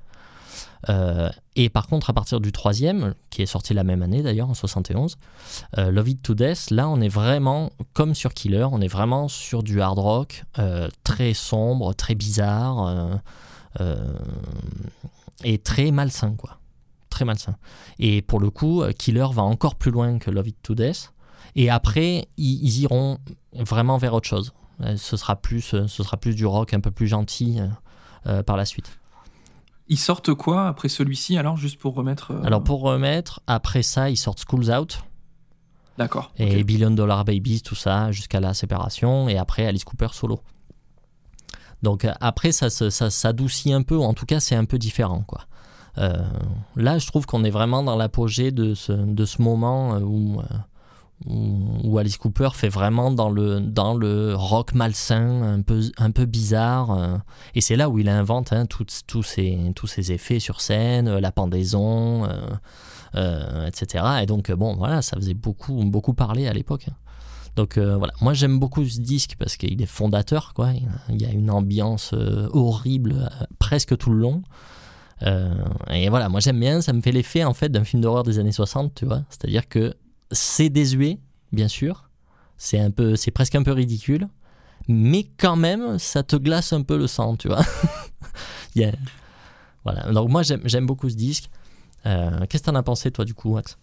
Euh, 0.88 1.30
et 1.56 1.70
par 1.70 1.88
contre, 1.88 2.10
à 2.10 2.14
partir 2.14 2.40
du 2.40 2.52
troisième, 2.52 3.14
qui 3.30 3.42
est 3.42 3.48
sorti 3.48 3.74
la 3.74 3.84
même 3.84 4.02
année 4.02 4.22
d'ailleurs, 4.22 4.50
en 4.50 4.54
71, 4.54 5.18
euh, 5.78 5.92
Love 5.92 6.10
It 6.10 6.22
to 6.22 6.36
Death, 6.36 6.72
là 6.72 6.88
on 6.88 7.02
est 7.02 7.10
vraiment, 7.10 7.72
comme 7.94 8.16
sur 8.16 8.34
Killer, 8.34 8.68
on 8.72 8.80
est 8.80 8.88
vraiment 8.88 9.28
sur 9.28 9.64
du 9.64 9.82
hard 9.82 10.00
rock 10.00 10.44
euh, 10.58 10.88
très 11.04 11.34
sombre, 11.34 11.94
très 11.94 12.16
bizarre 12.16 13.20
et 15.44 15.58
très 15.58 15.92
malsain, 15.92 16.36
quoi. 16.36 16.58
Très 17.10 17.26
malsain. 17.26 17.56
Et 17.98 18.22
pour 18.22 18.40
le 18.40 18.50
coup, 18.50 18.84
Killer 18.98 19.28
va 19.32 19.44
encore 19.44 19.76
plus 19.76 19.92
loin 19.92 20.20
que 20.20 20.32
Love 20.32 20.50
It 20.50 20.58
to 20.64 20.76
Death. 20.76 21.12
Et 21.56 21.70
après, 21.70 22.28
ils, 22.38 22.82
iront 22.82 23.18
vraiment 23.54 23.98
vers 23.98 24.14
autre 24.14 24.28
chose. 24.28 24.54
Ce 24.98 25.18
sera 25.18 25.36
plus, 25.36 25.62
ce 25.62 25.88
sera 25.88 26.18
plus 26.18 26.36
du 26.36 26.46
rock 26.46 26.74
un 26.74 26.80
peu 26.80 26.92
plus 26.92 27.08
gentil 27.08 27.60
par 28.46 28.58
la 28.58 28.66
suite. 28.66 28.99
Ils 29.90 29.98
sortent 29.98 30.34
quoi 30.36 30.68
après 30.68 30.88
celui-ci 30.88 31.38
alors 31.38 31.58
juste 31.58 31.80
pour 31.80 31.96
remettre 31.96 32.32
euh, 32.32 32.44
Alors 32.44 32.64
pour 32.64 32.82
remettre, 32.82 33.42
après 33.48 33.82
ça 33.82 34.10
ils 34.10 34.18
sortent 34.18 34.40
Schools 34.40 34.72
Out. 34.72 35.00
D'accord. 35.98 36.32
Et 36.38 36.64
Billion 36.64 36.92
Dollar 36.92 37.26
Babies, 37.26 37.62
tout 37.62 37.76
ça, 37.76 38.10
jusqu'à 38.14 38.40
la 38.40 38.54
séparation, 38.54 39.28
et 39.28 39.38
après 39.38 39.66
Alice 39.66 39.84
Cooper 39.84 40.08
solo. 40.14 40.40
Donc 41.82 42.06
euh, 42.06 42.14
après 42.22 42.52
ça, 42.54 42.70
ça, 42.70 43.10
s'adoucit 43.10 43.74
un 43.74 43.82
peu, 43.82 43.98
en 43.98 44.14
tout 44.14 44.26
cas 44.26 44.40
c'est 44.40 44.56
un 44.56 44.66
peu 44.66 44.78
différent 44.78 45.24
quoi. 45.28 45.42
Euh, 45.98 46.14
là 46.76 47.00
je 47.00 47.08
trouve 47.08 47.26
qu'on 47.26 47.44
est 47.44 47.50
vraiment 47.50 47.84
dans 47.84 47.98
l'apogée 47.98 48.52
de 48.52 48.76
ce, 48.76 48.94
de 48.94 49.26
ce 49.26 49.42
moment 49.42 49.98
où 49.98 50.40
où, 51.26 51.98
Alice 51.98 52.18
Cooper 52.18 52.50
fait 52.54 52.70
vraiment 52.70 53.12
dans 53.12 53.30
le, 53.30 53.60
dans 53.60 53.94
le 53.94 54.36
rock 54.36 54.74
malsain, 54.74 55.42
un 55.42 55.62
peu, 55.62 55.82
un 55.98 56.12
peu 56.12 56.26
bizarre. 56.26 56.92
Euh, 56.92 57.18
et 57.56 57.62
c'est 57.62 57.76
là 57.76 57.90
où 57.90 58.00
il 58.00 58.10
invente 58.10 58.54
hein, 58.54 58.66
tous 58.66 59.24
ces, 59.24 60.12
effets 60.12 60.40
sur 60.40 60.62
scène, 60.62 61.08
euh, 61.08 61.20
la 61.20 61.32
pendaison, 61.32 62.28
euh, 63.16 63.68
etc. 63.68 64.06
Et 64.22 64.26
donc, 64.26 64.52
bon, 64.52 64.76
voilà, 64.76 65.02
ça 65.02 65.18
faisait 65.18 65.34
beaucoup, 65.34 65.84
beaucoup 65.86 66.14
parler 66.14 66.48
à 66.48 66.54
l'époque. 66.54 66.86
Hein. 66.90 66.96
Donc 67.56 67.78
voilà, 67.78 68.14
moi 68.22 68.34
j'aime 68.34 68.58
beaucoup 68.58 68.86
ce 68.86 69.02
disque 69.02 69.36
parce 69.38 69.58
qu'il 69.58 69.82
est 69.82 69.88
fondateur, 69.88 70.54
quoi. 70.54 70.70
Il 71.10 71.22
y 71.22 71.26
a 71.26 71.32
une 71.32 71.52
ambiance 71.52 72.14
horrible 72.54 73.30
presque 73.58 73.98
tout 73.98 74.12
le 74.12 74.20
long. 74.20 74.44
et 75.90 76.08
voilà, 76.08 76.30
moi 76.30 76.40
j'aime 76.40 76.60
bien, 76.60 76.80
ça 76.80 76.94
me 76.94 77.02
fait 77.02 77.12
l'effet 77.12 77.44
en 77.44 77.54
fait 77.54 77.68
d'un 77.68 77.84
film 77.84 78.02
d'horreur 78.02 78.24
des 78.24 78.40
années 78.40 78.54
60, 78.54 78.94
tu 78.96 79.06
vois. 79.06 79.24
C'est-à-dire 79.30 79.68
que 79.68 79.94
c'est 80.32 80.70
désuet, 80.70 81.20
bien 81.52 81.68
sûr. 81.68 82.10
C'est 82.58 82.80
un 82.80 82.92
peu, 82.92 83.16
c'est 83.16 83.32
presque 83.32 83.56
un 83.56 83.64
peu 83.64 83.72
ridicule, 83.72 84.28
mais 84.88 85.24
quand 85.38 85.56
même, 85.56 85.98
ça 85.98 86.24
te 86.24 86.36
glace 86.36 86.74
un 86.74 86.82
peu 86.82 86.98
le 86.98 87.08
sang, 87.08 87.36
tu 87.36 87.48
vois. 87.48 87.62
Voilà. 89.84 90.12
Donc 90.12 90.30
moi, 90.30 90.44
j'aime 90.44 90.86
beaucoup 90.86 91.10
ce 91.10 91.16
disque. 91.16 91.50
Euh, 92.06 92.46
qu'est-ce 92.48 92.64
que 92.64 92.70
t'en 92.70 92.76
as 92.76 92.84
pensé, 92.84 93.12
toi, 93.12 93.26
du 93.26 93.34
coup, 93.34 93.56
Max? 93.56 93.78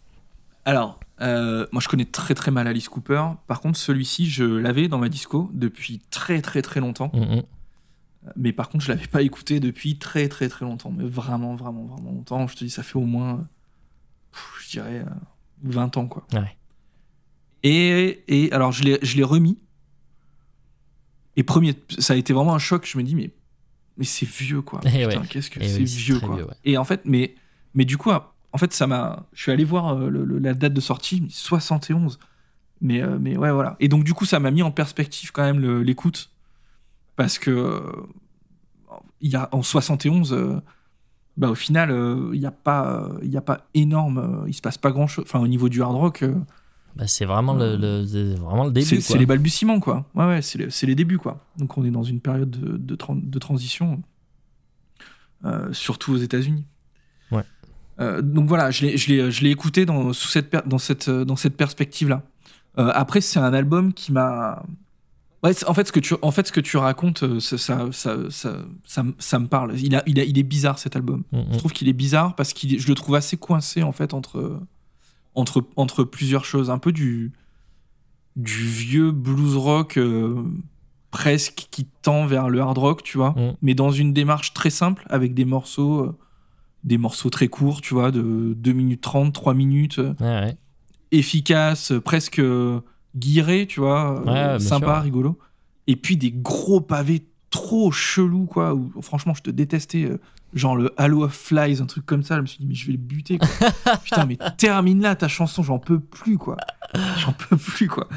Alors, 0.65 1.01
euh, 1.21 1.67
moi, 1.73 1.81
je 1.81 1.89
connais 1.89 2.05
très 2.05 2.35
très 2.35 2.51
mal 2.51 2.67
Alice 2.67 2.89
Cooper. 2.89 3.23
Par 3.47 3.61
contre, 3.61 3.79
celui-ci, 3.79 4.29
je 4.29 4.45
l'avais 4.45 4.89
dans 4.89 4.99
ma 4.99 5.09
disco 5.09 5.51
depuis 5.53 6.01
très 6.11 6.43
très 6.43 6.63
très 6.63 6.81
longtemps. 6.81 7.11
Mm, 7.13 7.37
mm. 7.37 7.43
Mais 8.35 8.53
par 8.53 8.69
contre, 8.69 8.85
je 8.85 8.91
l'avais 8.91 9.07
pas 9.07 9.23
écouté 9.23 9.61
depuis 9.61 9.99
très 9.99 10.29
très 10.29 10.49
très 10.49 10.65
longtemps. 10.65 10.91
Mais 10.91 11.05
vraiment, 11.05 11.55
vraiment, 11.55 11.85
vraiment 11.85 12.11
longtemps. 12.11 12.47
Je 12.49 12.57
te 12.57 12.65
dis, 12.65 12.71
ça 12.71 12.83
fait 12.83 12.97
au 12.97 13.07
moins, 13.07 13.47
je 14.63 14.71
dirais, 14.71 15.05
euh, 15.07 15.11
20 15.63 15.97
ans, 15.97 16.07
quoi. 16.07 16.27
Et, 17.63 18.23
et 18.29 18.53
alors, 18.53 18.73
je 18.73 18.85
l'ai 18.85 19.25
remis. 19.25 19.59
Et 21.37 21.43
premier, 21.43 21.75
ça 21.99 22.15
a 22.15 22.17
été 22.17 22.33
vraiment 22.33 22.55
un 22.55 22.59
choc. 22.59 22.89
Je 22.91 22.97
me 22.99 23.03
dis, 23.03 23.15
mais, 23.15 23.31
mais 23.97 24.05
c'est 24.05 24.27
vieux, 24.27 24.63
quoi. 24.63 24.81
Eh 24.85 25.07
qu'est-ce 25.29 25.51
que 25.51 25.61
eh 25.61 25.69
c'est 25.69 25.85
vieux, 25.85 26.19
quoi. 26.21 26.39
Et 26.65 26.79
en 26.79 26.85
fait, 26.85 27.03
mais, 27.05 27.35
mais 27.75 27.85
du 27.85 27.99
coup, 27.99 28.11
en 28.11 28.59
fait, 28.59 28.73
ça 28.73 28.87
m'a. 28.87 29.27
Je 29.33 29.43
suis 29.43 29.53
allé 29.53 29.65
voir 29.65 29.95
euh, 29.95 30.39
la 30.41 30.55
date 30.55 30.73
de 30.73 30.81
sortie, 30.81 31.27
71. 31.29 32.19
Mais, 32.81 33.03
euh, 33.03 33.19
mais 33.21 33.37
ouais, 33.37 33.51
voilà. 33.51 33.77
Et 33.81 33.89
donc, 33.89 34.05
du 34.05 34.15
coup, 34.15 34.25
ça 34.25 34.41
m'a 34.41 34.51
mis 34.51 34.63
en 34.63 34.71
perspective 34.71 35.31
quand 35.33 35.43
même 35.43 35.61
l'écoute. 35.83 36.31
Parce 37.17 37.39
que. 37.39 37.51
Euh, 37.51 37.81
il 39.21 39.31
y 39.31 39.37
a, 39.37 39.49
en 39.53 39.63
71 39.63 40.61
bah, 41.37 41.51
au 41.51 41.55
final, 41.55 41.91
il 41.91 41.95
euh, 41.95 42.37
n'y 42.37 42.47
a, 42.47 42.51
pas, 42.51 43.11
il 43.23 43.37
a 43.37 43.43
pas 43.43 43.67
énorme, 43.75 44.19
euh, 44.19 44.49
il 44.49 44.55
se 44.55 44.63
passe 44.63 44.79
pas 44.79 44.91
grand 44.91 45.07
chose. 45.07 45.25
Enfin, 45.27 45.41
au 45.41 45.49
niveau 45.49 45.69
du 45.69 45.83
hard 45.83 45.95
rock. 45.95 46.23
Euh, 46.23 46.35
bah, 46.97 47.07
c'est 47.07 47.27
vraiment, 47.27 47.53
le, 47.53 47.77
vraiment 48.37 48.65
le 48.65 48.71
début. 48.71 49.01
C'est 49.03 49.19
les 49.19 49.27
balbutiements, 49.27 49.81
quoi. 49.81 50.07
Ouais, 50.15 50.25
ouais, 50.27 50.41
c'est 50.41 50.87
les, 50.87 50.95
débuts, 50.95 51.19
quoi. 51.19 51.45
Donc, 51.59 51.77
on 51.77 51.85
est 51.85 51.91
dans 51.91 52.03
une 52.03 52.21
période 52.21 52.51
de, 52.51 52.79
de, 52.79 52.97
de 52.97 53.39
transition, 53.39 54.03
surtout 55.73 56.15
aux 56.15 56.19
États-Unis. 56.19 56.65
Ouais. 57.31 57.45
donc, 58.23 58.49
voilà, 58.49 58.71
je 58.71 59.43
l'ai 59.43 59.51
écouté 59.51 59.85
dans, 59.85 60.15
sous 60.15 60.29
cette, 60.29 60.57
dans 60.67 60.79
cette, 60.79 61.11
dans 61.11 61.37
cette 61.37 61.57
perspective-là. 61.59 62.23
après, 62.77 63.21
c'est 63.21 63.41
un 63.41 63.53
album 63.53 63.93
qui 63.93 64.13
m'a 64.13 64.63
en, 65.67 65.75
fait, 65.75 65.87
ce 65.87 65.93
que 65.93 66.01
tu, 66.01 66.15
en 66.23 66.31
fait, 66.31 66.47
ce 66.47 66.53
que 66.53 66.61
tu 66.61 66.77
racontes, 66.77 67.23
euh, 67.23 67.41
ça, 67.41 67.59
ça, 67.59 68.17
ça, 68.31 69.05
ça, 69.19 69.39
me 69.39 69.47
parle. 69.47 69.79
Il, 69.79 69.95
a, 69.95 70.03
il, 70.07 70.19
a, 70.19 70.25
il 70.25 70.39
est 70.39 70.43
bizarre 70.43 70.79
cet 70.79 70.97
album. 70.97 71.25
Mm, 71.33 71.39
mm. 71.39 71.47
Je 71.53 71.59
trouve 71.59 71.73
qu'il 71.73 71.89
est 71.89 71.95
bizarre 71.95 72.35
parce 72.35 72.53
que 72.53 72.79
je 72.79 72.89
le 72.89 72.95
trouve 72.95 73.15
assez 73.15 73.37
coincé 73.37 73.83
en 73.83 73.93
fait 73.93 74.15
entre, 74.15 74.61
entre, 75.35 75.65
entre 75.77 76.05
plusieurs 76.05 76.45
choses. 76.45 76.71
Un 76.71 76.79
peu 76.79 76.93
du, 76.93 77.33
du 78.37 78.67
vieux 78.67 79.13
blues 79.13 79.57
rock 79.57 79.99
euh, 79.99 80.43
presque 81.11 81.69
qui 81.71 81.87
tend 82.03 82.27
vers 82.27 82.49
le 82.49 82.61
hard 82.61 82.79
rock, 82.79 83.03
tu 83.03 83.19
vois, 83.19 83.31
mm. 83.31 83.57
mais 83.63 83.75
dans 83.75 83.91
une 83.91 84.13
démarche 84.13 84.55
très 84.55 84.71
simple 84.71 85.07
avec 85.11 85.35
des 85.35 85.45
morceaux, 85.45 86.01
euh, 86.01 86.19
des 86.85 86.99
morceaux 86.99 87.31
très 87.31 87.49
courts, 87.49 87.81
tu 87.81 87.95
vois, 87.95 88.11
de 88.11 88.55
2 88.57 88.73
minutes 88.73 89.01
30, 89.01 89.33
3 89.33 89.55
minutes, 89.55 90.01
efficaces, 91.13 91.93
presque 92.05 92.41
guiré, 93.17 93.67
tu 93.67 93.81
vois, 93.81 94.23
euh, 94.27 94.59
sympa, 94.59 95.01
rigolo. 95.01 95.39
Et 95.87 95.97
puis 95.97 96.17
des 96.17 96.33
gros 96.33 96.81
pavés 96.81 97.27
trop 97.51 97.91
chelous, 97.91 98.47
quoi. 98.47 98.75
Où, 98.75 98.91
franchement, 99.03 99.35
je 99.35 99.43
te 99.43 99.51
détestais. 99.51 100.05
Euh, 100.05 100.21
genre 100.55 100.77
le 100.77 100.93
Halo 100.97 101.25
of 101.25 101.35
Flies, 101.35 101.81
un 101.83 101.87
truc 101.87 102.07
comme 102.07 102.23
ça. 102.23 102.37
Je 102.37 102.41
me 102.41 102.47
suis 102.47 102.59
dit, 102.59 102.67
mais 102.67 102.75
je 102.75 102.87
vais 102.87 102.93
le 102.93 102.99
buter. 102.99 103.39
Putain, 104.05 104.27
mais 104.27 104.39
termine 104.57 105.03
là 105.03 105.15
ta 105.17 105.29
chanson, 105.29 105.63
j'en 105.63 105.79
peux 105.79 106.01
plus, 106.01 106.39
quoi. 106.39 106.57
J'en 107.19 107.33
peux 107.33 107.57
plus, 107.57 107.89
quoi. 107.89 108.09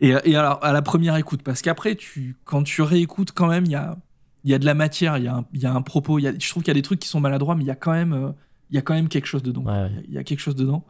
Et, 0.00 0.14
et, 0.24 0.36
alors, 0.36 0.58
à 0.62 0.72
la 0.72 0.82
première 0.82 1.16
écoute, 1.16 1.42
parce 1.42 1.62
qu'après, 1.62 1.94
tu, 1.94 2.36
quand 2.44 2.62
tu 2.64 2.82
réécoutes, 2.82 3.32
quand 3.32 3.46
même, 3.46 3.64
il 3.64 3.70
y 3.70 3.76
a, 3.76 3.96
y 4.44 4.52
a 4.52 4.58
de 4.58 4.66
la 4.66 4.74
matière, 4.74 5.16
il 5.16 5.24
y, 5.24 5.28
a 5.28 5.36
un, 5.36 5.44
y 5.54 5.64
a 5.64 5.72
un 5.72 5.82
propos. 5.82 6.18
Y 6.18 6.26
a, 6.26 6.32
je 6.38 6.50
trouve 6.50 6.62
qu'il 6.62 6.70
y 6.70 6.72
a 6.72 6.74
des 6.74 6.82
trucs 6.82 6.98
qui 6.98 7.08
sont 7.08 7.20
maladroits, 7.20 7.54
mais 7.54 7.62
il 7.62 7.68
y 7.68 7.70
a 7.70 7.76
quand 7.76 7.92
même. 7.92 8.12
Euh, 8.12 8.32
il 8.70 8.76
y 8.76 8.78
a 8.78 8.82
quand 8.82 8.94
même 8.94 9.08
quelque 9.08 9.26
chose 9.26 9.42
dedans. 9.42 9.64
Il 10.08 10.14
y, 10.14 10.18
a 10.18 10.24
quelque 10.24 10.40
chose 10.40 10.56
dedans. 10.56 10.82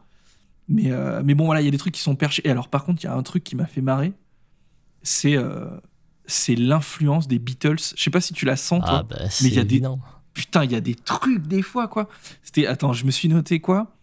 Mais, 0.67 0.91
euh, 0.91 1.21
mais 1.23 1.35
bon, 1.35 1.45
voilà, 1.45 1.61
il 1.61 1.65
y 1.65 1.67
a 1.67 1.71
des 1.71 1.77
trucs 1.77 1.93
qui 1.93 2.01
sont 2.01 2.15
perchés. 2.15 2.41
Et 2.45 2.51
alors, 2.51 2.69
par 2.69 2.83
contre, 2.85 3.03
il 3.03 3.07
y 3.07 3.09
a 3.09 3.15
un 3.15 3.23
truc 3.23 3.43
qui 3.43 3.55
m'a 3.55 3.65
fait 3.65 3.81
marrer. 3.81 4.13
C'est 5.01 5.35
euh, 5.37 5.65
c'est 6.25 6.55
l'influence 6.55 7.27
des 7.27 7.39
Beatles. 7.39 7.79
Je 7.95 8.01
sais 8.01 8.09
pas 8.09 8.21
si 8.21 8.33
tu 8.33 8.45
la 8.45 8.55
sens, 8.55 8.81
toi. 8.81 8.99
Ah, 8.99 9.03
bah, 9.03 9.17
mais 9.41 9.49
il 9.49 9.55
y 9.55 9.59
a 9.59 9.63
des. 9.63 9.81
Putain, 10.33 10.63
il 10.63 10.71
y 10.71 10.75
a 10.75 10.81
des 10.81 10.95
trucs 10.95 11.47
des 11.47 11.61
fois, 11.61 11.87
quoi. 11.87 12.07
C'était. 12.41 12.65
Attends, 12.65 12.93
je 12.93 13.05
me 13.05 13.11
suis 13.11 13.27
noté 13.27 13.59
quoi? 13.59 13.95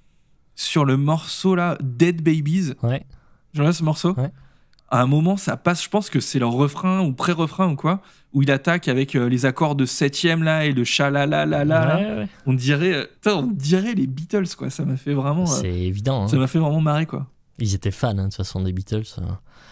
Sur 0.54 0.84
le 0.84 0.96
morceau 0.96 1.54
là, 1.54 1.78
Dead 1.80 2.22
Babies. 2.22 2.74
Ouais. 2.82 3.06
J'en 3.54 3.72
ce 3.72 3.82
morceau? 3.82 4.14
Ouais 4.14 4.30
à 4.90 5.00
un 5.00 5.06
moment, 5.06 5.36
ça 5.36 5.56
passe, 5.56 5.84
je 5.84 5.88
pense 5.88 6.10
que 6.10 6.18
c'est 6.18 6.40
leur 6.40 6.52
refrain 6.52 7.00
ou 7.00 7.12
pré-refrain 7.12 7.70
ou 7.70 7.76
quoi, 7.76 8.00
où 8.32 8.42
il 8.42 8.50
attaque 8.50 8.88
avec 8.88 9.14
euh, 9.14 9.28
les 9.28 9.46
accords 9.46 9.76
de 9.76 9.84
septième 9.86 10.42
là 10.42 10.66
et 10.66 10.72
le 10.72 10.82
chalala 10.84 11.46
la 11.46 11.64
la. 11.64 12.26
On 12.46 12.52
dirait, 12.52 12.94
euh, 12.94 13.06
on 13.26 13.46
dirait 13.46 13.94
les 13.94 14.08
Beatles 14.08 14.56
quoi. 14.58 14.68
Ça 14.68 14.84
m'a 14.84 14.96
fait 14.96 15.14
vraiment. 15.14 15.44
Euh, 15.44 15.60
c'est 15.60 15.70
évident. 15.70 16.24
Hein. 16.24 16.28
Ça 16.28 16.36
m'a 16.36 16.48
fait 16.48 16.58
vraiment 16.58 16.80
marrer 16.80 17.06
quoi. 17.06 17.28
Ils 17.60 17.74
étaient 17.74 17.90
fans 17.92 18.08
hein, 18.08 18.14
de 18.14 18.22
toute 18.24 18.36
façon 18.36 18.62
des 18.62 18.72
Beatles. 18.72 19.04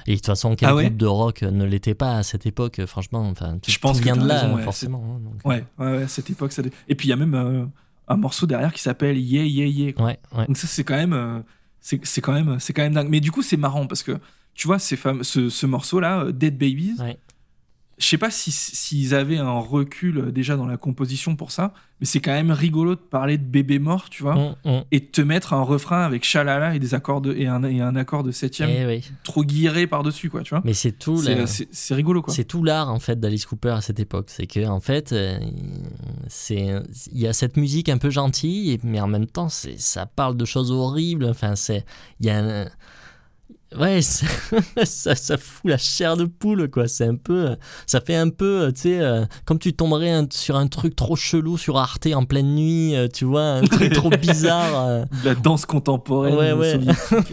Et 0.07 0.13
de 0.13 0.17
toute 0.17 0.27
façon, 0.27 0.55
quel 0.55 0.69
ah 0.69 0.73
groupe 0.73 0.97
de 0.97 1.07
rock 1.07 1.43
ne 1.43 1.65
l'était 1.65 1.95
pas 1.95 2.17
à 2.17 2.23
cette 2.23 2.47
époque 2.47 2.85
Franchement, 2.87 3.27
enfin, 3.29 3.59
je 3.67 3.79
pense 3.79 3.99
vient 3.99 4.17
de 4.17 4.27
là 4.27 4.57
forcément. 4.59 5.21
Hein, 5.45 5.49
ouais, 5.49 5.65
ouais, 5.79 6.07
cette 6.07 6.31
époque. 6.31 6.53
Ça... 6.53 6.63
Et 6.89 6.95
puis 6.95 7.09
il 7.09 7.11
y 7.11 7.13
a 7.13 7.17
même 7.17 7.71
un 8.07 8.17
morceau 8.17 8.47
derrière 8.47 8.73
qui 8.73 8.83
s'appelle 8.83 9.19
Yeah 9.19 9.45
Yeah 9.45 9.67
Yeah. 9.67 10.03
Ouais, 10.03 10.19
Donc 10.47 10.57
ça 10.57 10.69
c'est 10.69 10.85
quand 10.85 10.97
même, 10.97 11.43
c'est 11.81 12.21
quand 12.21 12.33
même, 12.33 12.61
c'est 12.61 12.73
quand 12.73 12.83
même 12.83 12.95
dingue. 12.95 13.09
Mais 13.09 13.21
du 13.21 13.33
coup 13.33 13.43
c'est 13.43 13.57
marrant 13.57 13.87
parce 13.87 14.05
que 14.05 14.19
tu 14.59 14.67
vois, 14.67 14.81
ces 14.81 14.97
femmes, 14.97 15.23
ce, 15.23 15.67
morceau-là, 15.67 16.25
euh, 16.25 16.33
Dead 16.33 16.59
Babies, 16.59 16.97
je 17.97 18.07
sais 18.07 18.19
pas 18.19 18.31
s'ils 18.31 19.15
avaient 19.15 19.39
un 19.39 19.59
recul 19.59 20.19
euh, 20.19 20.33
déjà 20.33 20.57
dans 20.57 20.67
la 20.67 20.77
composition 20.77 21.37
pour 21.37 21.53
ça, 21.53 21.73
mais 22.01 22.07
c'est 22.07 22.19
quand 22.19 22.33
même 22.33 22.51
rigolo 22.51 22.97
de 22.97 23.01
parler 23.01 23.39
de 23.39 23.45
bébé 23.45 23.79
mort, 23.79 24.11
tu 24.11 24.25
vois, 24.25 24.35
mm, 24.35 24.55
mm. 24.65 24.83
et 24.91 24.99
de 24.99 25.05
te 25.05 25.21
mettre 25.21 25.53
un 25.53 25.63
refrain 25.63 26.03
avec 26.03 26.25
chalala 26.25 26.75
et 26.75 26.81
des 26.81 26.95
accords 26.95 27.21
de, 27.21 27.35
et, 27.35 27.47
un, 27.47 27.63
et 27.63 27.81
un 27.81 27.95
accord 27.95 28.25
de 28.25 28.33
septième 28.33 28.69
eh 28.71 29.01
trop 29.23 29.45
guiré 29.45 29.87
par 29.87 30.03
dessus, 30.03 30.29
quoi, 30.29 30.43
tu 30.43 30.51
vois. 30.51 30.63
Mais 30.65 30.75
c'est 30.75 30.91
tout, 30.93 31.23
c'est 31.47 31.95
rigolo, 31.95 32.21
quoi. 32.21 32.35
C'est 32.35 32.45
tout 32.45 32.65
l'art 32.65 32.89
en 32.89 32.99
fait 32.99 33.21
d'Alice 33.21 33.47
Cooper 33.47 33.71
à 33.71 33.81
cette 33.81 34.01
époque, 34.01 34.27
c'est 34.29 34.49
que 34.49 34.67
en 34.67 34.81
fait, 34.81 35.13
euh, 35.13 35.39
c'est 36.27 36.83
il 37.13 37.21
y 37.21 37.29
a 37.29 37.33
cette 37.33 37.57
musique 37.57 37.89
un 37.89 37.99
peu 37.99 38.11
gentille, 38.11 38.81
mais 38.83 39.01
en 39.01 39.09
même 39.09 39.27
temps, 39.27 39.49
c'est 39.49 39.79
ça 39.79 40.07
parle 40.07 40.37
de 40.37 40.45
choses 40.45 40.73
horribles. 40.73 41.27
Enfin, 41.27 41.55
c'est 41.55 41.85
il 42.19 42.27
y 42.27 42.31
a 42.31 42.39
un, 42.39 42.67
Ouais, 43.77 44.01
ça, 44.01 44.27
ça, 44.85 45.15
ça 45.15 45.37
fout 45.37 45.71
la 45.71 45.77
chair 45.77 46.17
de 46.17 46.25
poule, 46.25 46.71
quoi. 46.71 46.89
C'est 46.89 47.05
un 47.07 47.17
peu. 47.17 47.57
Ça 47.87 48.01
fait 48.01 48.17
un 48.17 48.31
peu, 48.31 48.73
tu 48.75 48.81
sais, 48.83 49.01
euh, 49.01 49.27
comme 49.45 49.59
tu 49.59 49.75
tomberais 49.75 50.11
un- 50.11 50.27
sur 50.33 50.57
un 50.57 50.69
truc 50.69 50.97
trop 50.97 51.17
chelou 51.17 51.59
sur 51.59 51.77
Arte 51.77 52.07
en 52.15 52.25
pleine 52.25 52.55
nuit, 52.55 52.97
euh, 52.97 53.09
tu 53.09 53.27
vois, 53.27 53.43
un 53.43 53.63
truc 53.65 53.93
trop 53.93 54.09
bizarre. 54.11 54.87
euh, 54.87 55.05
La 55.25 55.35
danse 55.35 55.67
contemporaine. 55.67 56.35
Ouais, 56.35 56.53
ouais. 56.53 56.79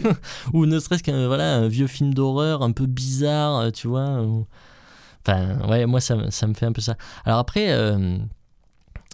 ou 0.52 0.66
ne 0.66 0.78
serait-ce 0.78 1.02
qu'un 1.02 1.26
voilà, 1.26 1.54
un 1.56 1.68
vieux 1.68 1.86
film 1.86 2.12
d'horreur 2.12 2.62
un 2.62 2.72
peu 2.72 2.84
bizarre, 2.86 3.72
tu 3.72 3.88
vois. 3.88 4.20
ou- 4.22 4.46
Enfin, 5.26 5.58
ouais, 5.68 5.86
moi, 5.86 6.00
ça, 6.00 6.16
me- 6.16 6.30
ça 6.30 6.46
me 6.46 6.52
fait 6.54 6.66
un 6.66 6.72
peu 6.72 6.82
ça. 6.82 6.96
Alors 7.24 7.38
après, 7.38 7.72
euh, 7.72 8.18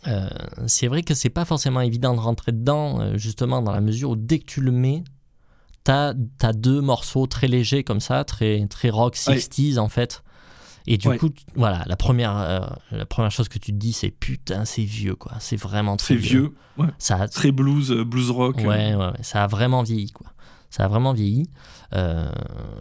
euh, 0.08 0.28
c'est 0.66 0.88
vrai 0.88 1.02
que 1.02 1.14
c'est 1.14 1.30
pas 1.30 1.44
forcément 1.44 1.80
évident 1.80 2.14
de 2.14 2.20
rentrer 2.20 2.52
dedans, 2.52 3.00
euh, 3.00 3.16
justement, 3.16 3.62
dans 3.62 3.72
la 3.72 3.80
mesure 3.80 4.10
où 4.10 4.16
dès 4.16 4.40
que 4.40 4.44
tu 4.44 4.60
le 4.60 4.72
mets, 4.72 5.04
t'as 5.84 6.14
as 6.42 6.52
deux 6.52 6.80
morceaux 6.80 7.26
très 7.26 7.48
légers 7.48 7.84
comme 7.84 8.00
ça, 8.00 8.24
très, 8.24 8.66
très 8.68 8.90
rock 8.90 9.16
Ouais. 9.26 9.36
60s 9.36 9.78
en 9.78 9.88
fait. 9.88 10.22
Et 10.88 10.96
du 10.98 11.08
coup, 11.16 11.30
voilà, 11.54 11.84
la 11.86 11.94
première, 11.96 12.36
euh, 12.36 12.58
la 12.90 13.06
première 13.06 13.30
chose 13.30 13.48
que 13.48 13.58
tu 13.60 13.70
te 13.72 13.76
dis, 13.76 13.92
c'est 13.92 14.10
putain, 14.10 14.64
c'est 14.64 14.82
vieux, 14.82 15.14
quoi. 15.14 15.32
C'est 15.38 15.54
vraiment 15.56 15.96
très 15.96 16.14
C'est 16.14 16.20
vieux. 16.20 16.54
Ouais. 16.76 16.88
Ça, 16.98 17.28
Très 17.28 17.52
blues, 17.52 17.92
euh, 17.92 18.04
blues 18.04 18.30
rock. 18.32 18.58
euh. 18.58 18.64
Ouais, 18.66 18.94
ouais, 18.96 19.06
ouais, 19.06 19.12
ça 19.22 19.44
a 19.44 19.46
vraiment 19.46 19.84
vieilli, 19.84 20.10
quoi. 20.10 20.26
Ça 20.70 20.84
a 20.84 20.88
vraiment 20.88 21.12
vieilli. 21.12 21.48
Euh, 21.94 22.28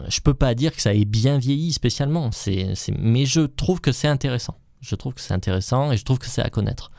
je 0.08 0.18
peux 0.20 0.34
pas 0.34 0.54
dire 0.56 0.74
que 0.74 0.80
ça 0.82 0.94
ait 0.94 1.04
bien 1.04 1.38
vieilli 1.38 1.72
spécialement, 1.72 2.32
c'est- 2.32 2.74
mais 2.98 3.24
je 3.24 3.42
trouve 3.42 3.80
que 3.80 3.92
c'est 3.92 4.08
intéressant. 4.08 4.58
Je 4.80 4.96
trouve 4.96 5.14
que 5.14 5.20
c'est 5.20 5.34
intéressant 5.34 5.92
et 5.92 5.96
je 5.96 6.04
trouve 6.04 6.18
que 6.18 6.26
c'est 6.26 6.42
à 6.42 6.50
connaître. 6.50 6.90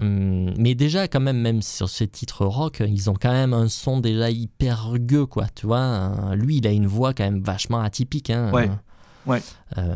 Hum, 0.00 0.54
mais 0.56 0.74
déjà, 0.74 1.08
quand 1.08 1.20
même, 1.20 1.40
même 1.40 1.62
sur 1.62 1.88
ces 1.88 2.08
titres 2.08 2.46
rock, 2.46 2.82
ils 2.86 3.10
ont 3.10 3.14
quand 3.20 3.32
même 3.32 3.52
un 3.52 3.68
son 3.68 4.00
déjà 4.00 4.30
hyper 4.30 4.88
rugueux, 4.90 5.26
quoi. 5.26 5.46
Tu 5.54 5.66
vois, 5.66 6.34
lui, 6.34 6.56
il 6.58 6.66
a 6.66 6.70
une 6.72 6.86
voix 6.86 7.12
quand 7.14 7.24
même 7.24 7.42
vachement 7.42 7.80
atypique. 7.80 8.30
Hein. 8.30 8.50
Ouais, 8.52 8.70
ouais. 9.26 9.42
Euh, 9.78 9.94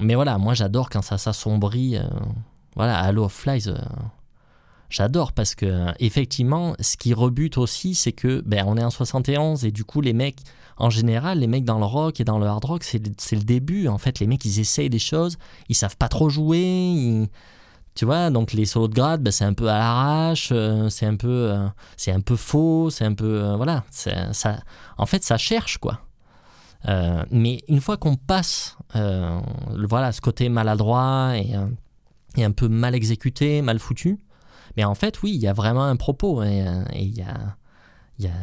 mais 0.00 0.14
voilà, 0.14 0.38
moi, 0.38 0.54
j'adore 0.54 0.90
quand 0.90 1.02
ça 1.02 1.18
s'assombrit. 1.18 1.96
euh, 1.96 2.02
voilà, 2.74 2.98
Halo 2.98 3.24
of 3.24 3.32
Flies. 3.32 3.68
euh, 3.68 3.76
J'adore 4.88 5.32
parce 5.32 5.56
que 5.56 5.86
effectivement, 5.98 6.74
ce 6.78 6.96
qui 6.96 7.12
rebute 7.12 7.58
aussi, 7.58 7.96
c'est 7.96 8.12
que 8.12 8.40
ben 8.46 8.64
on 8.68 8.76
est 8.76 8.84
en 8.84 8.90
71 8.90 9.64
et 9.64 9.72
du 9.72 9.82
coup 9.84 10.00
les 10.00 10.12
mecs, 10.12 10.38
en 10.76 10.90
général, 10.90 11.40
les 11.40 11.48
mecs 11.48 11.64
dans 11.64 11.80
le 11.80 11.84
rock 11.84 12.20
et 12.20 12.24
dans 12.24 12.38
le 12.38 12.46
hard 12.46 12.64
rock, 12.64 12.84
c'est 12.84 13.04
le, 13.04 13.12
c'est 13.18 13.34
le 13.34 13.42
début. 13.42 13.88
En 13.88 13.98
fait, 13.98 14.20
les 14.20 14.28
mecs 14.28 14.44
ils 14.44 14.60
essayent 14.60 14.88
des 14.88 15.00
choses, 15.00 15.38
ils 15.68 15.74
savent 15.74 15.96
pas 15.96 16.06
trop 16.08 16.28
jouer, 16.28 16.60
ils- 16.62 17.26
tu 17.96 18.04
vois. 18.04 18.30
Donc 18.30 18.52
les 18.52 18.66
solos 18.66 18.88
de 18.88 18.94
grade, 18.94 19.22
ben, 19.22 19.32
c'est 19.32 19.44
un 19.44 19.54
peu 19.54 19.68
à 19.68 19.78
l'arrache, 19.78 20.50
euh, 20.52 20.88
c'est 20.88 21.06
un 21.06 21.16
peu, 21.16 21.28
euh, 21.28 21.66
c'est 21.96 22.12
un 22.12 22.20
peu 22.20 22.36
faux, 22.36 22.90
c'est 22.90 23.04
un 23.04 23.14
peu, 23.14 23.42
euh, 23.42 23.56
voilà. 23.56 23.84
Ça, 23.90 24.58
en 24.98 25.06
fait, 25.06 25.24
ça 25.24 25.36
cherche 25.38 25.78
quoi. 25.78 26.00
Mais 27.32 27.64
une 27.66 27.80
fois 27.80 27.96
qu'on 27.96 28.14
passe, 28.14 28.76
voilà, 28.94 30.12
ce 30.12 30.20
côté 30.20 30.48
maladroit 30.48 31.32
et, 31.36 31.54
et 32.36 32.44
un 32.44 32.52
peu 32.52 32.68
mal 32.68 32.94
exécuté, 32.94 33.60
mal 33.60 33.80
foutu. 33.80 34.20
Mais 34.76 34.84
en 34.84 34.94
fait, 34.94 35.20
oui, 35.22 35.32
il 35.34 35.40
y 35.40 35.48
a 35.48 35.52
vraiment 35.52 35.84
un 35.84 35.96
propos 35.96 36.44
et 36.44 36.64
il 36.94 37.16
y 37.16 37.22
a, 37.22 37.56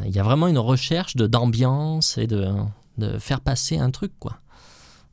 y 0.06 0.18
a 0.18 0.22
vraiment 0.22 0.46
une 0.46 0.58
recherche 0.58 1.16
de 1.16 1.26
d'ambiance 1.26 2.18
et 2.18 2.26
de, 2.26 2.52
de 2.98 3.18
faire 3.18 3.40
passer 3.40 3.78
un 3.78 3.90
truc, 3.90 4.12
quoi. 4.18 4.40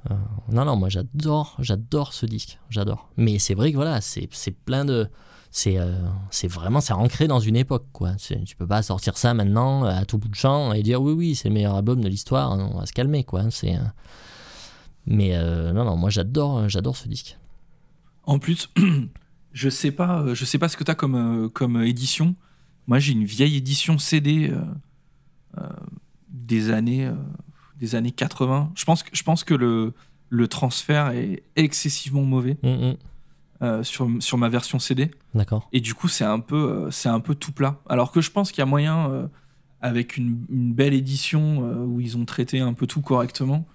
Euh, 0.10 0.16
non, 0.52 0.66
non, 0.66 0.76
moi 0.76 0.90
j'adore, 0.90 1.56
j'adore 1.60 2.14
ce 2.14 2.26
disque, 2.26 2.60
j'adore. 2.70 3.10
Mais 3.18 3.40
c'est 3.40 3.54
vrai 3.54 3.72
que 3.72 3.76
voilà, 3.76 4.02
c'est 4.02 4.28
plein 4.66 4.86
de, 4.86 5.08
c'est 5.52 5.78
euh, 5.78 5.94
c'est 6.32 6.48
vraiment, 6.48 6.82
c'est 6.82 6.94
ancré 6.94 7.28
dans 7.28 7.40
une 7.40 7.56
époque, 7.56 7.86
quoi. 7.92 8.16
Tu 8.16 8.56
peux 8.56 8.68
pas 8.68 8.82
sortir 8.82 9.18
ça 9.18 9.34
maintenant 9.34 9.86
euh, 9.86 9.90
à 9.90 10.06
tout 10.06 10.18
bout 10.18 10.30
de 10.30 10.36
champ 10.36 10.74
et 10.74 10.82
dire 10.82 11.02
oui, 11.02 11.14
oui, 11.14 11.36
c'est 11.36 11.50
le 11.50 11.54
meilleur 11.54 11.76
album 11.76 12.02
de 12.02 12.08
l'histoire. 12.08 12.52
On 12.52 12.80
va 12.80 12.86
se 12.86 12.94
calmer, 12.94 13.24
quoi. 13.24 13.52
C'est, 13.52 13.78
mais 15.06 15.38
non, 15.74 15.86
non, 15.86 15.98
moi 15.98 16.10
j'adore, 16.10 16.68
j'adore 16.68 16.98
ce 16.98 17.08
disque. 17.08 17.38
En 18.24 18.40
plus, 18.40 18.70
je 19.54 19.70
sais 19.70 19.92
pas, 19.92 20.34
je 20.34 20.46
sais 20.46 20.58
pas 20.58 20.70
ce 20.70 20.78
que 20.78 20.84
t'as 20.84 20.96
comme 20.96 21.50
comme 21.52 21.82
édition. 21.84 22.36
Moi, 22.88 22.98
j'ai 22.98 23.14
une 23.14 23.26
vieille 23.26 23.58
édition 23.58 24.00
CD 24.00 24.52
des 26.30 26.72
années 26.72 27.12
des 27.82 27.96
années 27.96 28.12
80. 28.12 28.72
Je 28.76 28.86
pense 28.86 29.04
que 29.04 29.10
je 29.12 29.24
pense 29.24 29.44
que 29.44 29.54
le 29.54 29.94
le 30.30 30.48
transfert 30.48 31.10
est 31.10 31.44
excessivement 31.58 32.22
mauvais 32.24 32.58
Hum, 32.64 32.82
hum. 32.84 32.96
euh, 33.62 33.84
sur 33.84 34.08
sur 34.20 34.38
ma 34.38 34.48
version 34.48 34.80
CD. 34.80 35.12
D'accord. 35.36 35.68
Et 35.74 35.82
du 35.82 35.94
coup, 35.94 36.08
c'est 36.08 36.24
un 36.24 36.40
peu 36.40 36.56
euh, 36.56 36.92
c'est 36.92 37.10
un 37.10 37.20
peu 37.20 37.36
tout 37.36 37.52
plat. 37.52 37.82
Alors 37.90 38.12
que 38.14 38.22
je 38.22 38.32
pense 38.32 38.52
qu'il 38.52 38.60
y 38.60 38.62
a 38.62 38.66
moyen 38.68 39.10
euh, 39.12 39.28
avec 39.82 40.16
une, 40.16 40.46
une 40.50 40.74
belle 40.74 40.94
édition 40.94 41.64
euh, 41.66 41.84
où 41.84 42.00
ils 42.00 42.18
ont 42.18 42.24
traité 42.26 42.60
un 42.62 42.74
peu 42.74 42.88
tout 42.88 43.02
correctement 43.02 43.66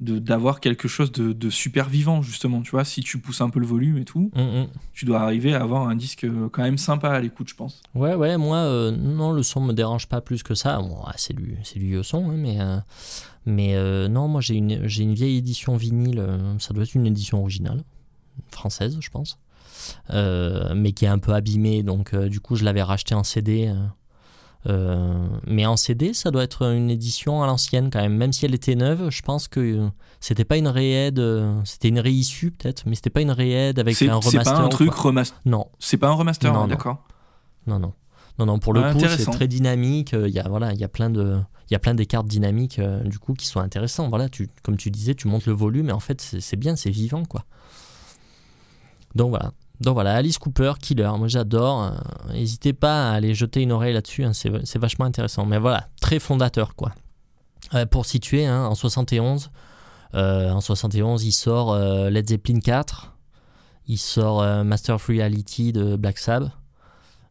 d'avoir 0.00 0.60
quelque 0.60 0.86
chose 0.86 1.10
de, 1.10 1.32
de 1.32 1.50
super 1.50 1.88
vivant 1.88 2.22
justement 2.22 2.62
tu 2.62 2.70
vois 2.70 2.84
si 2.84 3.00
tu 3.02 3.18
pousses 3.18 3.40
un 3.40 3.50
peu 3.50 3.58
le 3.58 3.66
volume 3.66 3.98
et 3.98 4.04
tout 4.04 4.30
Hum, 4.36 4.54
hum. 4.54 4.66
tu 4.92 5.04
dois 5.04 5.20
arriver 5.20 5.54
à 5.54 5.62
avoir 5.62 5.88
un 5.88 5.96
disque 5.96 6.24
euh, 6.24 6.48
quand 6.50 6.62
même 6.62 6.78
sympa 6.78 7.08
à 7.10 7.20
l'écoute, 7.20 7.48
je 7.48 7.54
pense. 7.54 7.80
Ouais, 7.94 8.14
ouais, 8.14 8.36
moi, 8.36 8.58
euh, 8.58 8.90
non, 8.90 9.32
le 9.32 9.42
son 9.42 9.60
me 9.60 9.72
dérange 9.72 10.06
pas 10.06 10.20
plus 10.20 10.42
que 10.42 10.54
ça. 10.54 10.78
Bon, 10.78 10.98
c'est 11.16 11.34
du, 11.34 11.56
c'est 11.64 11.78
du 11.78 11.86
vieux 11.86 12.02
son, 12.02 12.30
hein, 12.30 12.36
mais, 12.36 12.60
euh, 12.60 12.78
mais 13.46 13.74
euh, 13.74 14.06
non, 14.08 14.28
moi 14.28 14.40
j'ai 14.40 14.54
une, 14.54 14.86
j'ai 14.86 15.02
une 15.02 15.14
vieille 15.14 15.36
édition 15.38 15.76
vinyle, 15.76 16.24
ça 16.58 16.74
doit 16.74 16.84
être 16.84 16.94
une 16.94 17.06
édition 17.06 17.40
originale, 17.40 17.82
française, 18.50 18.96
je 19.00 19.10
pense, 19.10 19.38
mais 20.12 20.92
qui 20.92 21.04
est 21.06 21.08
un 21.08 21.18
peu 21.18 21.32
abîmée, 21.32 21.82
donc 21.82 22.14
du 22.14 22.40
coup 22.40 22.56
je 22.56 22.64
l'avais 22.64 22.82
racheté 22.82 23.14
en 23.14 23.24
CD. 23.24 23.72
Euh, 24.68 25.26
mais 25.46 25.66
en 25.66 25.76
CD, 25.76 26.12
ça 26.14 26.30
doit 26.30 26.42
être 26.42 26.62
une 26.62 26.90
édition 26.90 27.42
à 27.42 27.46
l'ancienne 27.46 27.90
quand 27.90 28.00
même, 28.00 28.16
même 28.16 28.32
si 28.32 28.44
elle 28.44 28.54
était 28.54 28.74
neuve. 28.74 29.08
Je 29.10 29.22
pense 29.22 29.48
que 29.48 29.60
euh, 29.60 29.88
c'était 30.20 30.44
pas 30.44 30.56
une 30.56 30.68
réaide, 30.68 31.18
euh, 31.18 31.60
c'était 31.64 31.88
une 31.88 32.00
réissue 32.00 32.50
peut-être, 32.50 32.84
mais 32.86 32.94
c'était 32.94 33.10
pas 33.10 33.20
une 33.22 33.30
réaide 33.30 33.78
avec 33.78 33.96
C'est 33.96 34.08
un 34.08 34.20
c'est 34.20 34.30
remaster. 34.30 34.54
pas 34.54 34.60
un 34.60 34.68
truc 34.68 34.92
remaster. 34.92 35.38
Non, 35.44 35.68
C'est 35.78 35.96
pas 35.96 36.08
un 36.08 36.12
remaster, 36.14 36.52
Non, 36.52 36.60
hein, 36.60 36.68
d'accord. 36.68 37.04
non, 37.66 37.78
non. 37.78 37.92
Non, 38.38 38.46
non, 38.46 38.58
pour 38.60 38.72
le 38.72 38.80
Ouais, 38.82 38.92
coup, 38.92 39.00
c'est 39.00 39.24
très 39.32 39.48
dynamique. 39.48 40.12
Il 40.14 40.30
y 40.30 40.38
a, 40.38 40.48
voilà, 40.48 40.72
il 40.72 40.78
y 40.78 40.84
a 40.84 40.88
plein 40.88 41.10
de, 41.10 41.38
il 41.68 41.72
y 41.72 41.76
a 41.76 41.80
plein 41.80 41.94
des 41.94 42.06
cartes 42.06 42.28
dynamiques, 42.28 42.78
euh, 42.78 43.02
du 43.02 43.18
coup, 43.18 43.34
qui 43.34 43.46
sont 43.46 43.58
intéressantes. 43.58 44.10
Voilà, 44.10 44.28
tu, 44.28 44.48
comme 44.62 44.76
tu 44.76 44.92
disais, 44.92 45.16
tu 45.16 45.26
montes 45.26 45.46
le 45.46 45.52
volume 45.54 45.88
et 45.88 45.92
en 45.92 45.98
fait, 45.98 46.20
c'est 46.20 46.40
c'est 46.40 46.56
bien, 46.56 46.76
c'est 46.76 46.90
vivant, 46.90 47.24
quoi. 47.24 47.44
Donc 49.16 49.30
voilà. 49.30 49.50
Donc 49.80 49.94
voilà, 49.94 50.14
Alice 50.16 50.38
Cooper, 50.38 50.72
Killer, 50.80 51.10
moi 51.18 51.28
j'adore. 51.28 51.82
euh, 51.84 52.32
N'hésitez 52.32 52.72
pas 52.72 53.10
à 53.10 53.12
aller 53.14 53.32
jeter 53.34 53.62
une 53.62 53.70
oreille 53.72 53.94
là-dessus, 53.94 54.24
hein, 54.24 54.32
c'est 54.32 54.78
vachement 54.78 55.04
intéressant. 55.04 55.46
Mais 55.46 55.58
voilà, 55.58 55.88
très 56.00 56.18
fondateur, 56.18 56.74
quoi. 56.74 56.92
Euh, 57.74 57.86
pour 57.86 58.06
situer, 58.06 58.46
hein, 58.46 58.64
en 58.66 58.74
71, 58.74 59.50
euh, 60.14 60.50
en 60.50 60.60
71, 60.60 61.24
il 61.24 61.32
sort 61.32 61.72
euh, 61.72 62.10
Led 62.10 62.28
Zeppelin 62.28 62.60
4, 62.60 63.14
il 63.86 63.98
sort 63.98 64.42
Master 64.64 64.96
of 64.96 65.06
Reality 65.06 65.72
de 65.72 65.96
Black 65.96 66.18
Sabbath. 66.18 66.50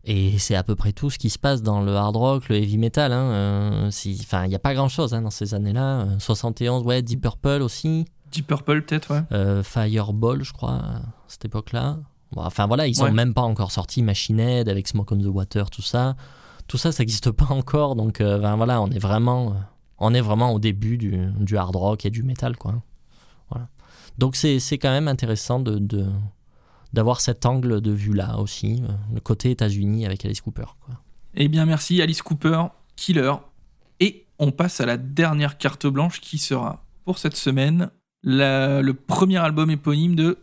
Et 0.09 0.39
c'est 0.39 0.55
à 0.55 0.63
peu 0.63 0.75
près 0.75 0.93
tout 0.93 1.09
ce 1.09 1.17
qui 1.19 1.29
se 1.29 1.37
passe 1.37 1.61
dans 1.61 1.81
le 1.81 1.93
hard 1.93 2.15
rock, 2.15 2.47
le 2.47 2.55
heavy 2.55 2.77
metal. 2.77 3.11
hein, 3.11 3.89
Enfin, 3.89 4.45
il 4.45 4.49
n'y 4.49 4.55
a 4.55 4.59
pas 4.59 4.73
grand-chose 4.73 5.11
dans 5.11 5.29
ces 5.29 5.53
années-là. 5.53 5.99
Euh, 6.01 6.19
71, 6.19 6.83
ouais, 6.83 7.01
Deep 7.01 7.21
Purple 7.21 7.61
aussi. 7.61 8.05
Deep 8.31 8.47
Purple, 8.47 8.83
peut-être, 8.83 9.11
ouais. 9.13 9.63
Fireball, 9.63 10.43
je 10.43 10.53
crois, 10.53 10.75
à 10.75 11.01
cette 11.27 11.43
époque-là. 11.45 11.97
Enfin 12.35 12.67
voilà, 12.67 12.87
ils 12.87 12.95
sont 12.95 13.05
Ouais. 13.05 13.11
même 13.11 13.33
pas 13.33 13.41
encore 13.43 13.71
sortis 13.71 14.01
Machine 14.03 14.39
Head 14.39 14.67
avec 14.69 14.87
Smoke 14.87 15.13
on 15.13 15.17
the 15.17 15.25
Water, 15.27 15.69
tout 15.69 15.81
ça. 15.81 16.15
Tout 16.67 16.77
ça, 16.77 16.91
ça 16.91 17.01
n'existe 17.03 17.31
pas 17.31 17.47
encore. 17.49 17.95
Donc 17.95 18.19
euh, 18.21 18.37
ben 18.39 18.55
voilà, 18.57 18.81
on 18.81 18.89
est 18.89 18.99
vraiment, 18.99 19.51
euh, 19.51 19.55
on 19.99 20.13
est 20.13 20.21
vraiment 20.21 20.51
au 20.51 20.59
début 20.59 20.97
du, 20.97 21.17
du 21.39 21.57
hard 21.57 21.75
rock 21.75 22.05
et 22.05 22.09
du 22.09 22.23
metal, 22.23 22.57
quoi. 22.57 22.75
Voilà. 23.49 23.69
Donc 24.17 24.35
c'est 24.35 24.59
quand 24.77 24.91
même 24.91 25.07
intéressant 25.07 25.59
de, 25.59 26.05
d'avoir 26.93 27.21
cet 27.21 27.45
angle 27.45 27.79
de 27.81 27.91
vue 27.91 28.13
là 28.13 28.37
aussi, 28.39 28.81
euh, 28.83 28.91
le 29.13 29.19
côté 29.21 29.51
États-Unis 29.51 30.05
avec 30.05 30.25
Alice 30.25 30.41
Cooper. 30.41 30.65
Quoi. 30.81 30.95
Eh 31.35 31.47
bien, 31.47 31.65
merci 31.65 32.01
Alice 32.01 32.21
Cooper, 32.21 32.63
Killer. 32.95 33.33
Et 33.99 34.25
on 34.39 34.51
passe 34.51 34.81
à 34.81 34.85
la 34.85 34.97
dernière 34.97 35.57
carte 35.57 35.87
blanche 35.87 36.19
qui 36.19 36.37
sera, 36.37 36.83
pour 37.05 37.17
cette 37.17 37.35
semaine, 37.37 37.89
la- 38.23 38.81
le 38.81 38.93
premier 38.93 39.37
album 39.37 39.69
éponyme 39.71 40.15
de 40.15 40.37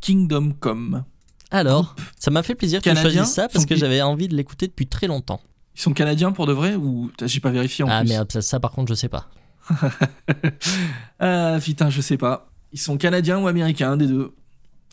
Kingdom 0.00 0.52
Come. 0.60 1.04
Alors, 1.50 1.96
ça 2.18 2.30
m'a 2.30 2.42
fait 2.42 2.54
plaisir 2.54 2.80
que 2.80 2.88
tu 2.90 2.96
choisisses 2.96 3.32
ça 3.34 3.48
parce 3.48 3.66
que 3.66 3.74
j'avais 3.76 4.02
envie 4.02 4.28
de 4.28 4.36
l'écouter 4.36 4.66
depuis 4.68 4.86
très 4.86 5.06
longtemps. 5.06 5.40
Ils 5.76 5.80
sont 5.80 5.92
canadiens 5.92 6.32
pour 6.32 6.46
de 6.46 6.52
vrai 6.52 6.74
ou 6.74 7.10
j'ai 7.24 7.40
pas 7.40 7.50
vérifié 7.50 7.84
en 7.84 7.88
Ah 7.90 8.00
plus 8.00 8.08
merde, 8.10 8.30
ça, 8.32 8.42
ça, 8.42 8.60
par 8.60 8.70
contre 8.72 8.90
je 8.90 8.94
sais 8.94 9.08
pas. 9.08 9.28
Ah 11.18 11.58
putain, 11.62 11.90
je 11.90 12.00
sais 12.00 12.16
pas. 12.16 12.48
Ils 12.72 12.78
sont 12.80 12.96
canadiens 12.96 13.38
ou 13.38 13.46
américains, 13.48 13.92
un 13.92 13.96
des 13.96 14.06
deux. 14.06 14.34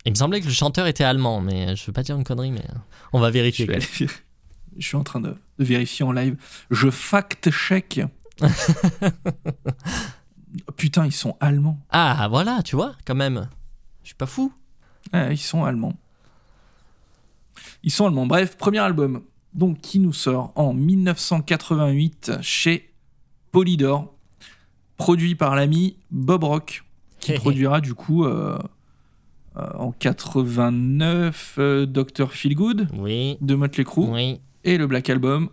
Il 0.06 0.12
me 0.12 0.16
semblait 0.16 0.42
que 0.42 0.46
le 0.46 0.52
chanteur 0.52 0.88
était 0.88 1.04
allemand, 1.04 1.42
mais 1.42 1.76
je 1.76 1.86
veux 1.86 1.94
pas 1.94 2.04
dire 2.04 2.16
une 2.16 2.24
connerie, 2.24 2.52
mais 2.52 2.66
on 3.14 3.20
va 3.20 3.28
Je 3.28 3.34
vérifier. 3.34 3.66
suis, 3.82 4.06
allé- 4.06 4.12
je 4.78 4.88
suis 4.88 4.98
en 4.98 5.04
train 5.04 5.20
de, 5.20 5.36
de 5.60 5.64
vérifier 5.64 6.06
en 6.06 6.12
live. 6.12 6.38
Je 6.72 6.90
fact-check. 6.90 8.02
Putain, 10.78 11.06
ils 11.06 11.12
sont 11.12 11.36
allemands. 11.40 11.80
Ah 11.92 12.28
voilà, 12.30 12.62
tu 12.64 12.76
vois, 12.76 12.96
quand 13.06 13.16
même. 13.16 13.50
Je 14.04 14.08
suis 14.10 14.16
pas 14.16 14.26
fou. 14.26 14.54
Ouais, 15.14 15.34
ils 15.34 15.38
sont 15.38 15.64
allemands. 15.66 15.94
Ils 17.84 17.92
sont 17.92 18.08
allemands. 18.08 18.26
Bref, 18.28 18.58
premier 18.58 18.80
album. 18.80 19.22
Donc, 19.54 19.82
qui 19.82 20.00
nous 20.00 20.14
sort 20.14 20.52
en 20.56 20.74
1988 20.74 22.34
chez 22.42 22.92
Polydor, 23.52 24.14
produit 24.98 25.36
par 25.36 25.56
l'ami 25.56 25.98
Bob 26.12 26.44
Rock, 26.44 26.84
qui 27.20 27.34
produira 27.34 27.82
du 27.82 27.94
coup 27.94 28.26
euh, 28.26 28.58
euh, 29.58 29.70
en 29.76 29.92
89 29.92 31.56
euh, 31.58 31.86
Dr. 31.88 32.32
Feelgood 32.32 32.90
Oui, 32.94 33.38
de 33.42 33.56
Motley 33.56 33.84
Crue 33.84 34.06
oui, 34.08 34.40
et 34.64 34.78
le 34.78 34.86
Black 34.86 35.10
Album 35.10 35.50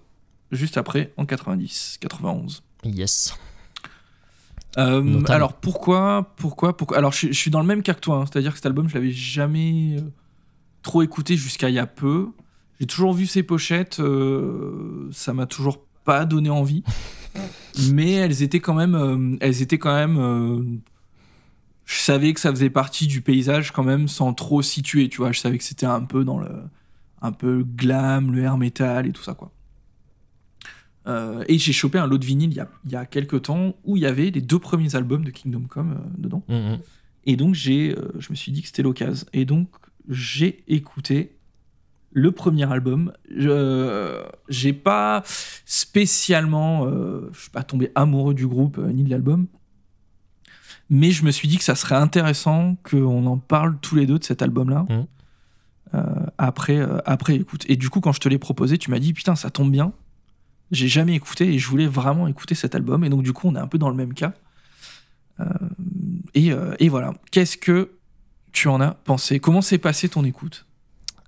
juste 0.53 0.77
après 0.77 1.13
en 1.17 1.25
90, 1.25 1.99
91. 2.01 2.63
yes. 2.85 3.39
Euh, 4.77 5.23
alors 5.29 5.55
pourquoi, 5.55 6.33
pourquoi, 6.37 6.77
pourquoi 6.77 6.99
Alors 6.99 7.13
je, 7.13 7.29
je 7.29 7.33
suis 7.33 7.51
dans 7.51 7.61
le 7.61 7.67
même 7.67 7.83
cas 7.83 7.95
que 7.95 8.01
toi, 8.01 8.17
hein. 8.17 8.25
c'est-à-dire 8.27 8.51
que 8.51 8.59
cet 8.59 8.67
album 8.67 8.89
je 8.89 8.95
l'avais 8.95 9.13
jamais 9.13 9.97
trop 10.85 11.03
écouté 11.03 11.37
jusqu'à 11.37 11.69
il 11.69 11.75
y 11.75 11.81
a 11.81 11.87
peu. 11.87 12.29
J'ai 12.79 12.87
toujours 12.87 13.13
vu 13.13 13.27
ses 13.27 13.43
pochettes, 13.43 13.99
euh, 13.99 15.09
ça 15.11 15.33
m'a 15.33 15.47
toujours 15.47 15.85
pas 16.05 16.25
donné 16.25 16.51
envie, 16.51 16.85
mais 17.91 18.13
elles 18.13 18.43
étaient 18.43 18.61
quand 18.61 18.75
même, 18.75 18.95
euh, 18.95 19.37
elles 19.41 19.63
étaient 19.63 19.79
quand 19.79 19.95
même. 19.95 20.19
euh, 20.19 20.63
je 21.87 21.99
savais 21.99 22.33
que 22.33 22.41
ça 22.41 22.51
faisait 22.51 22.71
partie 22.71 23.07
du 23.07 23.21
paysage 23.21 23.71
quand 23.71 23.85
même 23.85 24.09
sans 24.09 24.33
trop 24.33 24.63
situer, 24.63 25.11
tu 25.11 25.19
vois. 25.19 25.33
Je 25.33 25.41
savais 25.41 25.59
que 25.59 25.65
c'était 25.65 25.85
un 25.85 26.01
peu 26.01 26.25
dans 26.25 26.39
le, 26.39 26.49
un 27.21 27.31
peu 27.33 27.63
glam, 27.63 28.33
le 28.33 28.43
air 28.43 28.57
metal 28.57 29.07
et 29.07 29.13
tout 29.13 29.23
ça 29.23 29.35
quoi. 29.35 29.51
Et 31.47 31.59
j'ai 31.59 31.75
chopé 31.75 31.99
un 31.99 32.07
lot 32.07 32.17
de 32.17 32.25
vinyle 32.25 32.51
il 32.51 32.57
y 32.57 32.61
a, 32.61 32.69
il 32.87 32.93
y 32.93 32.97
a 32.97 33.05
quelques 33.05 33.43
temps 33.43 33.75
où 33.85 33.99
il 33.99 34.03
y 34.03 34.07
avait 34.07 34.31
les 34.31 34.41
deux 34.41 34.59
premiers 34.59 34.97
albums 34.97 35.23
de 35.23 35.31
Kingdom 35.31 35.65
Come 35.69 36.01
dedans. 36.17 36.43
Mhm. 36.49 36.79
Et 37.27 37.37
donc 37.37 37.55
j'ai, 37.55 37.95
je 38.19 38.31
me 38.31 38.35
suis 38.35 38.51
dit 38.51 38.63
que 38.63 38.69
c'était 38.69 38.83
l'occasion. 38.83 39.27
Et 39.35 39.45
donc 39.45 39.69
j'ai 40.09 40.65
écouté 40.69 41.37
le 42.13 42.31
premier 42.33 42.71
album. 42.71 43.13
Je 43.35 44.23
j'ai 44.49 44.73
pas 44.73 45.23
spécialement, 45.65 46.87
euh, 46.87 47.31
je 47.33 47.41
suis 47.41 47.51
pas 47.51 47.63
tombé 47.63 47.91
amoureux 47.95 48.35
du 48.35 48.47
groupe 48.47 48.79
euh, 48.79 48.93
ni 48.93 49.05
de 49.05 49.11
l'album, 49.11 49.47
mais 50.91 51.11
je 51.11 51.25
me 51.25 51.31
suis 51.31 51.49
dit 51.49 51.59
que 51.59 51.65
ça 51.65 51.75
serait 51.75 51.95
intéressant 51.95 52.77
qu'on 52.89 53.27
en 53.27 53.39
parle 53.39 53.79
tous 53.81 53.97
les 53.97 54.07
deux 54.07 54.19
de 54.19 54.25
cet 54.25 54.43
album-là. 54.43 54.87
Mhm. 54.89 55.07
Euh, 55.95 56.27
après, 56.39 56.79
euh, 56.79 56.99
après 57.05 57.37
écoute. 57.37 57.65
Et 57.69 57.77
du 57.77 57.89
coup, 57.89 58.01
quand 58.01 58.13
je 58.13 58.21
te 58.21 58.29
l'ai 58.29 58.39
proposé, 58.39 58.79
tu 58.79 58.91
m'as 58.91 58.99
dit 58.99 59.13
putain, 59.13 59.37
ça 59.37 59.51
tombe 59.51 59.71
bien. 59.71 59.93
J'ai 60.71 60.89
jamais 60.89 61.15
écouté 61.15 61.55
et 61.55 61.59
je 61.59 61.69
voulais 61.69 61.87
vraiment 61.87 62.27
écouter 62.27 62.55
cet 62.55 62.75
album. 62.75 63.05
Et 63.05 63.09
donc, 63.09 63.23
du 63.23 63.33
coup, 63.33 63.49
on 63.49 63.55
est 63.55 63.61
un 63.61 63.67
peu 63.67 63.79
dans 63.79 63.91
le 63.91 63.95
même 63.95 64.15
cas. 64.15 64.33
Euh, 65.41 65.45
et, 66.35 66.53
euh, 66.53 66.75
et 66.79 66.89
voilà. 66.89 67.13
Qu'est-ce 67.31 67.57
que 67.57 67.91
tu 68.55 68.69
en 68.69 68.81
as 68.81 68.93
pensé? 68.93 69.41
Comment 69.41 69.61
s'est 69.61 69.79
passée 69.79 70.09
ton 70.09 70.25
écoute? 70.25 70.67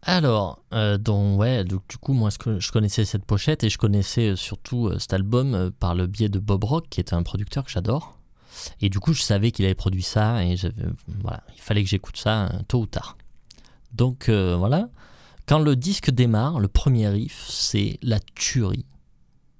Alors, 0.02 0.62
euh, 0.72 0.96
donc, 0.96 1.38
ouais, 1.38 1.64
donc, 1.64 1.82
du 1.88 1.98
coup, 1.98 2.12
moi, 2.12 2.30
je 2.30 2.70
connaissais 2.70 3.04
cette 3.04 3.24
pochette 3.24 3.64
et 3.64 3.68
je 3.68 3.76
connaissais 3.76 4.28
euh, 4.28 4.36
surtout 4.36 4.86
euh, 4.86 4.98
cet 5.00 5.12
album 5.12 5.72
par 5.80 5.94
le 5.96 6.06
biais 6.06 6.28
de 6.28 6.38
Bob 6.38 6.62
Rock, 6.62 6.86
qui 6.88 7.00
est 7.00 7.12
un 7.12 7.22
producteur 7.24 7.64
que 7.64 7.70
j'adore. 7.70 8.16
Et 8.80 8.88
du 8.88 9.00
coup, 9.00 9.12
je 9.12 9.22
savais 9.22 9.50
qu'il 9.50 9.64
avait 9.64 9.74
produit 9.74 10.02
ça 10.02 10.42
et 10.44 10.54
voilà, 11.20 11.42
il 11.54 11.60
fallait 11.60 11.82
que 11.82 11.90
j'écoute 11.90 12.16
ça 12.16 12.48
tôt 12.68 12.80
ou 12.82 12.86
tard. 12.86 13.18
Donc, 13.92 14.28
euh, 14.28 14.56
voilà. 14.56 14.88
Quand 15.46 15.58
le 15.58 15.76
disque 15.76 16.10
démarre, 16.10 16.60
le 16.60 16.68
premier 16.68 17.08
riff, 17.08 17.44
c'est 17.48 17.98
la 18.02 18.18
tuerie. 18.34 18.86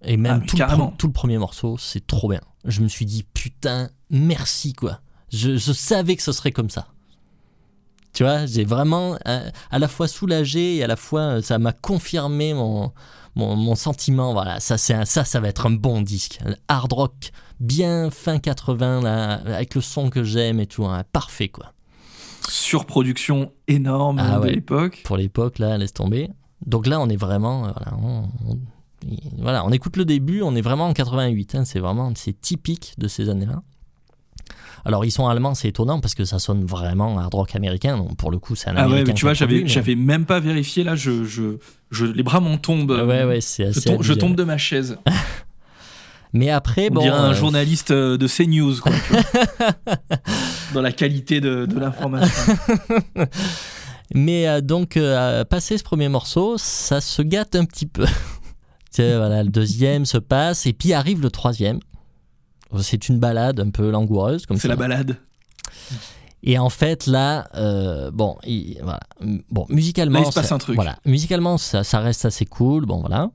Et 0.02 0.16
même 0.16 0.44
Ah, 0.60 0.76
le 0.76 0.96
tout 0.96 1.06
le 1.08 1.12
premier 1.12 1.38
morceau, 1.38 1.76
c'est 1.76 2.06
trop 2.06 2.28
bien. 2.28 2.40
Je 2.64 2.80
me 2.80 2.88
suis 2.88 3.04
dit, 3.04 3.24
putain, 3.34 3.90
merci, 4.10 4.72
quoi. 4.72 5.00
Je, 5.32 5.56
je 5.56 5.72
savais 5.72 6.16
que 6.16 6.22
ce 6.22 6.32
serait 6.32 6.52
comme 6.52 6.70
ça. 6.70 6.88
Tu 8.16 8.22
vois, 8.22 8.46
j'ai 8.46 8.64
vraiment 8.64 9.18
euh, 9.28 9.50
à 9.70 9.78
la 9.78 9.88
fois 9.88 10.08
soulagé 10.08 10.76
et 10.76 10.82
à 10.82 10.86
la 10.86 10.96
fois 10.96 11.20
euh, 11.20 11.42
ça 11.42 11.58
m'a 11.58 11.72
confirmé 11.72 12.54
mon, 12.54 12.90
mon, 13.34 13.56
mon 13.56 13.74
sentiment. 13.74 14.32
Voilà, 14.32 14.58
ça, 14.58 14.78
c'est 14.78 15.04
ça, 15.04 15.24
ça 15.24 15.38
va 15.38 15.48
être 15.48 15.66
un 15.66 15.70
bon 15.70 16.00
disque. 16.00 16.38
Hard 16.68 16.94
rock 16.94 17.30
bien 17.60 18.10
fin 18.10 18.38
80, 18.38 19.02
là, 19.02 19.34
avec 19.46 19.74
le 19.74 19.82
son 19.82 20.08
que 20.08 20.24
j'aime 20.24 20.60
et 20.60 20.66
tout. 20.66 20.86
hein, 20.86 21.04
parfait, 21.12 21.48
quoi. 21.48 21.72
Surproduction 22.48 23.52
énorme 23.68 24.18
Ah 24.18 24.38
de 24.38 24.44
ouais. 24.44 24.52
l'époque. 24.54 25.02
Pour 25.04 25.16
l'époque, 25.18 25.58
là, 25.58 25.76
laisse 25.76 25.92
tomber. 25.92 26.30
Donc 26.64 26.86
là, 26.86 27.00
on 27.00 27.08
est 27.10 27.16
vraiment. 27.16 27.66
euh, 27.66 27.70
Voilà, 27.76 27.98
on, 28.02 28.28
voilà, 29.38 29.64
on 29.66 29.70
écoute 29.72 29.96
le 29.98 30.04
début, 30.06 30.40
on 30.42 30.54
est 30.56 30.62
vraiment 30.62 30.86
en 30.86 30.92
88. 30.94 31.54
hein, 31.54 31.64
c'est 31.66 31.80
vraiment 31.80 32.12
c'est 32.16 32.40
typique 32.40 32.94
de 32.98 33.08
ces 33.08 33.28
années-là. 33.28 33.62
Alors, 34.86 35.04
ils 35.04 35.10
sont 35.10 35.26
allemands, 35.28 35.54
c'est 35.54 35.68
étonnant 35.68 36.00
parce 36.00 36.14
que 36.14 36.24
ça 36.24 36.38
sonne 36.38 36.64
vraiment 36.64 37.18
hard 37.18 37.34
rock 37.34 37.56
américain. 37.56 37.96
Donc, 37.98 38.16
pour 38.16 38.30
le 38.30 38.38
coup, 38.38 38.54
c'est 38.54 38.70
un 38.70 38.76
Ah 38.76 38.88
ouais, 38.88 39.02
mais 39.04 39.14
tu 39.14 39.24
vois, 39.24 39.34
j'avais, 39.34 39.62
mais- 39.62 39.68
j'avais 39.68 39.96
même 39.96 40.24
pas 40.24 40.38
vérifié 40.40 40.84
là. 40.84 40.94
Je, 40.94 41.24
je, 41.24 41.58
je- 41.90 42.06
les 42.06 42.22
bras 42.22 42.38
m'en 42.40 42.56
tombent. 42.56 42.96
Ah 42.98 43.04
Ouais, 43.04 43.24
ouais, 43.24 43.40
c'est 43.40 43.64
Je, 43.72 43.78
assez. 43.78 43.96
je 44.00 44.12
tombe 44.14 44.36
de 44.36 44.44
ma 44.44 44.56
chaise. 44.58 44.96
Mais 46.32 46.50
après, 46.50 46.88
On 46.90 46.94
bon. 46.94 47.00
dirait 47.00 47.16
un 47.16 47.30
euh, 47.30 47.34
journaliste 47.34 47.90
euh, 47.92 48.16
de 48.18 48.26
CNews, 48.28 48.74
quoi. 48.80 48.92
Dans 50.74 50.82
la 50.82 50.92
qualité 50.92 51.40
de, 51.40 51.64
de 51.66 51.78
l'information. 51.80 52.54
Mais 54.14 54.46
euh, 54.46 54.60
donc, 54.60 54.96
euh, 54.96 55.44
passer 55.44 55.78
ce 55.78 55.82
premier 55.84 56.08
morceau, 56.08 56.56
ça 56.58 57.00
se 57.00 57.22
gâte 57.22 57.56
un 57.56 57.64
petit 57.64 57.86
peu. 57.86 58.04
Voilà, 58.98 59.42
le 59.42 59.50
deuxième 59.50 60.06
se 60.06 60.16
passe, 60.16 60.64
et 60.66 60.72
puis 60.72 60.92
arrive 60.94 61.20
le 61.20 61.30
troisième. 61.30 61.80
C'est 62.80 63.08
une 63.08 63.18
balade 63.18 63.60
un 63.60 63.70
peu 63.70 63.90
langoureuse, 63.90 64.46
comme 64.46 64.56
C'est 64.58 64.68
la 64.68 64.76
balade. 64.76 65.16
Et 66.42 66.58
en 66.58 66.68
fait, 66.70 67.06
là, 67.06 67.48
euh, 67.56 68.10
bon, 68.12 68.36
il- 68.46 68.78
voilà. 68.82 69.00
Bon, 69.50 69.66
musicalement, 69.68 70.20
Là, 70.20 70.24
il 70.26 70.30
se 70.30 70.34
passe 70.34 70.48
ça- 70.48 70.54
un 70.54 70.58
truc. 70.58 70.76
Voilà, 70.76 70.98
musicalement, 71.04 71.58
ça, 71.58 71.82
ça 71.82 72.00
reste 72.00 72.24
assez 72.24 72.44
cool. 72.46 72.86
Bon, 72.86 73.00
voilà. 73.00 73.30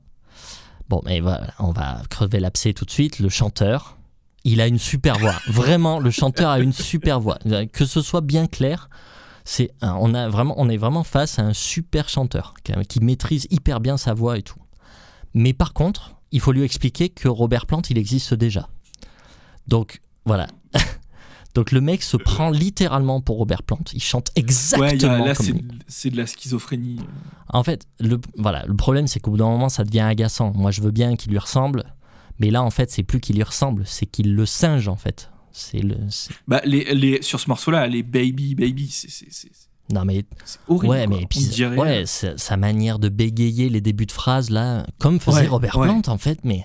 Bon, 0.88 1.00
mais 1.04 1.20
voilà, 1.20 1.48
on 1.58 1.72
va 1.72 2.02
crever 2.10 2.40
l'abcès 2.40 2.72
tout 2.72 2.84
de 2.84 2.90
suite. 2.90 3.18
Le 3.18 3.28
chanteur, 3.28 3.96
il 4.44 4.60
a 4.60 4.66
une 4.66 4.78
super 4.78 5.18
voix. 5.18 5.34
Vraiment, 5.48 5.98
le 5.98 6.10
chanteur 6.10 6.50
a 6.50 6.58
une 6.60 6.72
super 6.72 7.20
voix. 7.20 7.38
Que 7.72 7.84
ce 7.84 8.00
soit 8.02 8.20
bien 8.20 8.46
clair, 8.46 8.88
c'est 9.44 9.70
on 9.82 10.14
a 10.14 10.28
vraiment, 10.28 10.54
on 10.58 10.68
est 10.68 10.76
vraiment 10.76 11.02
face 11.04 11.38
à 11.38 11.42
un 11.42 11.52
super 11.54 12.08
chanteur 12.08 12.54
qui, 12.62 12.72
qui 12.88 13.00
maîtrise 13.00 13.46
hyper 13.50 13.80
bien 13.80 13.96
sa 13.96 14.14
voix 14.14 14.38
et 14.38 14.42
tout. 14.42 14.60
Mais 15.34 15.52
par 15.52 15.72
contre, 15.72 16.14
il 16.30 16.40
faut 16.40 16.52
lui 16.52 16.62
expliquer 16.62 17.08
que 17.08 17.28
Robert 17.28 17.66
Plant, 17.66 17.82
il 17.90 17.98
existe 17.98 18.34
déjà. 18.34 18.68
Donc 19.66 20.00
voilà. 20.24 20.46
Donc 21.54 21.70
le 21.70 21.80
mec 21.82 22.02
se 22.02 22.16
prend 22.16 22.50
littéralement 22.50 23.20
pour 23.20 23.36
Robert 23.36 23.62
Plant. 23.62 23.78
Il 23.92 24.02
chante 24.02 24.30
exactement 24.36 24.86
Ouais, 24.88 25.04
a- 25.04 25.18
là, 25.26 25.34
comme 25.34 25.46
c'est, 25.46 25.52
lui. 25.52 25.64
c'est 25.86 26.10
de 26.10 26.16
la 26.16 26.26
schizophrénie. 26.26 26.98
En 27.50 27.62
fait, 27.62 27.86
le, 28.00 28.18
voilà, 28.38 28.64
le 28.66 28.74
problème, 28.74 29.06
c'est 29.06 29.20
qu'au 29.20 29.32
bout 29.32 29.36
d'un 29.36 29.50
moment, 29.50 29.68
ça 29.68 29.84
devient 29.84 30.00
agaçant. 30.00 30.52
Moi, 30.54 30.70
je 30.70 30.80
veux 30.80 30.90
bien 30.92 31.14
qu'il 31.16 31.30
lui 31.30 31.38
ressemble, 31.38 31.84
mais 32.38 32.50
là, 32.50 32.62
en 32.62 32.70
fait, 32.70 32.90
c'est 32.90 33.02
plus 33.02 33.20
qu'il 33.20 33.36
lui 33.36 33.42
ressemble, 33.42 33.82
c'est 33.86 34.06
qu'il 34.06 34.34
le 34.34 34.46
singe, 34.46 34.88
en 34.88 34.96
fait. 34.96 35.30
C'est 35.52 35.80
le. 35.80 35.96
Bah, 36.48 36.62
les, 36.64 36.94
les, 36.94 37.20
sur 37.20 37.38
ce 37.38 37.48
morceau-là, 37.50 37.86
les 37.86 38.02
baby, 38.02 38.54
baby, 38.54 38.88
c'est, 38.90 39.08
Non, 39.92 40.04
mais 40.04 40.24
c'est 40.44 40.58
horrible. 40.68 40.90
ouais, 40.90 41.06
quoi. 41.06 41.16
mais 41.18 41.26
puis, 41.26 41.66
ouais, 41.76 42.04
sa, 42.06 42.36
sa 42.38 42.56
manière 42.56 42.98
de 42.98 43.08
bégayer 43.08 43.68
les 43.68 43.80
débuts 43.80 44.06
de 44.06 44.12
phrases 44.12 44.50
là, 44.50 44.84
comme 44.98 45.20
faisait 45.20 45.42
Ouais, 45.42 45.46
Robert 45.46 45.76
ouais. 45.76 45.86
Plant, 45.86 46.02
en 46.06 46.18
fait. 46.18 46.40
Mais 46.44 46.64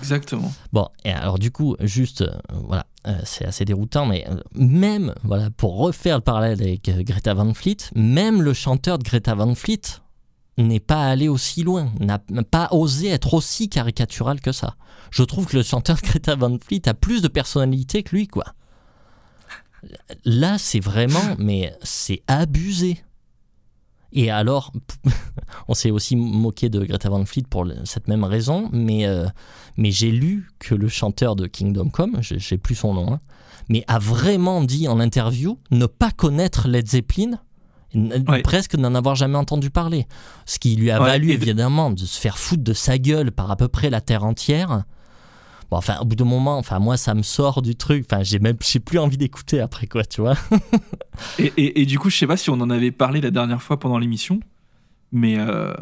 Exactement. 0.00 0.52
bon, 0.72 0.86
et 1.04 1.10
alors 1.10 1.38
du 1.38 1.50
coup, 1.50 1.76
juste, 1.80 2.22
euh, 2.22 2.30
voilà, 2.66 2.86
euh, 3.06 3.18
c'est 3.24 3.44
assez 3.44 3.64
déroutant, 3.64 4.06
mais 4.06 4.26
euh, 4.28 4.36
même, 4.54 5.14
voilà, 5.24 5.50
pour 5.50 5.76
refaire 5.78 6.16
le 6.16 6.22
parallèle 6.22 6.60
avec 6.62 6.88
euh, 6.88 7.02
Greta 7.02 7.34
Van 7.34 7.52
Fleet, 7.54 7.76
même 7.94 8.42
le 8.42 8.52
chanteur 8.52 8.98
de 8.98 9.04
Greta 9.04 9.34
Van 9.34 9.54
Fleet 9.54 9.80
n'est 10.56 10.80
pas 10.80 11.06
allé 11.06 11.28
aussi 11.28 11.62
loin, 11.62 11.92
n'a 12.00 12.20
n'a 12.30 12.42
pas 12.42 12.68
osé 12.72 13.08
être 13.08 13.34
aussi 13.34 13.68
caricatural 13.68 14.40
que 14.40 14.50
ça. 14.52 14.74
Je 15.10 15.22
trouve 15.22 15.46
que 15.46 15.56
le 15.56 15.62
chanteur 15.62 15.96
de 15.96 16.02
Greta 16.02 16.34
Van 16.34 16.56
Fleet 16.60 16.82
a 16.88 16.94
plus 16.94 17.22
de 17.22 17.28
personnalité 17.28 18.02
que 18.02 18.14
lui, 18.16 18.26
quoi. 18.26 18.44
Là, 20.24 20.56
c'est 20.58 20.80
vraiment, 20.80 21.36
mais 21.38 21.72
c'est 21.82 22.22
abusé. 22.26 23.00
Et 24.12 24.30
alors, 24.30 24.72
on 25.68 25.74
s'est 25.74 25.90
aussi 25.90 26.16
moqué 26.16 26.68
de 26.70 26.82
Greta 26.84 27.10
Van 27.10 27.24
Fleet 27.26 27.44
pour 27.48 27.66
cette 27.84 28.08
même 28.08 28.24
raison, 28.24 28.68
mais, 28.72 29.06
euh, 29.06 29.26
mais 29.76 29.90
j'ai 29.90 30.10
lu 30.10 30.48
que 30.58 30.74
le 30.74 30.88
chanteur 30.88 31.36
de 31.36 31.46
Kingdom 31.46 31.90
Come, 31.90 32.16
je 32.22 32.38
j'ai 32.38 32.56
plus 32.58 32.74
son 32.74 32.94
nom, 32.94 33.12
hein, 33.12 33.20
mais 33.68 33.84
a 33.86 33.98
vraiment 33.98 34.62
dit 34.62 34.88
en 34.88 34.98
interview 34.98 35.58
ne 35.70 35.84
pas 35.86 36.10
connaître 36.10 36.68
Led 36.68 36.88
Zeppelin, 36.88 37.38
Ouais. 37.94 38.42
presque 38.42 38.74
n'en 38.74 38.94
avoir 38.94 39.14
jamais 39.14 39.38
entendu 39.38 39.70
parler. 39.70 40.06
Ce 40.44 40.58
qui 40.58 40.76
lui 40.76 40.90
a 40.90 41.00
Ouais, 41.00 41.08
valu 41.08 41.30
évidemment 41.30 41.90
de 41.90 42.00
se 42.00 42.20
faire 42.20 42.36
foutre 42.36 42.62
de 42.62 42.74
sa 42.74 42.98
gueule 42.98 43.32
par 43.32 43.50
à 43.50 43.56
peu 43.56 43.68
près 43.68 43.88
la 43.88 44.02
terre 44.02 44.24
entière. 44.24 44.84
Bon, 45.70 45.76
enfin, 45.76 45.98
au 46.00 46.04
bout 46.06 46.16
d'un 46.16 46.24
moment, 46.24 46.56
enfin, 46.58 46.78
moi, 46.78 46.96
ça 46.96 47.14
me 47.14 47.22
sort 47.22 47.60
du 47.62 47.76
truc. 47.76 48.06
Enfin, 48.10 48.22
j'ai 48.22 48.38
même, 48.38 48.56
j'ai 48.62 48.80
plus 48.80 48.98
envie 48.98 49.18
d'écouter 49.18 49.60
après, 49.60 49.86
quoi, 49.86 50.04
tu 50.04 50.20
vois. 50.22 50.34
Et, 51.38 51.52
et- 51.56 51.80
et 51.82 51.86
du 51.86 51.98
coup, 51.98 52.10
je 52.10 52.16
sais 52.16 52.26
pas 52.28 52.36
si 52.36 52.48
on 52.48 52.54
en 52.60 52.70
avait 52.70 52.92
parlé 52.92 53.20
la 53.20 53.30
dernière 53.32 53.60
fois 53.60 53.78
pendant 53.78 53.98
l'émission, 53.98 54.38
mais 55.10 55.36
euh, 55.38 55.74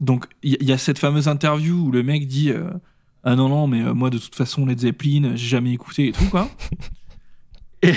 donc 0.00 0.26
il 0.42 0.62
y, 0.62 0.72
a 0.72 0.76
cette 0.78 0.98
fameuse 0.98 1.28
interview 1.28 1.76
où 1.86 1.90
le 1.90 2.02
mec 2.02 2.26
dit 2.26 2.50
euh, 2.50 2.70
ah 3.24 3.36
non 3.36 3.48
non 3.48 3.66
mais 3.66 3.80
euh, 3.82 3.94
moi 3.94 4.10
de 4.10 4.18
toute 4.18 4.34
façon 4.34 4.66
Led 4.66 4.78
Zeppelin 4.80 5.32
j'ai 5.34 5.48
jamais 5.48 5.72
écouté 5.72 6.08
et 6.08 6.12
tout 6.12 6.26
quoi. 6.30 6.50
et, 7.82 7.94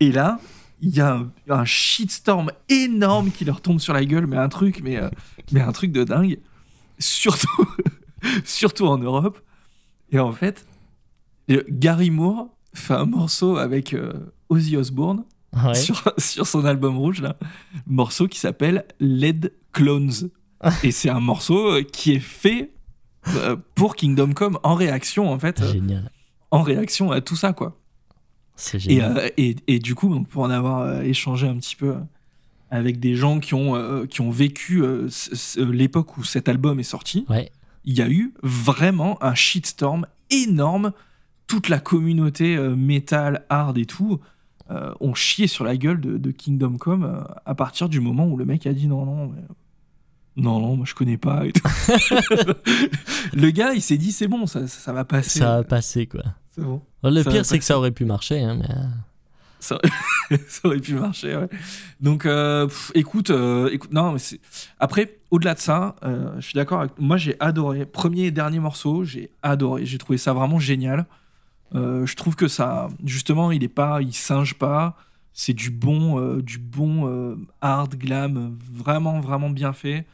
et 0.00 0.10
là 0.12 0.40
il 0.80 0.94
y 0.94 1.00
a 1.00 1.14
un, 1.14 1.30
un 1.48 1.64
shitstorm 1.64 2.50
énorme 2.68 3.30
qui 3.30 3.44
leur 3.44 3.60
tombe 3.60 3.78
sur 3.80 3.92
la 3.94 4.04
gueule 4.04 4.26
mais 4.26 4.36
un 4.36 4.48
truc 4.48 4.80
mais 4.82 5.00
mais 5.52 5.60
un 5.60 5.72
truc 5.72 5.92
de 5.92 6.02
dingue 6.04 6.38
surtout 6.98 7.66
surtout 8.44 8.86
en 8.86 8.98
Europe 8.98 9.38
et 10.12 10.18
en 10.18 10.32
fait 10.32 10.66
Gary 11.70 12.10
Moore 12.10 12.48
fait 12.74 12.94
un 12.94 13.06
morceau 13.06 13.56
avec 13.56 13.94
euh, 13.94 14.12
Ozzy 14.48 14.76
Osbourne 14.76 15.24
Ouais. 15.64 15.74
sur, 15.74 16.12
sur 16.18 16.46
son 16.46 16.64
album 16.66 16.98
rouge, 16.98 17.22
là. 17.22 17.36
Morceau 17.86 18.28
qui 18.28 18.38
s'appelle 18.38 18.84
Led 19.00 19.52
Clones. 19.72 20.28
Et 20.82 20.90
c'est 20.90 21.08
un 21.08 21.20
morceau 21.20 21.76
euh, 21.76 21.82
qui 21.82 22.12
est 22.12 22.18
fait 22.20 22.72
euh, 23.36 23.56
pour 23.74 23.96
Kingdom 23.96 24.32
Come 24.34 24.58
en 24.64 24.74
réaction, 24.74 25.30
en 25.32 25.38
fait. 25.38 25.62
euh, 25.62 25.72
Génial. 25.72 26.10
en 26.50 26.60
réaction 26.62 27.10
à 27.10 27.22
tout 27.22 27.36
ça, 27.36 27.52
quoi. 27.54 27.78
C'est 28.56 28.76
Et, 28.76 28.80
génial. 28.80 29.32
et, 29.38 29.56
et 29.66 29.78
du 29.78 29.94
coup, 29.94 30.10
donc, 30.12 30.28
pour 30.28 30.42
en 30.42 30.50
avoir 30.50 31.00
échangé 31.02 31.46
un 31.48 31.56
petit 31.56 31.76
peu 31.76 31.94
avec 32.70 33.00
des 33.00 33.14
gens 33.14 33.38
qui 33.40 33.54
ont, 33.54 34.06
qui 34.06 34.20
ont 34.20 34.30
vécu 34.30 34.82
l'époque 35.56 36.18
où 36.18 36.24
cet 36.24 36.48
album 36.50 36.80
est 36.80 36.82
sorti, 36.82 37.24
Ouais. 37.30 37.50
Il 37.86 37.96
y 37.96 38.02
a 38.02 38.08
eu 38.10 38.34
vraiment 38.42 39.22
un 39.22 39.34
shitstorm 39.34 40.06
énorme. 40.30 40.92
Toute 41.46 41.68
la 41.68 41.78
communauté 41.78 42.56
euh, 42.56 42.74
metal, 42.74 43.44
hard 43.48 43.78
et 43.78 43.86
tout 43.86 44.18
euh, 44.70 44.92
ont 45.00 45.14
chié 45.14 45.46
sur 45.46 45.64
la 45.64 45.76
gueule 45.76 46.00
de, 46.00 46.18
de 46.18 46.30
Kingdom 46.32 46.76
Come 46.76 47.04
euh, 47.04 47.22
à 47.44 47.54
partir 47.54 47.88
du 47.88 48.00
moment 48.00 48.26
où 48.26 48.36
le 48.36 48.44
mec 48.44 48.66
a 48.66 48.72
dit 48.72 48.88
non, 48.88 49.06
non, 49.06 49.28
mais- 49.28 49.42
non, 50.42 50.60
non, 50.60 50.76
moi 50.76 50.84
je 50.86 50.94
connais 50.94 51.16
pas. 51.16 51.46
et 51.46 51.52
tout. 51.52 51.62
le 53.32 53.50
gars, 53.50 53.72
il 53.74 53.80
s'est 53.80 53.96
dit 53.96 54.12
c'est 54.12 54.28
bon, 54.28 54.46
ça, 54.46 54.66
ça, 54.66 54.80
ça 54.80 54.92
va 54.92 55.04
passer. 55.04 55.38
Ça 55.38 55.56
a 55.56 55.62
passé, 55.62 56.06
quoi. 56.06 56.22
Bon. 56.58 56.82
Le 57.04 57.22
Ça 57.22 57.30
pire, 57.30 57.40
va 57.40 57.44
c'est 57.44 57.58
que 57.58 57.64
ça 57.64 57.78
aurait 57.78 57.90
pu 57.92 58.04
marcher. 58.04 58.40
Hein, 58.42 58.56
mais... 58.60 58.74
Ça, 60.48 60.60
aurait 60.64 60.78
pu 60.78 60.94
marcher. 60.94 61.46
Donc, 62.00 62.26
euh, 62.26 62.68
écoute, 62.94 63.30
euh, 63.30 63.68
écoute, 63.72 63.92
non. 63.92 64.16
Après, 64.78 65.18
au-delà 65.30 65.54
de 65.54 65.58
ça, 65.58 65.96
euh, 66.04 66.34
je 66.36 66.46
suis 66.46 66.54
d'accord 66.54 66.80
avec. 66.80 66.98
Moi, 66.98 67.16
j'ai 67.16 67.36
adoré. 67.40 67.86
Premier 67.86 68.24
et 68.26 68.30
dernier 68.30 68.60
morceau, 68.60 69.04
j'ai 69.04 69.30
adoré. 69.42 69.86
J'ai 69.86 69.98
trouvé 69.98 70.18
ça 70.18 70.32
vraiment 70.32 70.58
génial. 70.58 71.06
Je 71.74 72.14
trouve 72.14 72.36
que 72.36 72.48
ça, 72.48 72.88
justement, 73.04 73.50
il 73.50 73.62
est 73.62 73.68
pas, 73.68 74.00
il 74.00 74.14
singe 74.14 74.54
pas. 74.54 74.96
C'est 75.32 75.52
du 75.52 75.70
bon, 75.70 76.38
du 76.38 76.58
bon 76.58 77.36
hard 77.60 77.96
glam, 77.96 78.56
vraiment, 78.72 79.20
vraiment 79.20 79.50
bien 79.50 79.74
fait. 79.74 80.06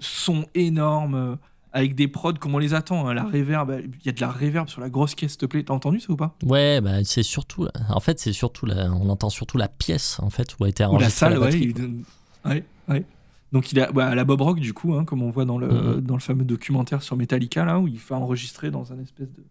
Son 0.00 0.46
énorme, 0.54 1.38
avec 1.72 1.94
des 1.94 2.06
prods 2.08 2.34
comme 2.34 2.54
on 2.54 2.58
les 2.58 2.74
attend. 2.74 3.06
hein. 3.08 3.14
La 3.14 3.24
reverb, 3.24 3.70
il 4.00 4.06
y 4.06 4.08
a 4.08 4.12
de 4.12 4.20
la 4.20 4.30
reverb 4.30 4.68
sur 4.68 4.80
la 4.80 4.90
grosse 4.90 5.14
caisse, 5.14 5.32
s'il 5.32 5.38
te 5.40 5.46
plaît. 5.46 5.62
T'as 5.62 5.74
entendu 5.74 6.00
ça 6.00 6.12
ou 6.12 6.16
pas? 6.16 6.36
Ouais, 6.44 6.80
bah, 6.80 7.02
c'est 7.04 7.22
surtout. 7.22 7.66
En 7.88 8.00
fait, 8.00 8.20
c'est 8.20 8.32
surtout. 8.32 8.66
La... 8.66 8.90
On 8.92 9.08
entend 9.08 9.30
surtout 9.30 9.56
la 9.58 9.68
pièce, 9.68 10.18
en 10.20 10.30
fait, 10.30 10.54
où 10.60 10.64
a 10.64 10.68
été 10.68 10.84
Ou 10.84 10.98
la 10.98 11.08
salle, 11.10 11.32
la 11.34 11.40
ouais, 11.40 11.46
batterie. 11.46 11.74
il- 11.76 12.50
ouais, 12.50 12.64
ouais. 12.88 13.04
Donc 13.52 13.70
il 13.70 13.80
a 13.80 13.92
bah, 13.92 14.06
à 14.06 14.14
la 14.14 14.24
Bob 14.24 14.40
Rock 14.40 14.60
du 14.60 14.72
coup, 14.72 14.94
hein, 14.94 15.04
comme 15.04 15.20
on 15.22 15.28
voit 15.30 15.44
dans 15.44 15.58
le 15.58 15.68
Mhm. 15.68 16.00
dans 16.00 16.14
le 16.14 16.20
fameux 16.20 16.44
documentaire 16.44 17.02
sur 17.02 17.16
Metallica 17.18 17.66
là, 17.66 17.78
où 17.80 17.86
il 17.86 17.98
fait 17.98 18.14
enregistrer 18.14 18.70
dans 18.70 18.94
un 18.94 18.98
espèce 18.98 19.30
de 19.30 19.44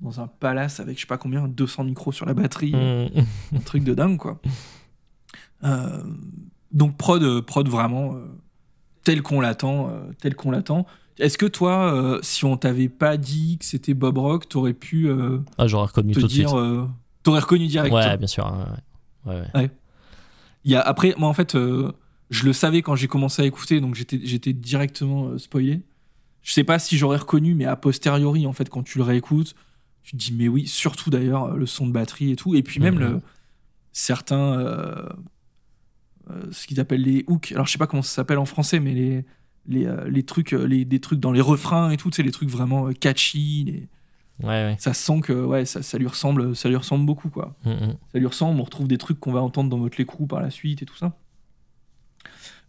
dans 0.00 0.20
un 0.22 0.28
palace 0.28 0.80
avec 0.80 0.96
je 0.96 1.02
sais 1.02 1.06
pas 1.06 1.18
combien 1.18 1.46
200 1.46 1.84
micros 1.84 2.10
sur 2.12 2.24
la 2.24 2.32
batterie, 2.32 2.72
Mm. 2.72 3.08
un 3.56 3.60
truc 3.66 3.84
de 3.84 3.92
dingue 3.92 4.16
quoi. 4.16 4.40
Euh, 5.64 6.02
donc 6.72 6.96
prod 6.96 7.22
euh, 7.22 7.42
prod 7.42 7.68
vraiment 7.68 8.14
euh, 8.14 8.24
tel 9.04 9.20
qu'on 9.22 9.40
l'attend, 9.42 9.90
euh, 9.90 10.10
tel 10.20 10.34
qu'on 10.34 10.50
l'attend. 10.50 10.86
Est-ce 11.18 11.36
que 11.38 11.46
toi, 11.46 11.92
euh, 11.94 12.18
si 12.22 12.44
on 12.44 12.56
t'avait 12.56 12.88
pas 12.88 13.16
dit 13.16 13.58
que 13.58 13.64
c'était 13.64 13.94
Bob 13.94 14.18
Rock, 14.18 14.48
t'aurais 14.48 14.72
pu 14.74 15.08
euh, 15.08 15.38
Ah, 15.58 15.66
j'aurais 15.66 15.86
reconnu 15.86 16.12
te 16.14 16.20
tout 16.20 16.26
de 16.26 16.32
suite. 16.32 16.46
dire, 16.46 16.58
euh, 16.58 16.88
t'aurais 17.22 17.40
reconnu 17.40 17.66
direct 17.66 17.92
Ouais, 17.94 18.16
bien 18.16 18.26
sûr. 18.26 18.44
ouais, 19.26 19.32
ouais. 19.32 19.40
Ouais, 19.54 19.60
ouais. 19.62 19.70
Il 20.64 20.70
y 20.70 20.76
a, 20.76 20.80
après, 20.80 21.14
moi 21.18 21.28
en 21.28 21.32
fait, 21.34 21.54
je 21.56 22.44
le 22.44 22.52
savais 22.52 22.82
quand 22.82 22.94
j'ai 22.94 23.08
commencé 23.08 23.42
à 23.42 23.44
écouter, 23.46 23.80
donc 23.80 23.94
j'étais, 23.94 24.20
j'étais 24.22 24.52
directement 24.52 25.36
spoilé. 25.38 25.80
Je 26.42 26.52
sais 26.52 26.64
pas 26.64 26.78
si 26.78 26.96
j'aurais 26.96 27.16
reconnu, 27.18 27.54
mais 27.54 27.64
a 27.64 27.76
posteriori, 27.76 28.46
en 28.46 28.52
fait, 28.52 28.68
quand 28.68 28.82
tu 28.82 28.98
le 28.98 29.04
réécoutes, 29.04 29.54
tu 30.02 30.12
te 30.12 30.16
dis, 30.16 30.32
mais 30.32 30.48
oui, 30.48 30.66
surtout 30.66 31.10
d'ailleurs, 31.10 31.54
le 31.56 31.66
son 31.66 31.86
de 31.86 31.92
batterie 31.92 32.30
et 32.30 32.36
tout. 32.36 32.54
Et 32.54 32.62
puis 32.62 32.80
même 32.80 32.94
Mhm. 32.94 33.00
le, 33.00 33.20
certains, 33.92 35.08
ce 36.50 36.66
qu'ils 36.66 36.80
appellent 36.80 37.02
les 37.02 37.24
hooks, 37.26 37.52
alors 37.52 37.66
je 37.66 37.72
sais 37.72 37.78
pas 37.78 37.86
comment 37.86 38.02
ça 38.02 38.14
s'appelle 38.14 38.38
en 38.38 38.44
français, 38.44 38.80
mais 38.80 38.92
les, 38.94 39.24
les, 39.68 39.86
euh, 39.86 40.08
les 40.08 40.22
trucs, 40.24 40.52
euh, 40.54 40.64
les, 40.66 40.84
des 40.84 40.98
trucs 41.00 41.20
dans 41.20 41.30
les 41.32 41.40
refrains 41.40 41.90
et 41.90 41.96
tout, 41.96 42.10
c'est 42.12 42.22
les 42.22 42.30
trucs 42.32 42.48
vraiment 42.48 42.88
euh, 42.88 42.92
catchy. 42.92 43.64
les- 43.64 43.88
Ouais, 44.40 44.48
ouais. 44.64 44.76
Ça 44.78 44.94
sent 44.94 45.20
que 45.20 45.32
ouais, 45.32 45.64
ça, 45.64 45.82
ça, 45.82 45.98
lui 45.98 46.06
ressemble, 46.06 46.54
ça 46.54 46.68
lui 46.68 46.76
ressemble 46.76 47.04
beaucoup, 47.04 47.28
quoi 47.28 47.56
Mm, 47.64 47.70
mm. 47.70 47.96
ça 48.12 48.18
lui 48.20 48.26
ressemble. 48.26 48.60
On 48.60 48.62
retrouve 48.62 48.86
des 48.86 48.96
trucs 48.98 49.18
qu'on 49.18 49.32
va 49.32 49.40
entendre 49.42 49.68
dans 49.68 49.78
votre 49.78 49.98
l'écrou 49.98 50.26
par 50.28 50.40
la 50.40 50.50
suite 50.50 50.80
et 50.82 50.86
tout 50.86 50.96
ça. 50.96 51.12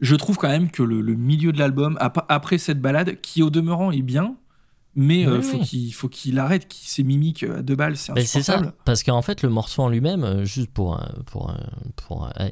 Je 0.01 0.15
trouve 0.15 0.37
quand 0.37 0.47
même 0.47 0.71
que 0.71 0.81
le, 0.81 1.01
le 1.01 1.13
milieu 1.15 1.51
de 1.51 1.59
l'album, 1.59 1.97
ap- 1.99 2.25
après 2.29 2.57
cette 2.57 2.79
balade, 2.81 3.19
qui 3.21 3.43
au 3.43 3.49
demeurant 3.49 3.91
est 3.91 4.01
bien, 4.01 4.35
mais 5.01 5.25
euh, 5.25 5.37
Oui, 5.37 5.43
faut 5.43 5.57
oui. 5.59 5.65
qu'il 5.65 5.93
faut 5.93 6.09
qu'il 6.09 6.37
arrête, 6.39 6.67
qu'il 6.67 6.87
ses 6.87 7.03
mimiques 7.03 7.43
à 7.43 7.61
deux 7.61 7.75
balles, 7.75 7.95
c'est 7.97 8.11
c'est 8.25 8.43
ça, 8.43 8.61
parce 8.85 9.01
qu'en 9.03 9.21
fait, 9.21 9.41
le 9.41 9.49
morceau 9.49 9.81
en 9.83 9.87
lui-même, 9.89 10.23
euh, 10.23 10.45
juste 10.45 10.69
pour, 10.71 10.99
euh, 10.99 11.03
pour, 11.25 11.49
euh, 11.49 11.53
pour 11.95 12.25
euh, 12.25 12.29
euh, 12.39 12.47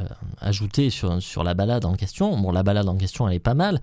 euh, 0.00 0.04
ajouter 0.40 0.90
sur, 0.90 1.20
sur 1.20 1.42
la 1.44 1.54
balade 1.54 1.84
en 1.84 1.94
question, 1.94 2.38
bon, 2.38 2.52
la 2.52 2.62
balade 2.62 2.88
en 2.88 2.96
question, 2.96 3.26
elle 3.28 3.34
est 3.34 3.38
pas 3.40 3.54
mal, 3.54 3.80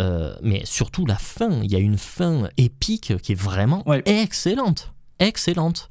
euh, 0.00 0.34
mais 0.42 0.62
surtout 0.64 1.06
la 1.06 1.16
fin, 1.16 1.50
il 1.62 1.70
y 1.70 1.76
a 1.76 1.78
une 1.80 1.98
fin 1.98 2.48
épique 2.56 3.16
qui 3.22 3.32
est 3.32 3.40
vraiment 3.40 3.82
Ouais. 3.88 4.02
excellente, 4.06 4.92
excellente. 5.18 5.90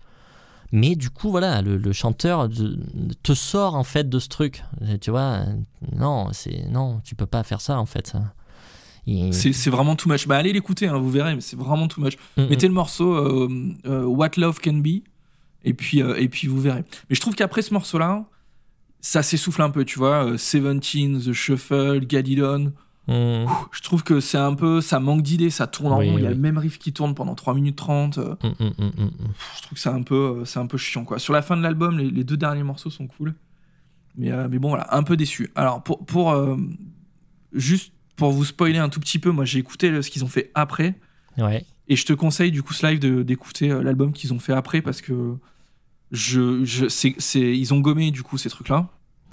Mais 0.75 0.95
du 0.95 1.11
coup, 1.11 1.29
voilà, 1.29 1.61
le, 1.61 1.77
le 1.77 1.93
chanteur 1.93 2.49
de- 2.49 2.79
te 3.21 3.33
sort 3.35 3.75
en 3.75 3.83
fait 3.83 4.09
de 4.09 4.17
ce 4.17 4.27
truc. 4.27 4.63
Tu 5.01 5.11
vois, 5.11 5.21
euh, 5.45 5.45
non, 5.95 6.29
c'est 6.31 6.65
non, 6.69 6.99
tu 7.03 7.13
peux 7.13 7.27
pas 7.27 7.43
faire 7.43 7.61
ça 7.61 7.77
en 7.79 7.85
fait. 7.85 8.13
Il- 9.05 9.33
C'est 9.33 9.69
vraiment 9.69 9.95
too 9.95 10.09
much. 10.09 10.27
Bah 10.27 10.37
allez 10.37 10.53
l'écouter, 10.53 10.87
hein, 10.87 10.97
vous 10.97 11.09
verrez, 11.11 11.35
mais 11.35 11.41
c'est 11.41 11.57
vraiment 11.57 11.87
too 11.87 12.01
much. 12.01 12.17
Mm. 12.37 12.45
Mettez 12.49 12.67
le 12.67 12.73
morceau 12.73 13.13
euh, 13.13 13.49
euh, 13.85 14.03
What 14.05 14.31
Love 14.37 14.59
Can 14.63 14.75
Be, 14.77 15.01
et 15.65 15.73
puis, 15.73 16.01
euh, 16.01 16.15
et 16.19 16.29
puis 16.29 16.47
vous 16.47 16.59
verrez. 16.61 16.83
Mais 17.09 17.15
je 17.15 17.21
trouve 17.21 17.35
qu'après 17.35 17.61
ce 17.61 17.73
morceau-là, 17.73 18.25
ça 19.01 19.21
s'essouffle 19.23 19.61
un 19.61 19.69
peu, 19.69 19.83
tu 19.83 19.99
vois. 19.99 20.37
Seventeen, 20.37 21.19
The 21.19 21.33
Shuffle, 21.33 21.99
Gadidon. 22.05 22.71
Mm, 23.07 23.45
Je 23.73 23.81
trouve 23.81 24.01
que 24.03 24.21
c'est 24.21 24.37
un 24.37 24.53
peu, 24.53 24.79
ça 24.79 25.01
manque 25.01 25.23
d'idées, 25.23 25.49
ça 25.49 25.67
tourne 25.67 25.91
en 25.91 25.99
Oui, 25.99 26.09
rond. 26.09 26.17
Il 26.17 26.23
y 26.23 26.27
a 26.27 26.29
le 26.29 26.37
même 26.37 26.57
riff 26.57 26.79
qui 26.79 26.93
tourne 26.93 27.13
pendant 27.13 27.35
3 27.35 27.53
minutes 27.53 27.75
30. 27.75 28.17
euh, 28.19 28.35
mm, 28.41 28.47
mm, 28.47 28.91
je 29.57 29.61
trouve 29.63 29.73
que 29.73 29.79
c'est 29.79 29.89
un 29.89 30.03
peu, 30.03 30.43
c'est 30.45 30.59
un 30.59 30.67
peu 30.67 30.77
chiant 30.77 31.03
quoi. 31.03 31.19
Sur 31.19 31.33
la 31.33 31.41
fin 31.41 31.57
de 31.57 31.61
l'album, 31.61 31.97
les, 31.97 32.09
les 32.09 32.23
deux 32.23 32.37
derniers 32.37 32.63
morceaux 32.63 32.89
sont 32.89 33.07
cool, 33.07 33.35
mais, 34.17 34.31
euh, 34.31 34.47
mais 34.49 34.57
bon 34.57 34.69
voilà, 34.69 34.87
un 34.95 35.03
peu 35.03 35.17
déçu. 35.17 35.51
Alors 35.55 35.83
pour, 35.83 36.05
pour 36.05 36.31
euh, 36.31 36.55
juste 37.51 37.91
pour 38.15 38.31
vous 38.31 38.45
spoiler 38.45 38.77
un 38.79 38.89
tout 38.89 38.99
petit 38.99 39.19
peu, 39.19 39.31
moi 39.31 39.45
j'ai 39.45 39.59
écouté 39.59 39.89
le- 39.89 40.01
ce 40.01 40.09
qu'ils 40.09 40.23
ont 40.23 40.27
fait 40.27 40.51
après 40.55 40.95
Ouais. 41.37 41.65
et 41.87 41.95
je 41.95 42.05
te 42.05 42.13
conseille 42.13 42.51
du 42.51 42.61
coup 42.63 42.73
ce 42.73 42.85
live 42.85 42.99
d'écouter 43.23 43.71
euh, 43.71 43.81
l'album 43.83 44.13
qu'ils 44.13 44.33
ont 44.33 44.39
fait 44.39 44.53
après 44.53 44.81
parce 44.81 45.01
que 45.01 45.35
je, 46.11 46.63
je 46.63 46.87
c'est, 46.89 47.15
c'est- 47.17 47.57
ils 47.57 47.73
ont 47.73 47.79
gommé 47.79 48.11
du 48.11 48.23
coup 48.23 48.37
ces 48.37 48.49
trucs 48.49 48.69
là. 48.69 48.89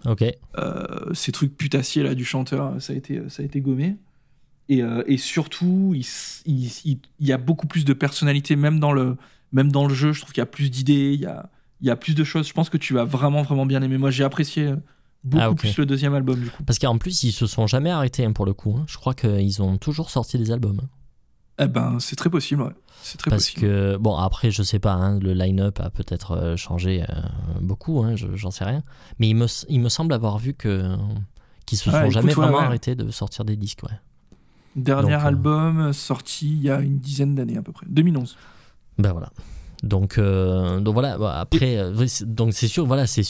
Ok. 0.06 0.24
Euh, 0.58 1.12
ces 1.12 1.30
trucs 1.30 1.54
putassiers 1.56 2.02
là 2.02 2.14
du 2.14 2.24
chanteur, 2.24 2.80
ça 2.80 2.94
a 2.94 2.96
été, 2.96 3.20
ça 3.28 3.42
a 3.42 3.46
été 3.46 3.60
gommé. 3.60 3.96
Et, 4.70 4.82
euh, 4.82 5.02
et 5.06 5.18
surtout, 5.18 5.92
il, 5.94 6.00
s- 6.00 6.42
il, 6.46 6.64
il- 6.86 6.98
il 7.18 7.26
y 7.26 7.32
a 7.32 7.38
beaucoup 7.38 7.66
plus 7.66 7.84
de 7.84 7.92
personnalité, 7.92 8.56
même 8.56 8.78
dans 8.80 8.92
le, 8.92 9.16
même 9.52 9.70
dans 9.70 9.86
le 9.86 9.92
jeu. 9.94 10.12
Je 10.12 10.20
trouve 10.20 10.32
qu'il 10.32 10.40
y 10.40 10.42
a 10.42 10.46
plus 10.46 10.70
d'idées, 10.70 11.12
il 11.12 11.20
y 11.20 11.26
a, 11.26 11.50
il 11.82 11.86
y 11.88 11.90
a 11.90 11.96
plus 11.96 12.14
de 12.14 12.24
choses. 12.24 12.48
Je 12.48 12.52
pense 12.54 12.70
que 12.70 12.78
tu 12.78 12.94
vas 12.94 13.04
vraiment, 13.04 13.42
vraiment 13.42 13.66
bien 13.66 13.82
aimer. 13.82 13.98
Moi, 13.98 14.10
j'ai 14.10 14.24
apprécié 14.24 14.68
euh, 14.68 14.76
beaucoup 15.24 15.44
Ah, 15.44 15.54
plus 15.54 15.76
le 15.78 15.86
deuxième 15.86 16.14
album, 16.14 16.40
du 16.40 16.50
coup. 16.50 16.62
Parce 16.64 16.78
qu'en 16.78 16.98
plus, 16.98 17.22
ils 17.24 17.32
se 17.32 17.46
sont 17.46 17.66
jamais 17.66 17.90
arrêtés 17.90 18.24
hein, 18.24 18.32
pour 18.32 18.46
le 18.46 18.54
coup. 18.54 18.76
hein. 18.78 18.84
Je 18.88 18.96
crois 18.96 19.14
qu'ils 19.14 19.62
ont 19.62 19.76
toujours 19.78 20.10
sorti 20.10 20.38
des 20.38 20.50
albums. 20.50 20.80
hein. 20.82 20.88
Eh 21.62 21.68
ben, 21.68 21.98
c'est 22.00 22.16
très 22.16 22.30
possible, 22.30 22.62
ouais. 22.62 22.72
C'est 23.02 23.18
très 23.18 23.30
Parce 23.30 23.44
possible. 23.44 23.60
que, 23.62 23.96
bon, 23.98 24.16
après, 24.16 24.50
je 24.50 24.62
sais 24.62 24.78
pas, 24.78 24.92
hein, 24.92 25.18
le 25.20 25.32
line-up 25.34 25.78
a 25.80 25.90
peut-être 25.90 26.32
euh, 26.32 26.56
changé 26.56 27.02
euh, 27.02 27.14
beaucoup, 27.60 28.02
hein, 28.02 28.16
je- 28.16 28.34
j'en 28.34 28.50
sais 28.50 28.64
rien. 28.64 28.82
Mais 29.18 29.28
il 29.28 29.34
me, 29.34 29.46
il 29.68 29.80
me 29.80 29.88
semble 29.90 30.12
avoir 30.14 30.38
vu 30.38 30.54
que 30.54 30.96
qu'ils 31.66 31.78
se 31.78 31.88
Ouais, 31.90 31.94
sont 31.96 32.02
écoute, 32.02 32.12
jamais 32.14 32.28
ouais, 32.28 32.34
vraiment 32.34 32.58
ouais. 32.58 32.64
arrêtés 32.64 32.94
de 32.94 33.10
sortir 33.10 33.44
des 33.44 33.56
disques. 33.56 33.82
Ouais. 33.82 33.96
Dernier 34.76 35.12
donc, 35.12 35.20
euh, 35.22 35.26
album 35.26 35.92
sorti 35.92 36.48
il 36.50 36.62
y 36.62 36.70
a 36.70 36.80
une 36.80 36.98
dizaine 36.98 37.34
d'années 37.34 37.56
à 37.58 37.62
peu 37.62 37.72
près. 37.72 37.86
2011. 37.88 38.36
Ben 38.98 39.12
voilà. 39.12 39.30
Donc, 39.82 40.18
euh, 40.18 40.78
donc 40.80 40.92
voilà, 40.92 41.16
bon, 41.16 41.26
après, 41.26 41.78
euh, 41.78 42.06
donc 42.26 42.52
c'est 42.52 42.68
sûr, 42.68 42.84
voilà, 42.84 43.06
c'est- 43.06 43.22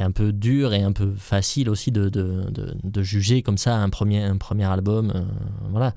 un 0.00 0.10
peu 0.12 0.32
dur 0.32 0.72
et 0.72 0.82
un 0.82 0.92
peu 0.92 1.12
facile 1.16 1.68
aussi 1.68 1.90
de, 1.90 2.08
de, 2.08 2.48
de, 2.50 2.76
de 2.84 3.02
juger 3.02 3.42
comme 3.42 3.58
ça 3.58 3.76
un 3.76 3.88
premier, 3.90 4.22
un 4.22 4.36
premier 4.36 4.64
album. 4.66 5.10
euh, 5.14 5.20
voilà. 5.70 5.94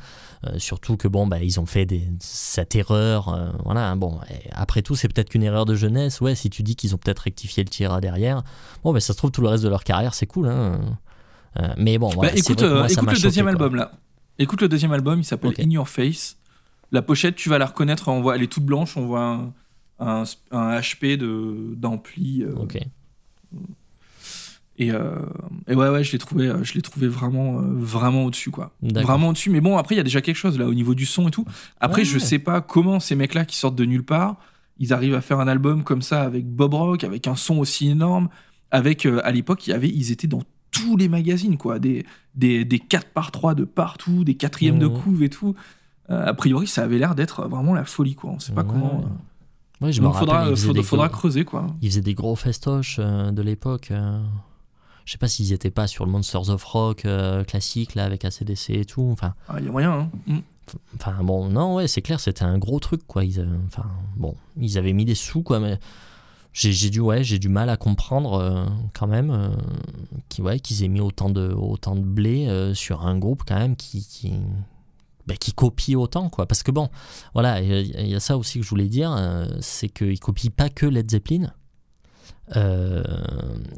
Euh, 0.47 0.57
surtout 0.57 0.97
que, 0.97 1.07
bon, 1.07 1.27
bah, 1.27 1.37
ils 1.43 1.59
ont 1.59 1.67
fait 1.67 1.85
des, 1.85 2.07
cette 2.19 2.75
erreur. 2.75 3.53
voilà, 3.63 3.95
bon, 3.95 4.19
et 4.31 4.49
après 4.53 4.81
tout, 4.81 4.95
c'est 4.95 5.07
peut-être 5.07 5.29
qu'une 5.29 5.43
erreur 5.43 5.65
de 5.65 5.75
jeunesse. 5.75 6.21
Ouais, 6.21 6.33
si 6.33 6.49
tu 6.49 6.63
dis 6.63 6.75
qu'ils 6.75 6.95
ont 6.95 6.97
peut-être 6.97 7.19
rectifié 7.19 7.63
le 7.63 7.69
tir 7.69 8.01
derrière, 8.01 8.41
bon, 8.83 8.93
ben 8.93 8.99
ça 8.99 9.13
se 9.13 9.17
trouve, 9.19 9.29
tout 9.31 9.41
le 9.41 9.47
reste 9.49 9.63
de 9.63 9.69
leur 9.69 9.83
carrière, 9.83 10.15
c'est 10.15 10.25
cool. 10.25 10.47
Hein. 10.47 10.79
Mais 11.77 11.97
bon, 11.99 12.09
voilà, 12.09 12.31
Bah, 12.31 12.37
écoute, 12.39 12.61
moi, 12.63 12.87
écoute 12.91 13.11
le 13.13 13.19
deuxième 13.21 13.47
album 13.47 13.75
là. 13.75 13.91
Écoute 14.39 14.61
le 14.61 14.69
deuxième 14.69 14.93
album, 14.93 15.19
il 15.19 15.23
s'appelle. 15.25 15.53
In 15.59 15.69
Your 15.69 15.87
Face. 15.87 16.37
La 16.91 17.01
pochette, 17.01 17.35
tu 17.35 17.49
vas 17.49 17.57
la 17.57 17.65
reconnaître. 17.67 18.07
On 18.09 18.21
voit, 18.21 18.35
elle 18.35 18.43
est 18.43 18.51
toute 18.51 18.65
blanche. 18.65 18.97
On 18.97 19.05
voit 19.05 19.21
un, 19.23 19.53
un, 19.99 20.23
un 20.51 20.79
HP 20.79 21.17
de 21.17 21.73
d'ampli. 21.75 22.43
euh, 22.43 22.53
Ok. 22.55 22.77
Et, 24.77 24.91
euh, 24.91 25.15
et 25.67 25.75
ouais, 25.75 25.89
ouais, 25.89 26.03
je 26.03 26.11
l'ai 26.11 26.17
trouvé, 26.17 26.47
euh, 26.47 26.63
je 26.63 26.73
l'ai 26.73 26.81
trouvé 26.81 27.07
vraiment, 27.07 27.59
euh, 27.59 27.61
vraiment 27.75 28.23
au-dessus, 28.25 28.49
quoi. 28.49 28.71
Vraiment 28.81 29.29
au-dessus. 29.29 29.51
Mais 29.51 29.61
bon, 29.61 29.77
après, 29.77 29.93
il 29.95 29.97
y 29.97 30.01
a 30.01 30.03
déjà 30.03 30.21
quelque 30.21 30.37
chose 30.37 30.57
là 30.57 30.65
au 30.65 30.73
niveau 30.73 30.95
du 30.95 31.05
son 31.05 31.27
et 31.27 31.31
tout. 31.31 31.45
Après, 31.79 32.01
Ouais. 32.01 32.05
je 32.05 32.17
sais 32.17 32.39
pas 32.39 32.61
comment 32.61 32.99
ces 32.99 33.15
mecs-là 33.15 33.45
qui 33.45 33.57
sortent 33.57 33.75
de 33.75 33.85
nulle 33.85 34.03
part, 34.03 34.37
ils 34.79 34.91
arrivent 34.91 35.13
à 35.13 35.21
faire 35.21 35.39
un 35.39 35.47
album 35.47 35.83
comme 35.83 36.01
ça 36.01 36.23
avec 36.23 36.47
Bob 36.47 36.73
Rock, 36.73 37.03
avec 37.03 37.27
un 37.27 37.35
son 37.35 37.59
aussi 37.59 37.89
énorme. 37.89 38.29
Avec, 38.71 39.05
euh, 39.05 39.21
à 39.23 39.31
l'époque, 39.31 39.67
il 39.67 39.71
y 39.71 39.73
avait, 39.73 39.89
ils 39.89 40.11
étaient 40.11 40.27
dans 40.27 40.41
tous 40.71 40.97
les 40.97 41.09
magazines, 41.09 41.57
quoi. 41.57 41.77
Des, 41.77 42.05
des, 42.33 42.65
des 42.65 42.79
4 42.79 43.07
par 43.09 43.29
3 43.31 43.53
de 43.53 43.65
partout, 43.65 44.23
des 44.23 44.35
quatrièmes 44.35 44.79
de 44.79 44.87
Mhm. 44.87 44.93
couve 44.99 45.21
et 45.23 45.29
tout. 45.29 45.53
Euh, 46.09 46.25
a 46.25 46.33
priori, 46.33 46.67
ça 46.67 46.83
avait 46.83 46.97
l'air 46.97 47.15
d'être 47.15 47.47
vraiment 47.47 47.73
la 47.73 47.85
folie, 47.85 48.15
quoi. 48.15 48.31
On 48.31 48.39
sait 48.39 48.51
pas 48.53 48.61
Ouais. 48.63 48.67
comment. 48.69 49.03
Ouais, 49.81 49.91
je 49.91 50.01
Donc, 50.01 50.13
faudra, 50.15 50.45
gros- 50.51 51.09
creuser, 51.09 51.45
quoi. 51.45 51.67
Ils 51.81 51.89
faisaient 51.89 52.01
des 52.01 52.13
gros 52.13 52.35
festoches 52.35 52.97
euh, 52.99 53.31
de 53.31 53.41
l'époque. 53.41 53.89
euh. 53.91 54.21
Je 55.05 55.13
sais 55.13 55.17
pas 55.17 55.27
s'ils 55.27 55.51
étaient 55.53 55.71
pas 55.71 55.87
sur 55.87 56.05
le 56.05 56.11
Monsters 56.11 56.49
of 56.49 56.63
Rock 56.63 57.05
euh, 57.05 57.43
classique 57.43 57.95
là 57.95 58.03
avec 58.03 58.23
ACDC 58.23 58.69
et 58.71 58.85
tout. 58.85 59.09
Enfin, 59.11 59.33
Ah, 59.49 59.55
Il 59.59 59.65
y 59.65 59.67
a 59.67 59.71
moyen, 59.71 59.91
hein. 59.91 60.09
Mm. 60.27 60.37
enfin 60.95 61.15
bon, 61.23 61.49
non 61.49 61.75
ouais, 61.75 61.87
c'est 61.87 62.03
clair, 62.03 62.19
c'était 62.19 62.43
un 62.43 62.59
gros 62.59 62.79
truc 62.79 63.01
quoi. 63.07 63.25
Ils, 63.25 63.39
euh, 63.39 63.45
enfin 63.65 63.85
bon, 64.15 64.35
ils 64.57 64.77
avaient 64.77 64.93
mis 64.93 65.03
des 65.05 65.15
sous 65.15 65.41
quoi, 65.41 65.59
mais 65.59 65.79
j'ai 66.53 66.71
j'ai 66.71 66.91
du 66.91 66.99
ouais, 66.99 67.23
j'ai 67.23 67.39
du 67.39 67.49
mal 67.49 67.69
à 67.69 67.77
comprendre 67.77 68.33
euh, 68.35 68.65
quand 68.93 69.07
même 69.07 69.31
euh, 69.31 69.49
qu'ils 70.29 70.43
ouais, 70.43 70.59
qu'ils 70.59 70.83
aient 70.83 70.87
mis 70.87 71.01
autant 71.01 71.31
de 71.31 71.51
autant 71.51 71.95
de 71.95 72.01
blé 72.01 72.47
euh, 72.47 72.75
sur 72.75 73.05
un 73.07 73.17
groupe 73.17 73.41
quand 73.45 73.57
même 73.57 73.75
qui 73.75 74.05
qui 74.05 74.33
bah, 75.27 75.35
qui 75.35 75.53
copie 75.53 75.95
autant 75.95 76.29
quoi. 76.29 76.45
Parce 76.47 76.63
que 76.63 76.71
bon, 76.71 76.89
voilà, 77.33 77.61
il 77.61 78.07
y, 78.09 78.15
a- 78.15 78.19
ça 78.19 78.37
aussi 78.37 78.59
que 78.59 78.65
je 78.65 78.69
voulais 78.69 78.87
dire, 78.87 79.11
euh, 79.17 79.45
c'est 79.61 79.89
qu'ils 79.89 80.19
copient 80.19 80.51
pas 80.55 80.69
que 80.69 80.85
Led 80.85 81.09
Zeppelin. 81.09 81.51
Euh, 82.57 83.03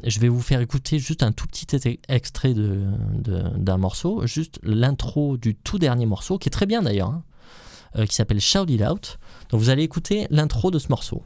je 0.04 0.18
vais 0.18 0.28
vous 0.28 0.40
faire 0.40 0.60
écouter 0.60 0.98
juste 0.98 1.22
un 1.22 1.30
tout 1.32 1.46
petit 1.46 1.66
extrait 2.08 2.54
d'un 2.54 3.76
morceau, 3.76 4.26
juste 4.26 4.58
l'intro 4.64 5.36
du 5.36 5.54
tout 5.54 5.78
dernier 5.78 6.06
morceau, 6.06 6.38
qui 6.38 6.48
est 6.48 6.50
très 6.50 6.66
bien 6.66 6.82
d'ailleurs, 6.82 7.10
hein, 7.10 7.22
euh, 7.96 8.06
qui 8.06 8.14
s'appelle 8.16 8.40
Shout 8.40 8.66
It 8.68 8.82
Out. 8.82 9.18
Donc 9.50 9.60
vous 9.60 9.70
allez 9.70 9.84
écouter 9.84 10.26
l'intro 10.30 10.70
de 10.72 10.78
ce 10.80 10.88
morceau. 10.88 11.22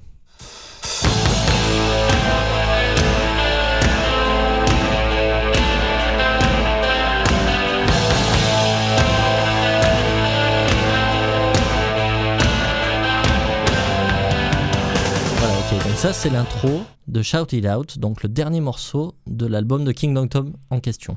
Ça, 15.98 16.12
c'est 16.12 16.30
l'intro 16.30 16.82
de 17.08 17.22
Shout 17.22 17.52
It 17.52 17.66
Out, 17.66 17.98
donc 17.98 18.22
le 18.22 18.28
dernier 18.28 18.60
morceau 18.60 19.14
de 19.26 19.46
l'album 19.46 19.84
de 19.84 19.90
Kingdom 19.92 20.28
Come 20.28 20.52
en 20.70 20.78
question. 20.80 21.16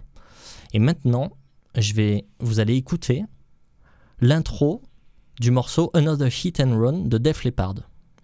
Et 0.74 0.80
maintenant, 0.80 1.30
je 1.78 1.94
vais, 1.94 2.26
vous 2.40 2.60
allez 2.60 2.76
écouter 2.76 3.24
l'intro 4.22 4.82
du 5.40 5.52
morceau 5.52 5.92
Another 5.94 6.30
Hit 6.44 6.60
and 6.60 6.80
Run 6.80 6.94
de 7.06 7.18
Def 7.20 7.44
Leppard. 7.44 7.76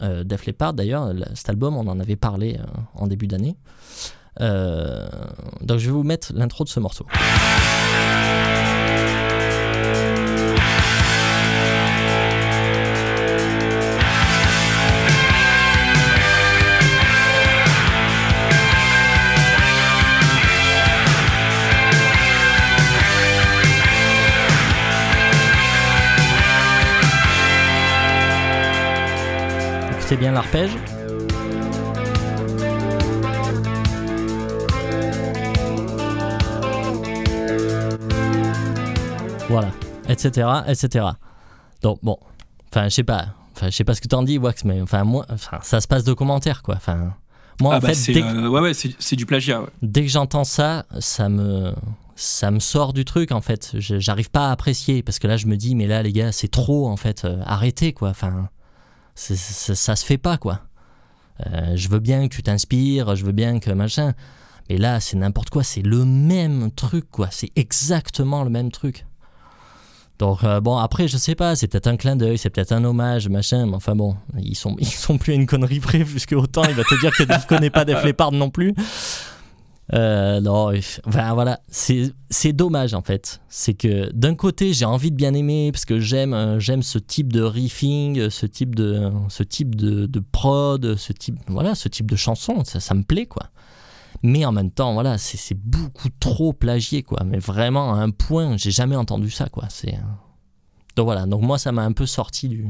Euh, 0.02 0.24
Def 0.24 0.46
Leppard, 0.48 0.74
d'ailleurs, 0.74 1.14
le- 1.14 1.26
cet 1.36 1.50
album, 1.50 1.78
on 1.78 1.88
en 1.88 2.00
avait 2.00 2.16
parlé 2.16 2.58
euh, 2.60 2.64
en 2.96 3.06
début 3.08 3.28
d'année. 3.28 3.56
Euh, 4.42 5.08
donc 5.62 5.78
je 5.80 5.86
vais 5.88 5.92
vous 5.92 6.04
mettre 6.04 6.32
l'intro 6.34 6.64
de 6.64 6.70
ce 6.70 6.80
morceau. 6.80 7.06
Écoutez 30.08 30.22
bien 30.22 30.32
l'arpège. 30.32 30.72
Voilà, 39.50 39.70
etc., 40.10 40.48
etc. 40.68 41.06
Donc 41.82 42.00
bon, 42.04 42.18
enfin 42.70 42.90
je 42.90 42.96
sais 42.96 43.04
pas, 43.04 43.28
enfin 43.56 43.70
je 43.70 43.76
sais 43.76 43.84
pas 43.84 43.94
ce 43.96 44.02
que 44.02 44.08
t'en 44.08 44.24
dis 44.24 44.38
Wax, 44.38 44.66
mais 44.66 44.82
enfin 44.82 45.04
moi, 45.04 45.26
enfin 45.30 45.60
ça 45.64 45.80
se 45.80 45.88
passe 45.88 46.04
de 46.04 46.14
commentaires 46.14 46.64
quoi. 46.64 46.76
Enfin 46.76 47.14
moi 47.62 47.74
Ah 47.76 47.78
en 47.78 47.80
bah, 47.80 47.88
fait 47.90 47.94
c'est, 47.94 48.14
dès, 48.14 48.22
que- 48.22 48.28
euh, 48.46 48.50
ouais, 48.50 48.60
ouais, 48.62 48.74
c'est, 48.74 49.16
du 49.16 49.26
plagiat. 49.26 49.62
ouais. 49.62 49.68
dès 49.82 50.02
que 50.04 50.10
j'entends 50.10 50.44
ça, 50.44 50.86
ça 51.00 51.30
me 51.30 51.74
ça 52.16 52.52
me 52.52 52.60
sort 52.60 52.92
du 52.94 53.06
truc 53.06 53.32
en 53.32 53.42
fait. 53.42 53.72
J'arrive 53.76 54.30
pas 54.30 54.50
à 54.50 54.52
apprécier 54.52 55.02
parce 55.04 55.20
que 55.20 55.28
là 55.28 55.38
je 55.38 55.48
me 55.48 55.56
dis 55.56 55.76
mais 55.76 55.88
là 55.88 56.04
les 56.04 56.12
gars 56.12 56.32
c'est 56.34 56.50
trop 56.50 56.88
en 56.88 56.98
fait. 56.98 57.24
Euh, 57.24 57.42
arrêtez 57.46 57.94
quoi. 57.94 58.10
Enfin 58.10 58.50
ça 59.18 59.96
se 59.96 60.06
fait 60.06 60.18
pas 60.18 60.38
quoi. 60.38 60.62
Euh, 61.46 61.76
je 61.76 61.90
veux 61.90 62.00
bien 62.00 62.28
que 62.28 62.36
tu 62.36 62.44
t'inspires, 62.44 63.16
je 63.16 63.26
veux 63.26 63.32
bien 63.32 63.60
que 63.60 63.72
machin. 63.72 64.14
Mais 64.70 64.78
là 64.78 65.00
c'est 65.00 65.18
n'importe 65.18 65.50
quoi. 65.50 65.64
C'est 65.64 65.82
le 65.82 66.06
même 66.06 66.72
truc 66.72 67.10
quoi. 67.12 67.28
C'est 67.32 67.52
exactement 67.56 68.44
le 68.44 68.50
même 68.50 68.72
truc. 68.72 69.06
Donc 70.20 70.44
euh, 70.44 70.60
bon 70.60 70.78
après 70.78 71.08
je 71.08 71.18
sais 71.18 71.36
pas, 71.36 71.56
c'est 71.56 71.68
peut-être 71.68 71.88
un 71.88 71.98
clin 71.98 72.16
d'œil, 72.16 72.38
c'est 72.38 72.50
peut-être 72.50 72.72
un 72.72 72.84
hommage, 72.84 73.30
machin, 73.30 73.66
mais 73.68 73.76
enfin 73.76 73.96
bon, 73.96 74.18
ils 74.38 74.56
sont 74.56 74.76
ils 74.80 74.88
sont 74.88 75.18
plus 75.18 75.34
à 75.34 75.36
une 75.36 75.46
connerie 75.46 75.80
près, 75.80 76.04
puisque 76.04 76.34
autant 76.34 76.64
il 76.64 76.74
va 76.76 76.84
te 76.84 77.00
dire 77.00 77.12
que 77.12 77.24
tu 77.24 77.48
connais 77.48 77.70
pas 77.70 77.86
Def 77.86 78.04
Leppard 78.04 78.32
non 78.32 78.50
plus. 78.50 78.74
Euh, 79.94 80.42
non, 80.42 80.72
enfin, 81.06 81.34
voilà, 81.34 81.62
c'est 81.70 82.54
dommage 82.54 82.94
en 82.94 83.02
fait. 83.02 83.42
C'est 83.48 83.74
que 83.74 84.12
d'un 84.12 84.36
côté 84.36 84.74
j'ai 84.74 84.86
envie 84.86 85.12
de 85.12 85.16
bien 85.16 85.34
aimer 85.34 85.72
parce 85.72 85.86
que 85.86 86.00
j'aime 86.00 86.34
euh, 86.34 86.60
j'aime 86.60 86.84
ce 86.84 87.00
type 87.00 87.32
de 87.32 87.42
riffing, 87.42 88.30
ce 88.30 88.46
type 88.46 88.76
de 88.76 89.10
ce 89.30 89.44
type 89.44 89.76
de, 89.76 90.20
prod, 90.32 90.96
ce 90.98 91.14
type 91.14 91.40
voilà 91.48 91.74
ce 91.74 91.88
type 91.88 92.12
de 92.12 92.18
chanson, 92.18 92.64
ça, 92.66 92.80
ça 92.80 92.96
me 92.96 93.04
plaît 93.04 93.28
quoi. 93.28 93.50
Mais 94.24 94.44
en 94.46 94.52
même 94.52 94.72
temps 94.72 94.94
voilà 94.94 95.18
c'est 95.18 95.58
beaucoup 95.58 96.10
trop 96.20 96.52
plagié 96.52 97.02
quoi. 97.04 97.24
Mais 97.26 97.40
vraiment 97.40 97.94
à 97.94 98.00
un 98.00 98.10
point 98.10 98.58
j'ai 98.58 98.72
jamais 98.72 98.98
entendu 98.98 99.30
ça 99.30 99.48
quoi. 99.48 99.70
Euh, 99.86 99.92
donc 100.98 101.06
voilà 101.06 101.26
donc 101.26 101.44
moi 101.44 101.58
ça 101.58 101.72
m'a 101.72 101.84
un 101.84 101.94
peu 101.94 102.06
sorti 102.06 102.50
du 102.50 102.68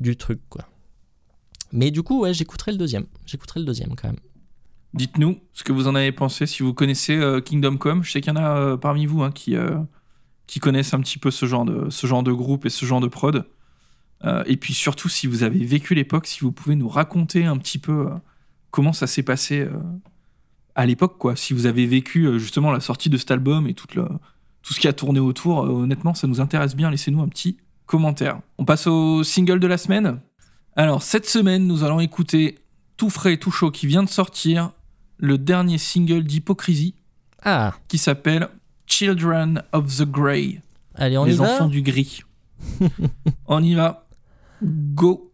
du 0.00 0.16
truc 0.16 0.40
quoi. 0.48 0.64
Mais 1.72 1.90
du 1.90 2.02
coup 2.02 2.22
ouais 2.22 2.32
j'écouterai 2.32 2.72
le 2.72 2.78
deuxième, 2.78 3.04
j'écouterai 3.26 3.60
le 3.60 3.66
deuxième 3.66 3.94
quand 3.94 4.08
même. 4.08 4.20
Dites-nous 4.94 5.38
ce 5.52 5.62
que 5.64 5.72
vous 5.72 5.88
en 5.88 5.94
avez 5.94 6.12
pensé, 6.12 6.46
si 6.46 6.62
vous 6.62 6.72
connaissez 6.72 7.16
euh, 7.16 7.40
Kingdom 7.40 7.76
Come. 7.76 8.02
Je 8.02 8.12
sais 8.12 8.20
qu'il 8.20 8.32
y 8.32 8.36
en 8.36 8.40
a 8.40 8.56
euh, 8.56 8.76
parmi 8.76 9.06
vous 9.06 9.22
hein, 9.22 9.30
qui, 9.30 9.54
euh, 9.54 9.78
qui 10.46 10.60
connaissent 10.60 10.94
un 10.94 11.00
petit 11.00 11.18
peu 11.18 11.30
ce 11.30 11.46
genre 11.46 11.64
de, 11.64 11.90
ce 11.90 12.06
genre 12.06 12.22
de 12.22 12.32
groupe 12.32 12.66
et 12.66 12.70
ce 12.70 12.86
genre 12.86 13.00
de 13.00 13.08
prod. 13.08 13.44
Et 14.46 14.56
puis 14.56 14.74
surtout, 14.74 15.08
si 15.08 15.28
vous 15.28 15.44
avez 15.44 15.64
vécu 15.64 15.94
l'époque, 15.94 16.26
si 16.26 16.40
vous 16.40 16.50
pouvez 16.50 16.74
nous 16.74 16.88
raconter 16.88 17.44
un 17.44 17.56
petit 17.58 17.78
peu 17.78 18.08
comment 18.72 18.92
ça 18.92 19.06
s'est 19.06 19.22
passé 19.22 19.68
à 20.74 20.84
l'époque, 20.84 21.16
quoi. 21.16 21.36
Si 21.36 21.54
vous 21.54 21.66
avez 21.66 21.86
vécu 21.86 22.36
justement 22.40 22.72
la 22.72 22.80
sortie 22.80 23.08
de 23.08 23.18
cet 23.18 23.30
album 23.30 23.68
et 23.68 23.74
tout, 23.74 23.86
ce 24.64 24.80
qui 24.80 24.88
a 24.88 24.92
tourné 24.92 25.20
autour, 25.20 25.58
honnêtement, 25.58 26.12
ça 26.12 26.26
nous 26.26 26.40
intéresse 26.40 26.74
bien. 26.74 26.90
Laissez-nous 26.90 27.20
un 27.20 27.28
petit 27.28 27.58
commentaire. 27.84 28.40
On 28.58 28.64
passe 28.64 28.88
au 28.88 29.22
single 29.22 29.60
de 29.60 29.68
la 29.68 29.78
semaine. 29.78 30.20
Alors, 30.74 31.02
cette 31.02 31.26
semaine, 31.26 31.66
nous 31.66 31.84
allons 31.84 32.00
écouter 32.00 32.58
tout 32.96 33.10
frais, 33.10 33.36
tout 33.36 33.50
chaud 33.50 33.70
qui 33.70 33.86
vient 33.86 34.02
de 34.02 34.08
sortir 34.08 34.72
le 35.18 35.38
dernier 35.38 35.78
single 35.78 36.24
d'Hypocrisie 36.24 36.94
Ah 37.42 37.74
qui 37.88 37.98
s'appelle 37.98 38.48
Children 38.86 39.62
of 39.72 39.96
the 39.96 40.04
Grey, 40.04 40.62
allez 40.94 41.18
on 41.18 41.24
les 41.24 41.34
y 41.34 41.36
va. 41.36 41.54
enfants 41.54 41.68
du 41.68 41.82
gris. 41.82 42.22
on 43.46 43.62
y 43.62 43.74
va. 43.74 44.06
Go. 44.62 45.32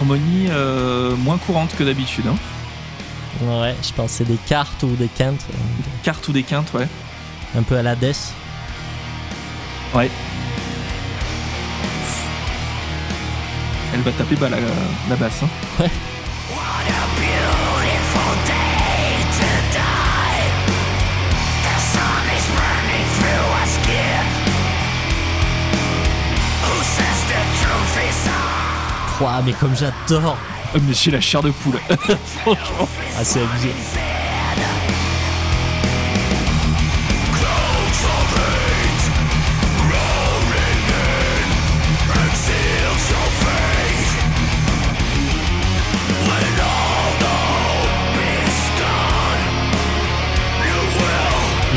Harmonie 0.00 0.46
euh, 0.50 1.16
moins 1.16 1.38
courante 1.38 1.74
que 1.76 1.82
d'habitude. 1.82 2.26
hein. 2.28 2.36
Ouais, 3.44 3.74
je 3.82 3.92
pense 3.92 4.12
c'est 4.12 4.24
des 4.24 4.38
cartes 4.46 4.82
ou 4.84 4.94
des 4.96 5.08
quintes. 5.08 5.44
Cartes 6.02 6.26
ou 6.28 6.32
des 6.32 6.42
quintes, 6.44 6.72
ouais. 6.74 6.86
Un 7.56 7.62
peu 7.62 7.76
à 7.76 7.82
la 7.82 7.94
Death. 7.96 8.32
Ouais. 9.94 10.10
Elle 13.94 14.00
va 14.00 14.12
taper 14.12 14.36
bas 14.36 14.48
la, 14.48 14.58
la 15.08 15.16
basse. 15.16 15.42
Hein. 15.42 15.84
Ouah, 29.20 29.42
mais 29.44 29.52
comme 29.52 29.74
j'adore 29.76 30.36
Oh, 30.74 30.78
mais 30.86 30.92
j'ai 30.92 31.10
la 31.10 31.20
chair 31.20 31.42
de 31.42 31.50
poule. 31.50 31.78
Franchement. 32.42 32.88
Ah, 33.18 33.24
c'est 33.24 33.40
abusé. 33.42 33.70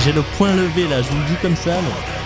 J'ai 0.04 0.14
le 0.14 0.22
point 0.38 0.54
levé 0.56 0.88
là, 0.88 1.02
je 1.02 1.10
vous 1.10 1.18
le 1.20 1.26
dis 1.26 1.36
comme 1.42 1.56
ça. 1.56 1.72
mais- 1.82 2.21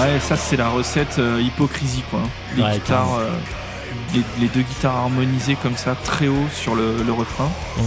Ouais, 0.00 0.18
ça 0.20 0.36
c'est 0.36 0.56
la 0.56 0.68
recette 0.68 1.18
euh, 1.18 1.40
hypocrisie 1.42 2.02
quoi. 2.10 2.20
Les 2.56 2.62
Ouais, 2.62 2.72
guitares, 2.74 3.14
euh, 3.18 3.28
les, 4.14 4.22
les 4.40 4.48
deux 4.48 4.62
guitares 4.62 4.96
harmonisées 4.96 5.56
comme 5.62 5.76
ça, 5.76 5.94
très 5.94 6.28
haut 6.28 6.46
sur 6.52 6.74
le, 6.74 7.02
le 7.02 7.12
refrain. 7.12 7.50
Mm. 7.76 7.80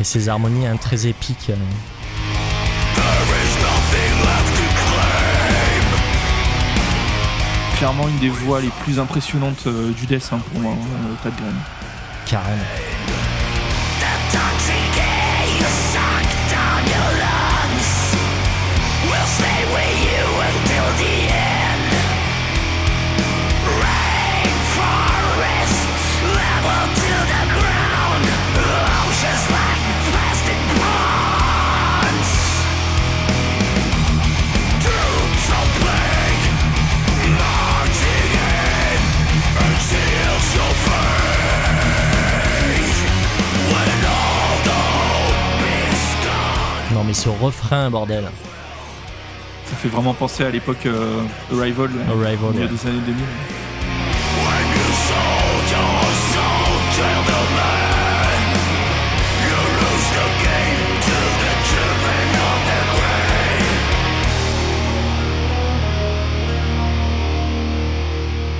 Et 0.00 0.04
ces 0.04 0.28
harmonies 0.28 0.66
hein, 0.66 0.76
très 0.76 1.06
épiques. 1.06 1.50
euh. 1.50 1.56
Clairement 7.78 8.08
une 8.08 8.18
des 8.18 8.28
voix 8.28 8.60
les 8.60 8.68
plus 8.84 8.98
impressionnantes 8.98 9.66
du 9.66 10.06
death 10.06 10.28
hein, 10.32 10.40
pour 10.52 10.60
moi, 10.60 10.72
hein, 10.72 11.16
Pat 11.22 11.32
Graham. 11.34 11.54
Carrément. 12.26 12.64
Mais 47.10 47.14
ce 47.14 47.28
refrain, 47.28 47.90
bordel. 47.90 48.30
Ça 49.64 49.74
fait 49.74 49.88
vraiment 49.88 50.14
penser 50.14 50.44
à 50.44 50.50
l'époque 50.50 50.86
euh, 50.86 51.22
Arrival, 51.52 51.90
il 51.92 52.60
y 52.60 52.62
a 52.62 52.66
ouais. 52.66 52.68
des 52.68 52.86
années 52.86 53.00
2000. 53.04 53.24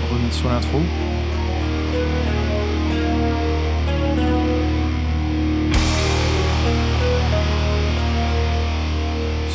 On 0.03 0.13
revient 0.13 0.33
sur 0.33 0.49
l'intro. 0.49 1.10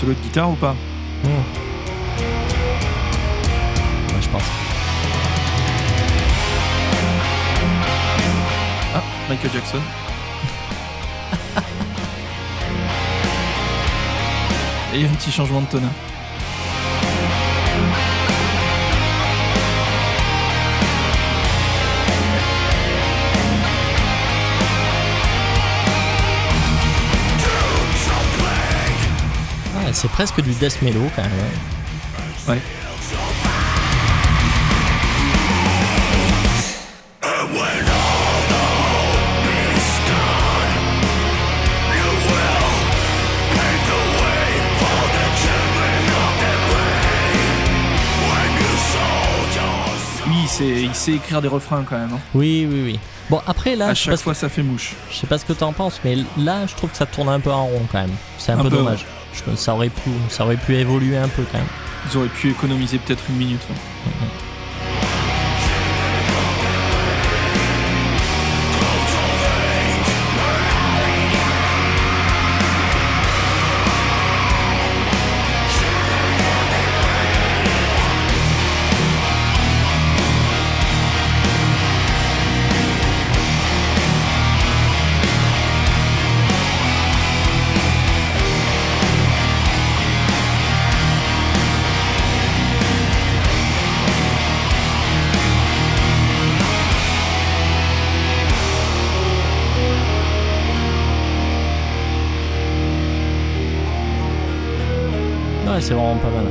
Solo 0.05 0.17
de 0.17 0.21
guitare 0.21 0.51
ou 0.51 0.55
pas. 0.55 0.75
Ouais, 1.23 1.31
je 4.21 4.29
pense. 4.29 4.43
Ah, 8.93 9.01
Michael 9.27 9.51
Jackson. 9.51 9.81
Et 14.93 14.97
il 14.97 15.01
y 15.01 15.05
a 15.05 15.09
un 15.09 15.13
petit 15.15 15.31
changement 15.31 15.61
de 15.61 15.67
tonneau. 15.67 15.89
C'est 29.95 30.09
presque 30.09 30.41
du 30.41 30.51
death 30.53 30.81
mellow 30.81 31.09
quand 31.15 31.23
même. 31.23 31.31
hein. 31.31 32.51
Ouais. 32.51 32.61
Oui, 50.27 50.33
il 50.43 50.47
sait, 50.47 50.81
il 50.83 50.95
sait 50.95 51.13
écrire 51.13 51.41
des 51.41 51.47
refrains 51.47 51.83
quand 51.87 51.97
même. 51.97 52.13
hein. 52.13 52.19
Oui, 52.33 52.67
oui, 52.69 52.81
oui. 52.85 52.99
Bon, 53.29 53.39
après 53.47 53.75
là, 53.75 53.87
à 53.89 53.93
je 53.93 53.99
sais, 53.99 54.03
chaque 54.05 54.11
pas 54.13 54.17
ce, 54.17 54.23
fois, 54.23 54.33
ça 54.33 54.49
fait 54.49 54.63
mouche. 54.63 54.93
je 55.11 55.17
sais 55.17 55.27
pas 55.27 55.37
ce 55.37 55.45
que 55.45 55.53
t'en 55.53 55.73
penses, 55.73 55.99
mais 56.03 56.17
là, 56.37 56.65
je 56.67 56.75
trouve 56.75 56.89
que 56.91 56.97
ça 56.97 57.05
tourne 57.05 57.29
un 57.29 57.39
peu 57.39 57.51
en 57.51 57.65
rond 57.65 57.85
quand 57.91 57.99
même. 58.01 58.15
C'est 58.37 58.51
un, 58.51 58.59
Un 58.59 58.63
peu, 58.63 58.69
peu, 58.69 58.77
dommage. 58.77 59.05
Ça, 59.55 59.73
aurait 59.73 59.89
pu, 59.89 60.09
ça 60.29 60.45
aurait 60.45 60.57
pu 60.57 60.75
évoluer 60.75 61.17
un 61.17 61.27
peu 61.27 61.43
quand 61.51 61.57
même. 61.57 61.67
Ils 62.11 62.17
auraient 62.17 62.27
pu 62.29 62.49
économiser 62.51 62.97
peut-être 62.99 63.23
une 63.29 63.35
minute. 63.37 63.61
hein. 63.71 63.75
Ouais, 64.21 64.27
c'est 105.85 105.93
vraiment 105.93 106.17
pas 106.17 106.31
mal. 106.31 106.45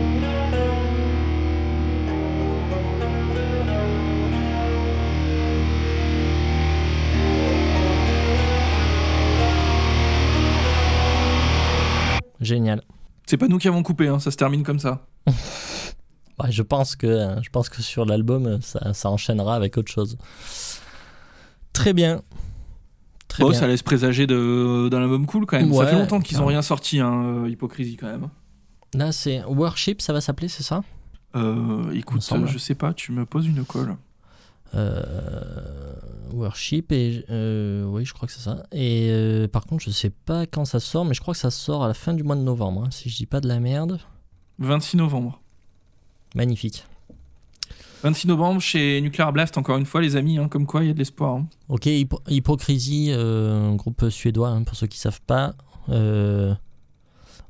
Génial. 12.40 12.82
C'est 13.26 13.36
pas 13.36 13.48
nous 13.48 13.58
qui 13.58 13.68
avons 13.68 13.82
coupé, 13.82 14.08
hein, 14.08 14.18
ça 14.18 14.30
se 14.30 14.36
termine 14.36 14.62
comme 14.62 14.78
ça. 14.78 15.06
Je 16.48 16.62
pense 16.62 16.96
que 16.96 17.06
euh, 17.06 17.40
je 17.42 17.48
pense 17.48 17.68
que 17.68 17.80
sur 17.80 18.04
l'album 18.04 18.58
ça, 18.60 18.92
ça 18.92 19.08
enchaînera 19.08 19.54
avec 19.54 19.78
autre 19.78 19.90
chose. 19.90 20.18
Très 21.72 21.92
bien. 21.92 22.22
Très 23.28 23.42
Bon, 23.44 23.50
bien. 23.50 23.58
ça 23.58 23.68
laisse 23.68 23.84
présager 23.84 24.26
de- 24.26 24.88
d'un 24.90 25.00
album 25.02 25.26
cool 25.26 25.46
quand 25.46 25.56
même. 25.58 25.72
ça 25.72 25.86
fait 25.86 25.94
longtemps 25.94 26.20
qu'ils 26.20 26.38
ont 26.38 26.46
ouais. 26.46 26.52
rien 26.54 26.60
sorti, 26.62 26.98
hein, 27.00 27.44
euh, 27.44 27.48
Hypocrisie 27.48 27.96
quand 27.96 28.08
même. 28.08 28.28
Là 28.94 29.12
c'est 29.12 29.42
Worship, 29.44 30.00
ça 30.00 30.12
va 30.12 30.20
s'appeler, 30.20 30.48
c'est 30.48 30.62
ça? 30.62 30.82
Euh, 31.36 31.90
écoute, 31.92 32.22
je 32.46 32.58
sais 32.58 32.74
pas, 32.76 32.92
tu 32.94 33.10
me 33.12 33.26
poses 33.26 33.46
une 33.46 33.64
colle. 33.64 33.96
Euh, 34.74 35.92
Worship 36.32 36.90
et 36.92 37.24
euh, 37.30 37.84
oui, 37.84 38.04
je 38.04 38.12
crois 38.12 38.26
que 38.26 38.32
c'est 38.34 38.40
ça. 38.40 38.64
Et 38.72 39.08
euh, 39.10 39.46
par 39.48 39.66
contre, 39.66 39.84
je 39.84 39.90
sais 39.90 40.10
pas 40.10 40.46
quand 40.46 40.64
ça 40.64 40.80
sort, 40.80 41.04
mais 41.04 41.14
je 41.14 41.20
crois 41.20 41.34
que 41.34 41.40
ça 41.40 41.50
sort 41.50 41.84
à 41.84 41.88
la 41.88 41.94
fin 41.94 42.12
du 42.14 42.22
mois 42.22 42.36
de 42.36 42.40
novembre, 42.42 42.84
hein, 42.84 42.90
si 42.90 43.08
je 43.08 43.16
dis 43.16 43.26
pas 43.26 43.40
de 43.40 43.48
la 43.48 43.60
merde. 43.60 44.00
26 44.58 44.96
novembre. 44.96 45.40
Magnifique. 46.34 46.84
26 48.02 48.26
novembre 48.28 48.60
chez 48.60 49.00
Nuclear 49.00 49.32
Blast, 49.32 49.56
encore 49.58 49.76
une 49.78 49.86
fois, 49.86 50.00
les 50.02 50.16
amis, 50.16 50.38
hein, 50.38 50.48
comme 50.48 50.66
quoi 50.66 50.82
il 50.84 50.88
y 50.88 50.90
a 50.90 50.92
de 50.92 50.98
l'espoir. 50.98 51.34
hein. 51.36 51.46
Ok, 51.68 51.86
Hypo- 51.86 52.20
Hypocrisie, 52.28 53.08
euh, 53.10 53.72
groupe 53.74 54.08
suédois, 54.10 54.60
pour 54.66 54.76
ceux 54.76 54.86
qui 54.88 54.98
savent 54.98 55.22
pas. 55.22 55.54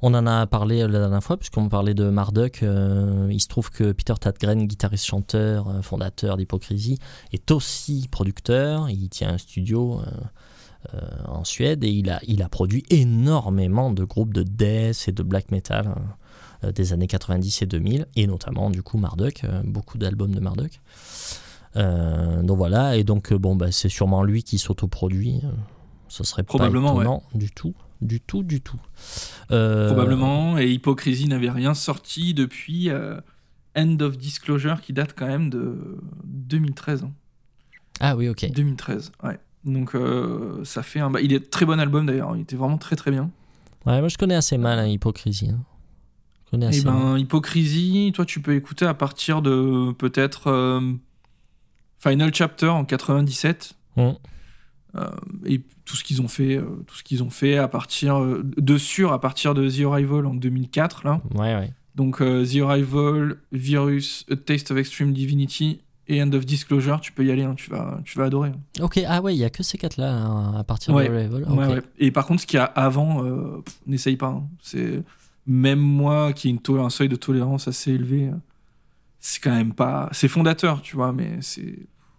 On 0.07 0.13
en 0.13 0.27
a 0.27 0.47
parlé 0.47 0.83
euh, 0.83 0.87
la 0.87 0.99
dernière 0.99 1.25
fois, 1.25 1.39
puisqu'on 1.39 1.71
parlait 1.71 1.95
de 1.95 2.11
Marduk. 2.11 2.63
euh, 2.63 3.27
il 3.31 3.41
se 3.41 3.49
trouve 3.49 3.71
que 3.71 3.91
Peter 3.93 4.13
Tatgren, 4.21 4.67
guitariste-chanteur, 4.67 5.67
euh, 5.67 5.81
fondateur 5.81 6.37
d'Hypocrisie, 6.37 6.99
est 7.33 7.51
aussi 7.51 8.07
producteur. 8.11 8.91
Il 8.91 9.09
tient 9.09 9.31
un 9.31 9.39
studio 9.39 10.03
euh, 10.93 11.01
en 11.27 11.45
Suède 11.45 11.85
et 11.85 11.89
il 11.89 12.11
a, 12.11 12.21
il 12.27 12.43
a 12.43 12.51
produit 12.51 12.85
énormément 12.91 13.91
de 13.93 14.05
groupes 14.05 14.35
de 14.35 14.43
death 14.43 15.07
et 15.09 15.13
de 15.13 15.23
black 15.23 15.51
metal 15.51 15.87
hein, 16.63 16.71
des 16.73 16.93
années 16.93 17.07
90 17.07 17.63
et 17.63 17.67
2000, 17.67 18.07
et 18.15 18.27
notamment 18.27 18.69
du 18.69 18.83
coup 18.83 18.99
Marduk, 18.99 19.47
beaucoup 19.65 19.97
d'albums 19.97 20.35
de 20.35 20.41
Marduk. 20.41 20.83
Euh, 21.77 22.43
donc 22.43 22.59
voilà, 22.59 22.99
et 22.99 23.05
donc 23.05 23.33
bon, 23.33 23.57
bah, 23.57 23.73
c'est 23.73 23.89
sûrement 23.89 24.23
lui 24.23 24.43
qui 24.43 24.59
s'autoproduit. 24.59 25.41
Ce 26.09 26.25
serait 26.25 26.43
Probablement, 26.43 26.95
pas 26.95 27.09
ouais. 27.09 27.21
du 27.35 27.51
tout, 27.51 27.75
du 28.05 28.21
tout, 28.21 28.43
du 28.43 28.61
tout. 28.61 28.79
Euh, 29.51 29.87
Probablement. 29.89 30.59
Et 30.59 30.71
Hypocrisie 30.71 31.27
n'avait 31.29 31.51
rien 31.51 31.75
sorti 31.75 32.35
depuis 32.35 32.91
euh, 32.91 33.21
End 33.77 33.97
of 34.01 34.17
Disclosure, 34.19 34.81
qui 34.81 34.93
date 34.93 35.15
quand 35.17 35.27
même 35.27 35.51
de 35.51 35.99
2013. 36.25 37.05
hein. 37.05 37.13
Ah 38.01 38.15
oui, 38.17 38.29
ok. 38.29 38.51
2013, 38.53 39.13
ouais. 39.25 39.39
Donc 39.65 39.95
euh, 39.95 40.63
ça 40.65 40.83
fait 40.83 41.01
un... 41.01 41.11
il 41.23 41.33
est 41.33 41.51
très 41.51 41.65
bon 41.65 41.81
album 41.81 42.05
d'ailleurs, 42.07 42.37
il 42.37 42.43
était 42.43 42.57
vraiment 42.57 42.77
très 42.79 42.97
très 42.97 43.11
bien. 43.11 43.31
Ouais, 43.87 43.99
moi 44.01 44.09
je 44.09 44.19
connais 44.19 44.35
assez 44.35 44.59
mal 44.59 44.79
hein, 44.79 44.87
Hypocrisie. 44.87 45.51
hein. 45.51 45.61
Je 46.45 46.51
connais 46.51 46.67
Et 46.67 46.69
assez 46.71 46.85
mal. 46.85 46.95
ben 46.95 47.19
Hypocrisie, 47.19 48.13
toi 48.15 48.27
tu 48.27 48.41
peux 48.43 48.55
écouter 48.55 48.85
à 48.85 48.93
partir 48.95 49.41
de 49.43 49.93
peut-être 49.93 50.83
Final 51.99 52.35
Chapter 52.35 52.69
en 52.69 52.85
97 52.85 53.73
Hum. 53.97 54.17
euh, 54.97 55.09
et 55.47 55.63
tout 55.85 55.97
ce 55.97 56.05
qu'ils 56.05 56.23
ont 56.23 56.29
fait, 56.29 56.57
euh, 56.57 56.65
tout 56.87 56.97
ce 56.97 57.03
qu'ils 57.03 57.23
ont 57.23 57.31
fait 57.31 57.59
à 57.59 57.69
partir 57.69 58.21
euh, 58.23 58.43
de 58.57 58.79
sur 58.79 59.13
à 59.13 59.21
partir 59.21 59.55
de 59.55 59.69
The 59.69 59.85
Arrival 59.87 60.27
en 60.27 60.35
2004 60.35 61.05
là. 61.07 61.21
Ouais, 61.35 61.55
ouais. 61.55 61.73
Donc 61.95 62.21
euh, 62.21 62.45
The 62.45 62.63
Arrival, 62.63 63.37
Virus, 63.53 64.25
A 64.31 64.37
Taste 64.37 64.71
of 64.71 64.79
Extreme 64.79 65.13
Divinity 65.13 65.81
et 66.09 66.23
End 66.23 66.33
of 66.33 66.45
Disclosure, 66.45 67.01
tu 67.01 67.13
peux 67.13 67.25
y 67.25 67.31
aller, 67.31 67.45
hein, 67.45 67.55
tu 67.57 67.71
vas 67.71 68.01
tu 68.05 68.19
vas 68.19 68.25
adorer. 68.25 68.51
hein. 68.51 68.83
Ok, 68.85 69.01
ah 69.07 69.21
ouais, 69.23 69.35
il 69.35 69.39
y 69.39 69.45
a 69.45 69.51
que 69.51 69.63
ces 69.63 69.79
quatre-là 69.79 70.13
hein, 70.15 70.55
à 70.55 70.65
partir 70.65 70.93
Ouais. 70.95 71.09
de. 71.09 71.45
Ouais, 71.51 71.67
ouais. 71.67 71.83
Et 71.99 72.11
par 72.11 72.27
contre, 72.27 72.43
ce 72.43 72.47
qu'il 72.47 72.57
y 72.59 72.61
a 72.61 72.65
avant, 72.65 73.25
euh, 73.25 73.63
n'essaye 73.87 74.17
pas. 74.17 74.27
hein. 74.29 74.45
C'est 74.63 75.03
même 75.47 75.79
moi 75.81 76.33
qui 76.33 76.49
ai 76.49 76.51
une 76.51 76.61
un 76.79 76.91
seuil 76.91 77.09
de 77.09 77.17
tolérance 77.17 77.69
assez 77.69 77.93
élevé, 77.93 78.31
c'est 79.21 79.41
quand 79.41 79.55
même 79.55 79.73
pas. 79.75 80.09
C'est 80.13 80.29
fondateur, 80.29 80.83
tu 80.83 80.97
vois, 80.97 81.13
mais 81.13 81.39
c'est 81.41 81.79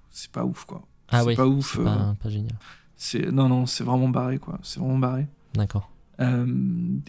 c'est 0.10 0.32
pas 0.32 0.46
ouf 0.46 0.66
quoi. 0.66 0.82
Ah 1.10 1.24
c'est 1.24 1.36
pas 1.36 1.46
ouf. 1.46 1.74
c'est 1.76 1.82
euh, 1.82 1.84
pas, 1.84 2.16
pas 2.24 2.30
génial. 2.30 2.58
C'est 2.98 3.32
non 3.32 3.50
non, 3.50 3.66
c'est 3.66 3.84
vraiment 3.84 4.10
barré 4.10 4.38
quoi. 4.40 4.60
C'est 4.64 4.80
vraiment 4.80 4.98
barré. 5.00 5.28
D'accord. 5.54 5.90
Euh, 6.22 6.46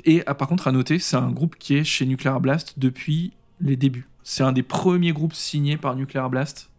et 0.05 0.22
ah, 0.26 0.34
par 0.34 0.49
contre, 0.49 0.66
à 0.68 0.72
noter, 0.72 0.99
c'est 0.99 1.16
un 1.16 1.30
groupe 1.30 1.57
qui 1.57 1.76
est 1.76 1.84
chez 1.84 2.07
Nuclear 2.07 2.41
Blast 2.41 2.74
depuis 2.78 3.32
les 3.61 3.76
débuts. 3.76 4.09
C'est 4.24 4.43
un 4.43 4.53
des 4.53 4.62
premiers 4.64 5.12
groupes 5.12 5.34
signés 5.34 5.76
par 5.76 5.95
Nuclear 5.97 6.28
Blast 6.30 6.70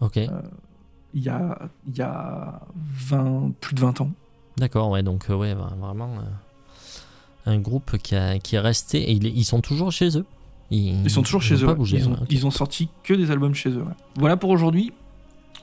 Ok, 0.00 0.16
il 0.16 1.22
y 1.22 1.28
a, 1.28 1.58
il 1.86 1.96
y 1.96 2.00
a 2.00 2.60
20, 3.08 3.52
plus 3.60 3.74
de 3.74 3.80
20 3.80 4.00
ans. 4.00 4.10
d'accord, 4.56 4.88
ouais, 4.90 5.02
donc 5.02 5.28
euh, 5.28 5.34
ouais, 5.34 5.54
vra- 5.54 5.76
vraiment 5.76 6.14
euh, 6.14 7.50
un 7.52 7.58
groupe 7.58 7.98
qui, 7.98 8.14
a- 8.14 8.38
qui 8.38 8.56
est 8.56 8.60
resté. 8.60 9.10
Et 9.10 9.12
ils, 9.12 9.26
ils 9.26 9.44
sont 9.44 9.60
toujours 9.60 9.92
chez 9.92 10.16
eux. 10.16 10.24
Ils, 10.70 11.02
Ils 11.04 11.10
sont 11.10 11.22
toujours 11.22 11.42
ils 11.42 11.46
chez 11.46 11.54
eux. 11.56 11.66
Pas 11.66 11.72
ouais. 11.72 11.74
bougé, 11.78 11.98
ils, 11.98 12.08
ont, 12.08 12.12
ok. 12.12 12.26
ils 12.30 12.46
ont 12.46 12.50
sorti 12.50 12.88
que 13.02 13.12
des 13.12 13.30
albums 13.30 13.54
chez 13.54 13.70
eux. 13.70 13.82
ouais. 13.82 13.92
Voilà 14.16 14.36
pour 14.38 14.50
aujourd'hui. 14.50 14.92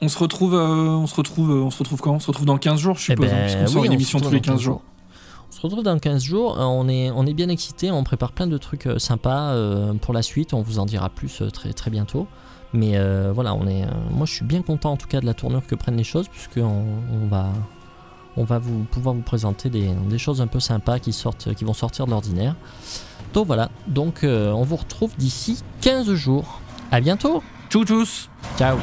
On 0.02 0.10
se 0.10 0.18
retrouve, 0.18 0.54
euh, 0.54 0.90
on 0.90 1.08
se 1.08 1.16
retrouve, 1.16 1.52
euh, 1.52 1.64
on 1.64 1.72
se 1.72 1.80
retrouve 1.80 2.02
quand? 2.02 2.14
On 2.14 2.20
se 2.20 2.28
retrouve 2.28 2.46
dans 2.46 2.58
15 2.58 2.80
jours, 2.80 2.96
je 2.98 3.12
Eh 3.12 3.16
suppose, 3.16 3.30
ben, 3.30 3.36
hein, 3.36 3.42
puisqu'on 3.46 3.68
sort 3.68 3.82
oui, 3.82 3.88
une 3.88 3.92
on 3.94 3.96
émission 3.96 4.20
tous 4.20 4.30
les 4.30 4.40
dans 4.40 4.54
15 4.54 4.62
jours. 4.62 4.82
On 5.50 5.56
se 5.56 5.62
retrouve 5.62 5.84
dans 5.84 5.98
15 5.98 6.24
jours. 6.24 6.60
Euh, 6.60 6.64
On 6.64 6.88
est, 6.88 7.10
on 7.12 7.26
est 7.26 7.34
bien 7.34 7.50
excités. 7.50 7.90
On 7.92 8.04
prépare 8.04 8.32
plein 8.32 8.48
de 8.48 8.58
trucs 8.58 8.88
sympas 8.98 9.56
pour 10.02 10.14
la 10.14 10.22
suite. 10.22 10.54
On 10.54 10.62
vous 10.62 10.80
en 10.80 10.86
dira 10.86 11.10
plus 11.10 11.42
très, 11.52 11.74
très 11.74 11.90
bientôt. 11.90 12.28
Mais 12.74 12.94
euh, 12.96 13.32
voilà, 13.34 13.54
on 13.54 13.66
est, 13.68 13.84
euh, 13.84 13.88
moi 14.12 14.26
je 14.26 14.34
suis 14.34 14.46
bien 14.46 14.62
content 14.62 14.92
en 14.92 14.98
tout 14.98 15.08
cas 15.08 15.22
de 15.22 15.26
la 15.26 15.34
tournure 15.34 15.66
que 15.66 15.76
prennent 15.76 15.98
les 15.98 16.04
choses, 16.04 16.28
puisqu'on 16.28 16.86
on 17.12 17.28
va, 17.28 17.48
on 18.36 18.44
va 18.44 18.60
vous, 18.60 18.84
pouvoir 18.84 19.16
vous 19.16 19.22
présenter 19.22 19.70
des, 19.70 19.90
des 20.10 20.18
choses 20.18 20.42
un 20.42 20.48
peu 20.48 20.60
sympas 20.60 21.00
qui, 21.00 21.14
sortent, 21.14 21.54
qui 21.54 21.64
vont 21.64 21.74
sortir 21.74 22.06
de 22.06 22.12
l'ordinaire. 22.12 22.56
Donc 23.34 23.48
voilà, 23.48 23.70
donc 23.88 24.24
euh, 24.24 24.52
on 24.52 24.64
vous 24.64 24.76
retrouve 24.76 25.16
d'ici 25.18 25.64
15 25.82 26.14
jours. 26.14 26.62
À 26.92 27.02
bientôt. 27.02 27.44
Tchou 27.70 27.84
tchous 27.84 28.30
Ciao. 28.56 28.78